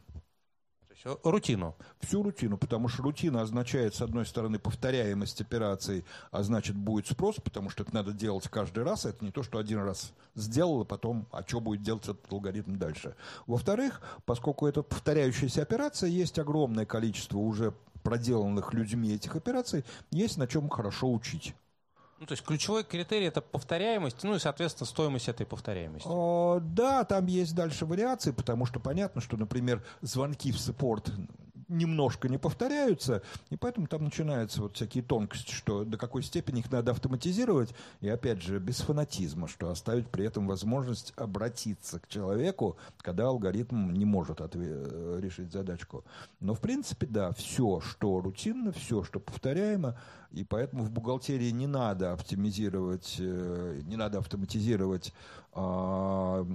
[1.03, 1.75] все, рутину.
[1.99, 7.35] Всю рутину, потому что рутина означает, с одной стороны, повторяемость операций, а значит, будет спрос,
[7.43, 9.05] потому что это надо делать каждый раз.
[9.05, 12.77] Это не то, что один раз сделал, а потом, а что будет делать этот алгоритм
[12.77, 13.15] дальше.
[13.47, 20.47] Во-вторых, поскольку это повторяющаяся операция, есть огромное количество уже проделанных людьми этих операций, есть на
[20.47, 21.53] чем хорошо учить.
[22.23, 26.07] Ну, то есть ключевой критерий это повторяемость, ну и, соответственно, стоимость этой повторяемости.
[26.09, 31.11] О, да, там есть дальше вариации, потому что понятно, что, например, звонки в саппорт
[31.68, 36.72] немножко не повторяются, и поэтому там начинаются вот всякие тонкости, что до какой степени их
[36.72, 42.77] надо автоматизировать, и опять же, без фанатизма, что оставить при этом возможность обратиться к человеку,
[42.98, 46.03] когда алгоритм не может отве- решить задачку.
[46.40, 49.98] Но, в принципе, да, все, что рутинно, все, что повторяемо,
[50.31, 55.14] и поэтому в бухгалтерии не надо оптимизировать, э, не надо автоматизировать
[55.53, 56.45] а,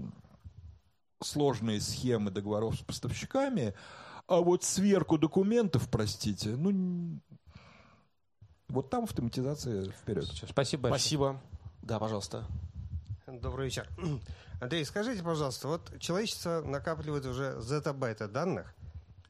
[1.20, 3.74] сложные схемы договоров с поставщиками,
[4.28, 7.18] а вот сверку документов, простите, ну,
[8.68, 10.26] вот там автоматизация вперед.
[10.48, 11.00] Спасибо большое.
[11.00, 11.40] Спасибо.
[11.80, 12.46] Да, пожалуйста.
[13.26, 13.88] Добрый вечер.
[14.60, 18.74] Андрей, скажите, пожалуйста, вот человечество накапливает уже зетабайта данных,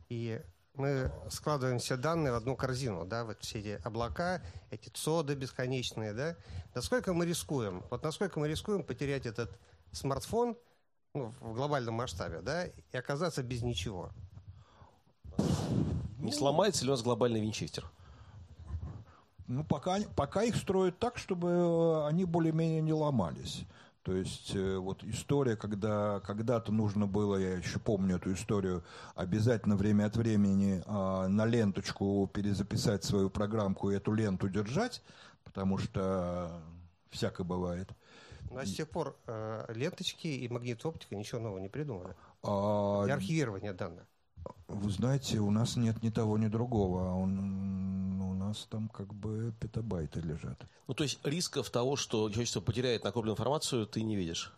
[0.09, 0.41] и
[0.75, 6.12] мы складываем все данные в одну корзину, да, вот все эти облака, эти цоды бесконечные,
[6.12, 6.37] да.
[6.75, 7.85] Насколько мы рискуем?
[7.91, 9.57] Вот насколько мы рискуем потерять этот
[9.93, 10.57] смартфон
[11.15, 14.12] ну, в глобальном масштабе, да, и оказаться без ничего?
[16.19, 17.90] Не сломается ли у нас глобальный винчестер?
[19.47, 23.65] Ну, пока, пока их строят так, чтобы э, они более-менее не ломались.
[24.03, 28.85] То есть э, вот история, когда когда-то нужно было, я еще помню эту историю,
[29.15, 35.03] обязательно время от времени э, на ленточку перезаписать свою программку и эту ленту держать,
[35.45, 36.62] потому что
[37.11, 37.90] всякое бывает.
[38.51, 42.15] Ну, а с тех пор э, ленточки и магнитооптика ничего нового не придумали.
[42.43, 43.05] А...
[43.05, 44.07] Для архивирования данных.
[44.69, 47.15] Вы знаете, у нас нет ни того, ни другого.
[47.15, 50.61] Он, у нас там как бы петабайты лежат.
[50.87, 54.53] Ну, то есть рисков того, что человечество потеряет накопленную информацию, ты не видишь?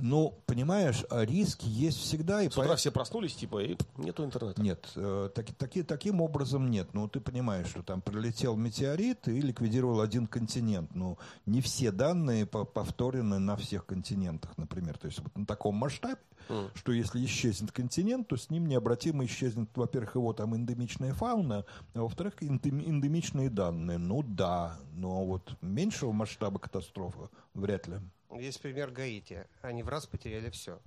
[0.00, 2.42] Ну, понимаешь, а риски есть всегда.
[2.42, 2.76] И С утра по...
[2.76, 4.60] все проснулись, типа, и нету интернета.
[4.60, 6.88] Нет, э, так, таки, таким образом нет.
[6.94, 10.94] Ну, ты понимаешь, что там прилетел метеорит и ликвидировал один континент.
[10.94, 14.98] Ну, не все данные повторены на всех континентах, например.
[14.98, 16.18] То есть вот на таком масштабе,
[16.48, 16.70] mm.
[16.74, 21.64] что если исчезнет континент, то с ним необратимо исчезнет, во-первых, его там эндемичная фауна,
[21.94, 23.98] а во-вторых, эндемичные данные.
[23.98, 28.00] Ну да, но вот меньшего масштаба катастрофы вряд ли.
[28.34, 29.46] Есть пример Гаити.
[29.62, 30.80] Они в раз потеряли все.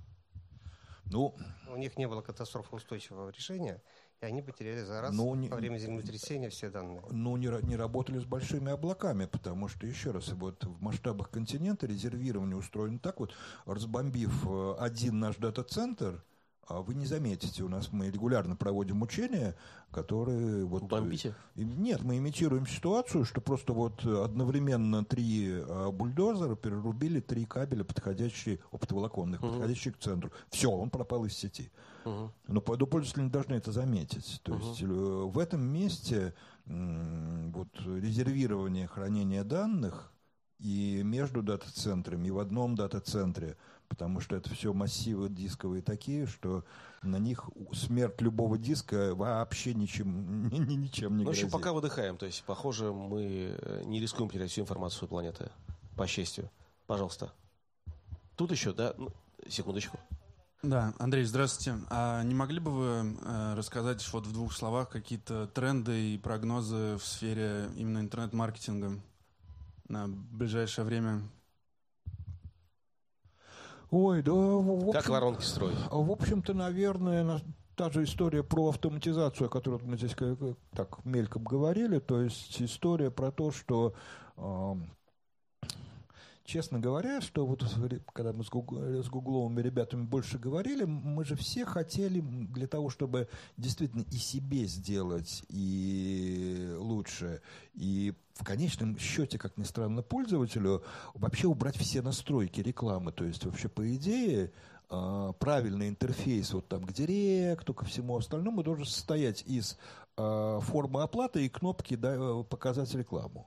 [1.10, 1.34] Ну,
[1.68, 3.82] у них не было катастрофоустойчивого решения,
[4.20, 7.02] и они потеряли за раз ну, не, во время землетрясения все данные.
[7.10, 11.86] Ну, не, не работали с большими облаками, потому что, еще раз, вот в масштабах континента
[11.86, 13.34] резервирование устроено так вот,
[13.64, 16.22] разбомбив э, один наш дата-центр–
[16.70, 19.56] вы не заметите, у нас мы регулярно проводим учения,
[19.90, 20.64] которые...
[20.64, 21.34] Вот, Бомбите?
[21.54, 28.60] Нет, мы имитируем ситуацию, что просто вот одновременно три а, бульдозера перерубили три кабеля, подходящие,
[28.70, 29.52] оптоволоконных, угу.
[29.52, 30.30] подходящие к центру.
[30.50, 31.70] Все, он пропал из сети.
[32.04, 32.32] Угу.
[32.48, 34.40] Но пользователи не должны это заметить.
[34.42, 34.62] То угу.
[34.62, 36.34] есть э, в этом месте
[36.66, 40.12] вот резервирование хранения данных
[40.58, 43.56] и между дата-центрами, и в одном дата-центре–
[43.88, 46.64] потому что это все массивы дисковые такие, что
[47.02, 51.44] на них смерть любого диска вообще ничем, ни, ничем не ну, грозит.
[51.44, 55.50] В общем, пока выдыхаем, то есть, похоже, мы э, не рискуем терять всю информацию планеты,
[55.96, 56.50] по счастью.
[56.86, 57.32] Пожалуйста.
[58.36, 58.94] Тут еще, да?
[58.96, 59.10] Ну,
[59.48, 59.98] секундочку.
[60.62, 61.80] Да, Андрей, здравствуйте.
[61.88, 66.96] А не могли бы вы э, рассказать вот в двух словах какие-то тренды и прогнозы
[66.96, 68.98] в сфере именно интернет-маркетинга
[69.88, 71.22] на ближайшее время?
[73.90, 74.32] Ой, да...
[74.32, 75.78] Общем, как воронки строить?
[75.90, 77.40] В общем-то, наверное,
[77.74, 80.14] та же история про автоматизацию, о которой мы здесь
[80.74, 83.94] так мельком говорили, то есть история про то, что
[86.48, 87.62] честно говоря, что вот
[88.14, 92.88] когда мы с, Гугл, с гугловыми ребятами больше говорили, мы же все хотели для того,
[92.88, 97.42] чтобы действительно и себе сделать, и лучше,
[97.74, 103.12] и в конечном счете, как ни странно, пользователю вообще убрать все настройки рекламы.
[103.12, 104.50] То есть вообще по идее
[104.88, 109.76] а, правильный интерфейс вот там к директу, ко всему остальному должен состоять из
[110.16, 113.46] а, формы оплаты и кнопки да, «Показать рекламу».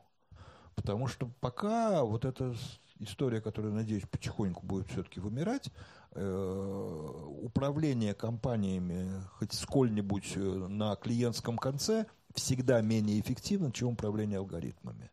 [0.75, 2.55] Потому что пока вот эта
[3.01, 5.69] история, которая, надеюсь, потихоньку будет все-таки вымирать,
[6.11, 12.05] э, управление компаниями хоть сколь-нибудь э, на клиентском конце
[12.35, 15.11] всегда менее эффективно, чем управление алгоритмами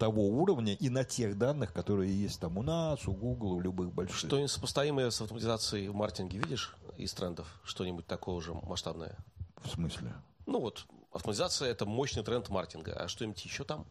[0.00, 3.92] того уровня и на тех данных, которые есть там у нас, у Google, у любых
[3.92, 4.16] больших.
[4.16, 7.60] Что-нибудь сопоставимое с автоматизацией в маркетинге видишь из трендов?
[7.64, 9.18] Что-нибудь такого же масштабное?
[9.62, 10.14] В смысле?
[10.46, 12.94] Ну вот, автоматизация– это мощный тренд маркетинга.
[12.94, 13.86] А что-нибудь еще там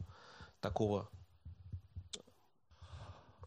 [0.61, 1.09] такого?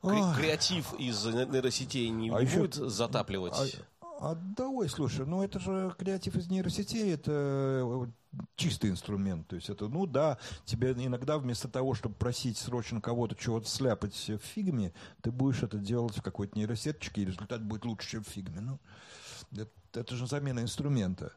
[0.02, 3.54] Кре- креатив из нейросетей не, А не еще- будет затапливать?
[4.00, 8.06] А, а давай, слушай, ну это же креатив из нейросетей, это э,
[8.56, 9.46] чистый инструмент.
[9.48, 14.14] То есть это, ну да, тебе иногда вместо того, чтобы просить срочно кого-то чего-то сляпать
[14.28, 14.92] в фигме,
[15.22, 18.60] ты будешь это делать в какой-то нейросеточке, и результат будет лучше, чем в фигме.
[18.60, 18.78] Ну,
[19.52, 21.32] это, это же замена инструмента.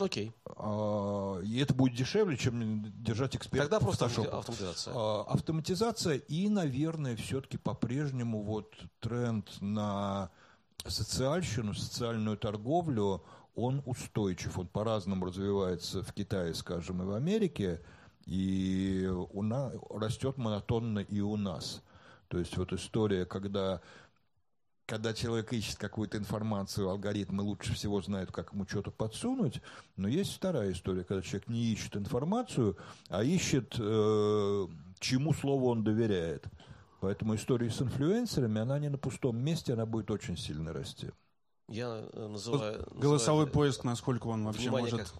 [0.00, 0.32] Окей.
[0.44, 4.94] А, и это будет дешевле, чем держать эксперта Тогда просто автомати- автоматизация.
[4.96, 10.30] А, Автоматизация и, наверное, все-таки по-прежнему вот тренд на
[10.86, 13.22] социальщину, социальную торговлю,
[13.54, 14.58] он устойчив.
[14.58, 17.80] Он по-разному развивается в Китае, скажем, и в Америке,
[18.26, 21.82] и у нас растет монотонно и у нас.
[22.28, 23.80] То есть вот история, когда
[24.88, 29.60] когда человек ищет какую-то информацию, алгоритмы лучше всего знают, как ему что-то подсунуть.
[29.96, 32.78] Но есть вторая история, когда человек не ищет информацию,
[33.10, 34.66] а ищет, э,
[34.98, 36.46] чему слову он доверяет.
[37.00, 41.10] Поэтому история с инфлюенсерами, она не на пустом месте, она будет очень сильно расти.
[41.68, 42.86] Я э, называю...
[42.90, 45.12] Голосовой называю- поиск, насколько он вообще может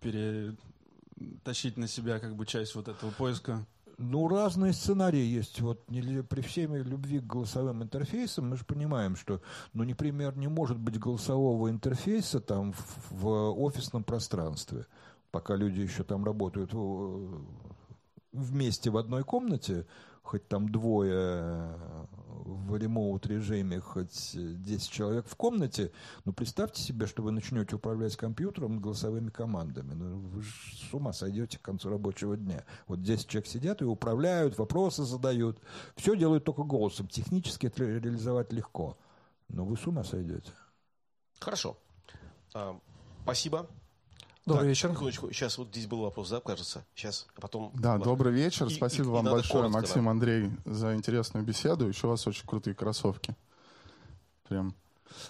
[0.00, 3.66] перетащить на себя как бы часть вот этого поиска?
[3.98, 5.60] Ну, разные сценарии есть.
[5.60, 9.40] Вот при всей моей любви к голосовым интерфейсам мы же понимаем, что,
[9.72, 14.86] ну, например, не может быть голосового интерфейса там в, в офисном пространстве,
[15.30, 16.72] пока люди еще там работают
[18.32, 19.86] вместе в одной комнате,
[20.22, 21.70] хоть там двое
[22.46, 25.92] в ремоут-режиме, хоть 10 человек в комнате,
[26.24, 29.94] ну, представьте себе, что вы начнете управлять компьютером голосовыми командами.
[29.94, 30.46] Ну, вы ж
[30.90, 32.64] с ума сойдете к концу рабочего дня.
[32.86, 35.60] Вот 10 человек сидят и управляют, вопросы задают.
[35.96, 37.08] Все делают только голосом.
[37.08, 38.96] Технически это ре- реализовать легко.
[39.48, 40.52] Но вы с ума сойдете.
[41.40, 41.76] Хорошо.
[42.54, 42.78] А,
[43.22, 43.68] спасибо.
[44.46, 44.90] Добрый Так, вечер.
[44.92, 45.32] Секундочку.
[45.32, 46.84] Сейчас вот здесь был вопрос, да, кажется?
[46.94, 47.72] Сейчас, а потом...
[47.74, 48.04] Да, Ладно.
[48.04, 48.66] добрый вечер.
[48.68, 50.10] И- Спасибо и- и вам надо большое, коротко, Максим, да.
[50.12, 51.88] Андрей, за интересную беседу.
[51.88, 53.34] Еще у вас очень крутые кроссовки.
[54.48, 54.72] Прям.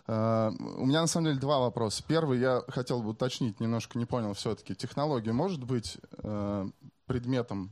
[0.06, 2.04] Э, У меня на самом деле два вопроса.
[2.06, 4.74] Первый я хотел бы уточнить, немножко не понял все-таки.
[4.74, 6.68] Технология может быть э,
[7.06, 7.70] предметом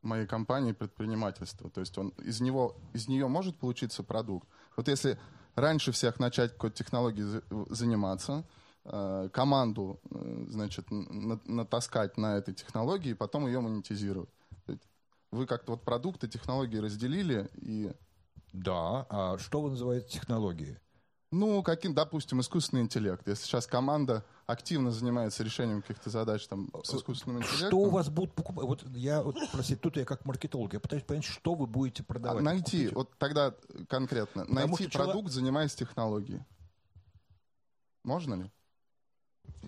[0.00, 1.68] моей компании предпринимательства?
[1.68, 4.48] То есть он, из, него, из нее может получиться продукт?
[4.76, 5.18] Вот если
[5.56, 7.42] раньше всех начать какой-то технологией за-
[7.74, 8.44] заниматься,
[9.32, 14.30] команду, э, значит, натаскать на этой технологии, и потом ее монетизировать.
[15.32, 17.92] Вы как-то вот продукты, технологии разделили и
[18.52, 20.78] Да, а что вы называете технологией?
[21.32, 23.26] ну, каким, допустим, искусственный интеллект.
[23.26, 28.08] Если сейчас команда активно занимается решением каких-то задач там, с искусственным интеллектом, Что у вас
[28.08, 28.64] будут покупать?
[28.64, 32.06] Вот я, вот, простите, тут я как маркетолог, я пытаюсь понять, что вы будете а,
[32.06, 32.42] продавать.
[32.42, 32.94] найти, Купите.
[32.94, 33.54] вот тогда
[33.88, 36.42] конкретно, Потому найти продукт, занимаясь технологией.
[38.04, 38.50] Можно ли?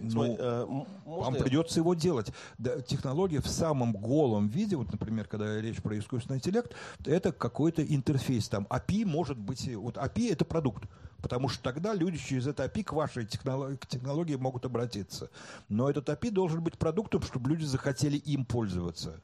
[0.01, 0.67] Ну, Смотри, э,
[1.07, 2.33] Вам я- придется его делать.
[2.59, 6.73] Да, технология в самом голом виде, вот, например, когда речь про искусственный интеллект,
[7.05, 8.49] это какой-то интерфейс.
[8.49, 9.69] Там API может быть...
[9.75, 10.85] Вот API— это продукт.
[11.21, 15.31] Потому что тогда люди через это API к вашей технологии, к технологии могут обратиться.
[15.69, 19.21] Но этот API должен быть продуктом, чтобы люди захотели им пользоваться.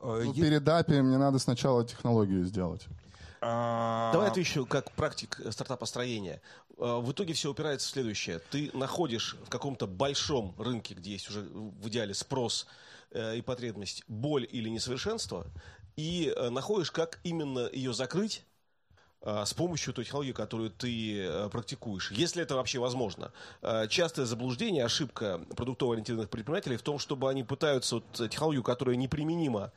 [0.00, 2.86] Э, Ну, перед API мне надо сначала технологию сделать.
[3.42, 6.40] Давай отвечу как практик стартапостроения.
[6.78, 8.38] Э, В итоге все упирается в следующее.
[8.38, 12.68] Ты находишь в каком-то большом рынке, где есть уже в идеале спрос
[13.10, 15.46] э, и потребность, боль или несовершенство,
[15.96, 18.44] и э, находишь, как именно ее закрыть,
[19.22, 22.12] э, с помощью той технологии, которую ты практикуешь.
[22.12, 23.32] Если это вообще возможно.
[23.88, 29.72] Частое заблуждение, ошибка продуктово-ориентированных предпринимателей в том, чтобы они пытаются вот технологию, которая неприменима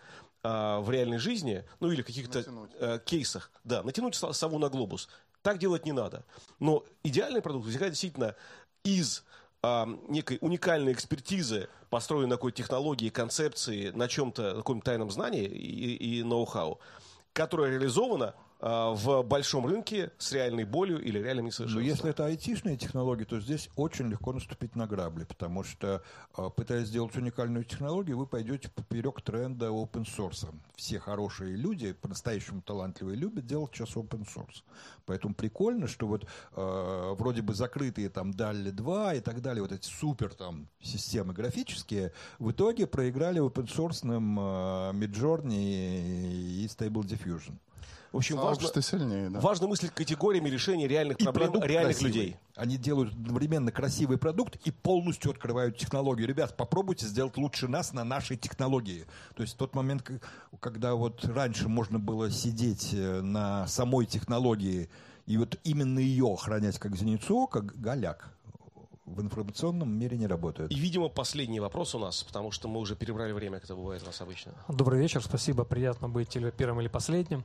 [0.46, 2.44] э, в реальной жизни, ну или каких-то
[2.80, 5.10] э, кейсах, да, натянуть со- сову на глобус.
[5.42, 6.24] Так делать не надо.
[6.60, 8.36] Но идеальный продукт возникает действительно
[8.84, 9.24] из
[9.62, 15.46] а, некой уникальной экспертизы, построенной на какой-то технологии, концепции, на чем-то, на каком-то тайном знании
[15.46, 16.80] и, и ноу-хау,
[17.34, 21.84] которая реализована а, в большом рынке с реальной болью или реальным Ну, несовершенством.
[21.84, 26.02] если это айтишные технологии, то здесь очень легко наступить на грабли, потому что,
[26.38, 30.48] э, пытаясь сделать уникальную технологию, вы пойдете поперек тренда open source.
[30.76, 34.64] Все хорошие люди, по-настоящему талантливые, любят делать сейчас open source.
[35.06, 39.72] Поэтому прикольно, что вот э, вроде бы закрытые там DALL 2 и так далее, вот
[39.74, 47.54] эти супер там системы графические, в итоге проиграли open source э, Midjourney и Stable Diffusion.
[48.16, 49.42] В общем, важно, Сообщество сильнее, да.
[49.42, 52.14] важно мыслить категориями решения реальных проблем продукт реальных красивый.
[52.14, 52.38] людей.
[52.56, 56.26] Они делают одновременно красивый продукт и полностью открывают технологию.
[56.26, 59.06] Ребят, попробуйте сделать лучше нас на нашей технологии.
[59.36, 60.10] То есть тот момент,
[60.62, 64.90] когда вот раньше можно было сидеть э, на самой технологии
[65.26, 68.34] и вот именно ее охранять как зеницу, как голяк,
[69.06, 70.72] в информационном мире не работает.
[70.72, 74.02] И, видимо, последний вопрос у нас, потому что мы уже перебрали время, как это бывает
[74.04, 74.54] у нас обычно.
[74.68, 77.44] Добрый вечер, спасибо, приятно быть или первым или последним.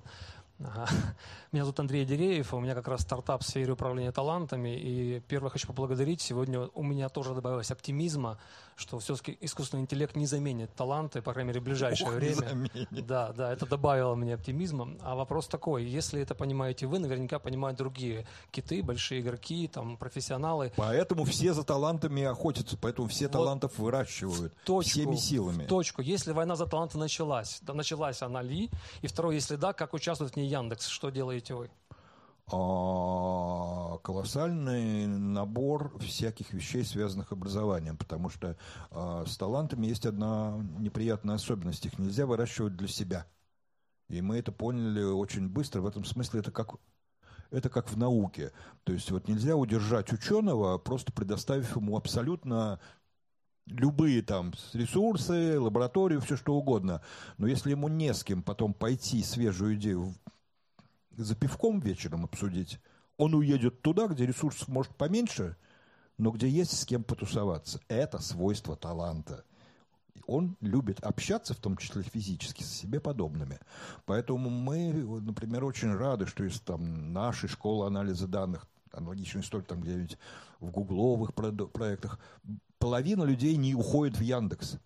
[0.62, 0.86] Ага.
[1.52, 4.76] Меня зовут Андрей Дереев, у меня как раз стартап в сфере управления талантами.
[4.76, 6.20] И первое хочу поблагодарить.
[6.20, 8.38] Сегодня у меня тоже добавилось оптимизма,
[8.80, 12.68] что все-таки искусственный интеллект не заменит таланты, по крайней мере, в ближайшее Ох, время.
[12.90, 14.96] Да, да, это добавило мне оптимизма.
[15.02, 20.72] А вопрос такой, если это понимаете вы, наверняка понимают другие киты, большие игроки, там, профессионалы.
[20.76, 25.64] Поэтому все за талантами охотятся, поэтому все Вот талантов выращивают точку, всеми силами.
[25.64, 26.02] точку.
[26.02, 28.70] Если война за таланты началась, да, началась она ли?
[29.02, 30.86] И второе, если да, как участвует в ней Яндекс?
[30.86, 31.70] Что делаете вы?
[32.52, 38.56] А, колоссальный набор всяких вещей, связанных с образованием, потому что
[38.90, 41.86] а, с талантами есть одна неприятная особенность.
[41.86, 43.26] Их нельзя выращивать для себя.
[44.08, 45.80] И мы это поняли очень быстро.
[45.80, 46.74] В этом смысле это как
[47.50, 48.52] это как в науке.
[48.84, 52.80] То есть вот нельзя удержать ученого, просто предоставив ему абсолютно
[53.66, 57.02] любые там ресурсы, лабораторию, все что угодно.
[57.38, 60.14] Но если ему не с кем потом пойти свежую идею
[61.22, 62.80] за пивком вечером обсудить,
[63.16, 65.56] он уедет туда, где ресурсов может поменьше,
[66.18, 67.80] но где есть с кем потусоваться.
[67.88, 69.44] Это свойство таланта.
[70.26, 73.58] Он любит общаться, в том числе физически, с себе подобными.
[74.06, 79.80] Поэтому мы, например, очень рады, что из там, нашей школы анализа данных, аналогичная история там
[79.80, 80.18] где-нибудь
[80.60, 82.18] в гугловых проектах,
[82.78, 84.78] половина людей не уходит в Яндекс.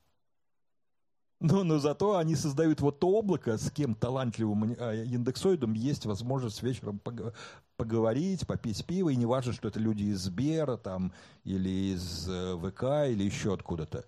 [1.45, 6.63] Но, но зато они создают вот то облако, с кем талантливым а, индексоидом есть возможность
[6.63, 7.35] вечером пог-
[7.77, 11.13] поговорить, попить пиво, и не важно, что это люди из Сбера там,
[11.45, 14.07] или из э, ВК, или еще откуда-то.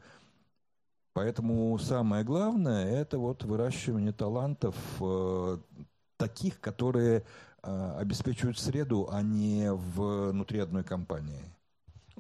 [1.13, 5.59] Поэтому самое главное– это вот выращивание талантов э,
[6.17, 7.23] таких, которые
[7.63, 11.45] э, обеспечивают среду, а не внутри одной компании.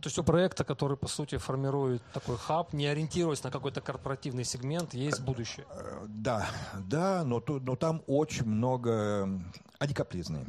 [0.01, 4.44] То есть у проекта, который, по сути, формирует такой хаб, не ориентируясь на какой-то корпоративный
[4.44, 5.64] сегмент, есть будущее.
[5.70, 6.47] Э, Да,
[6.78, 8.90] да, но, но там очень много...
[9.23, 10.47] м, Они капризные,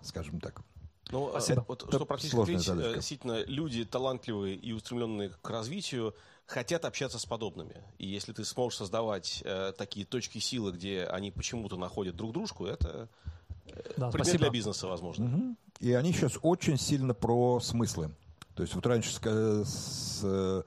[0.00, 0.62] скажем так.
[1.10, 1.64] Ну, Спасибо.
[1.68, 2.94] вот Это что практически э, задачка.
[2.94, 6.14] действительно, люди талантливые и устремленные к развитию
[6.46, 7.84] хотят общаться с подобными.
[7.98, 12.64] И если ты сможешь создавать э, такие точки силы, где они почему-то находят друг дружку,
[12.66, 13.08] это
[13.96, 14.38] Да, предмет спасибо.
[14.38, 15.26] для бизнеса, возможно.
[15.26, 15.58] Мгм.
[15.80, 18.10] И они сейчас очень сильно про смыслы.
[18.56, 20.62] То есть вот раньше с, ка- с, э,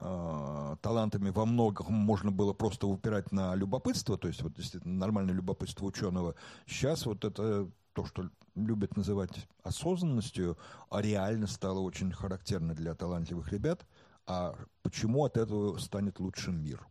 [0.00, 5.34] э, талантами во многом можно было просто упирать на любопытство, то есть вот действительно нормальное
[5.34, 6.34] любопытство ученого.
[6.66, 9.30] Сейчас вот это то, что любят называть
[9.62, 10.58] осознанностью,
[10.90, 13.86] а реально стало очень характерно для талантливых ребят.
[14.26, 16.84] А почему от этого станет лучшим мир?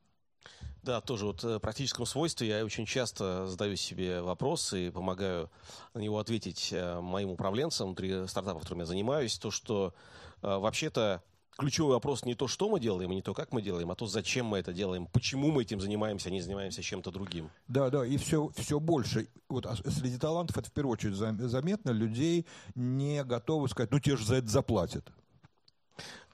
[0.82, 5.52] Да, тоже вот э, в практическом свойстве я очень часто задаю себе вопросы и помогаю
[5.94, 11.24] на него ответить э, моим управленцам внутри стартапов, которыми я занимаюсь, то, что э, вообще-то
[11.58, 14.06] ключевой вопрос не то, что мы делаем, и не то, как мы делаем, а то,
[14.06, 17.50] зачем мы это делаем, почему мы этим занимаемся, а не занимаемся чем-то другим.
[17.68, 19.28] Да, да, и все, все больше.
[19.50, 21.90] Вот а среди талантов это в первую очередь зам- заметно.
[21.90, 22.46] Людей
[22.76, 25.10] не готовы сказать, ну тебе же за это заплатят.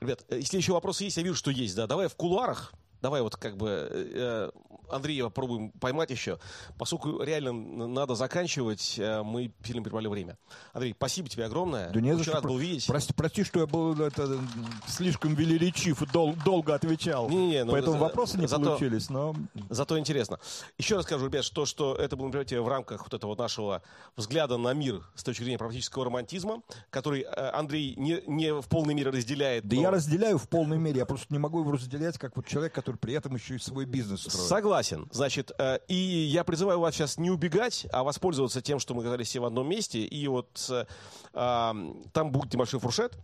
[0.02, 3.22] Ребят, э, если еще вопросы есть, я вижу, что есть, да, давай в кулуарах, давай
[3.22, 4.52] вот как бы э,
[4.94, 6.40] Андрея попробуем поймать еще,
[6.78, 7.53] поскольку реально
[7.88, 10.38] надо заканчивать, э, мы сильно прервали время.
[10.74, 12.34] Андрей, спасибо тебе огромное, Да не за очень что.
[12.34, 12.86] рад был видеть.
[12.88, 14.48] Прости, прости, что я был это, м,
[14.88, 17.30] слишком велеречив и дол- долго отвечал.
[17.30, 19.36] Не-не, ну, Поэтому за- вопросы не зато- получились, но
[19.70, 20.40] Зато интересно.
[20.78, 23.82] Еще раз скажу, ребят, что, что это было мероприятие в рамках вот этого нашего
[24.15, 28.94] взгляда на мир с точки зрения практического романтизма, который э, Андрей не, не в полной
[28.94, 29.68] мере разделяет.
[29.68, 32.45] да но- я разделяю в полной мере, я просто не могу его разделять как вот
[32.45, 34.48] человек, который при этом еще и свой бизнес строит.
[34.48, 34.83] Согласен.
[35.12, 39.28] Значит, э, и я призываю вас сейчас не убегать, а воспользоваться тем, что мы оказались
[39.28, 40.00] все в одном месте.
[40.04, 40.86] И вот э,
[41.34, 43.18] там будет небольшой фуршет.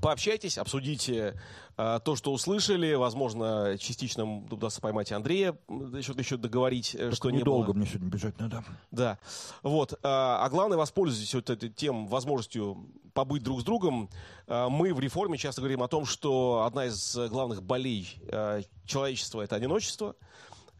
[0.00, 1.38] Пообщайтесь, обсудите
[1.76, 2.94] э, то, что услышали.
[2.94, 7.38] Возможно, частично удастся поймать Андрея, м, еще, еще договорить, э, что не.
[7.38, 8.64] Недолго мне сегодня бежать надо.
[8.90, 9.18] Да.
[9.62, 9.98] Вот.
[10.02, 14.08] А а главное, воспользуйтесь вот этой тем возможностью побыть друг с другом.
[14.46, 19.40] А, Мы в реформе часто говорим о том, что одна из главных болей э, человечества–
[19.42, 20.14] это одиночество.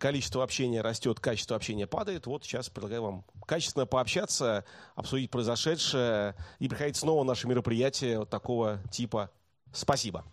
[0.00, 2.26] Количество общения растет, качество общения падает.
[2.26, 4.64] Вот сейчас предлагаю вам качественно пообщаться,
[4.94, 9.30] обсудить произошедшее и приходить снова на наши мероприятия вот такого типа.
[9.74, 10.24] Спасибо.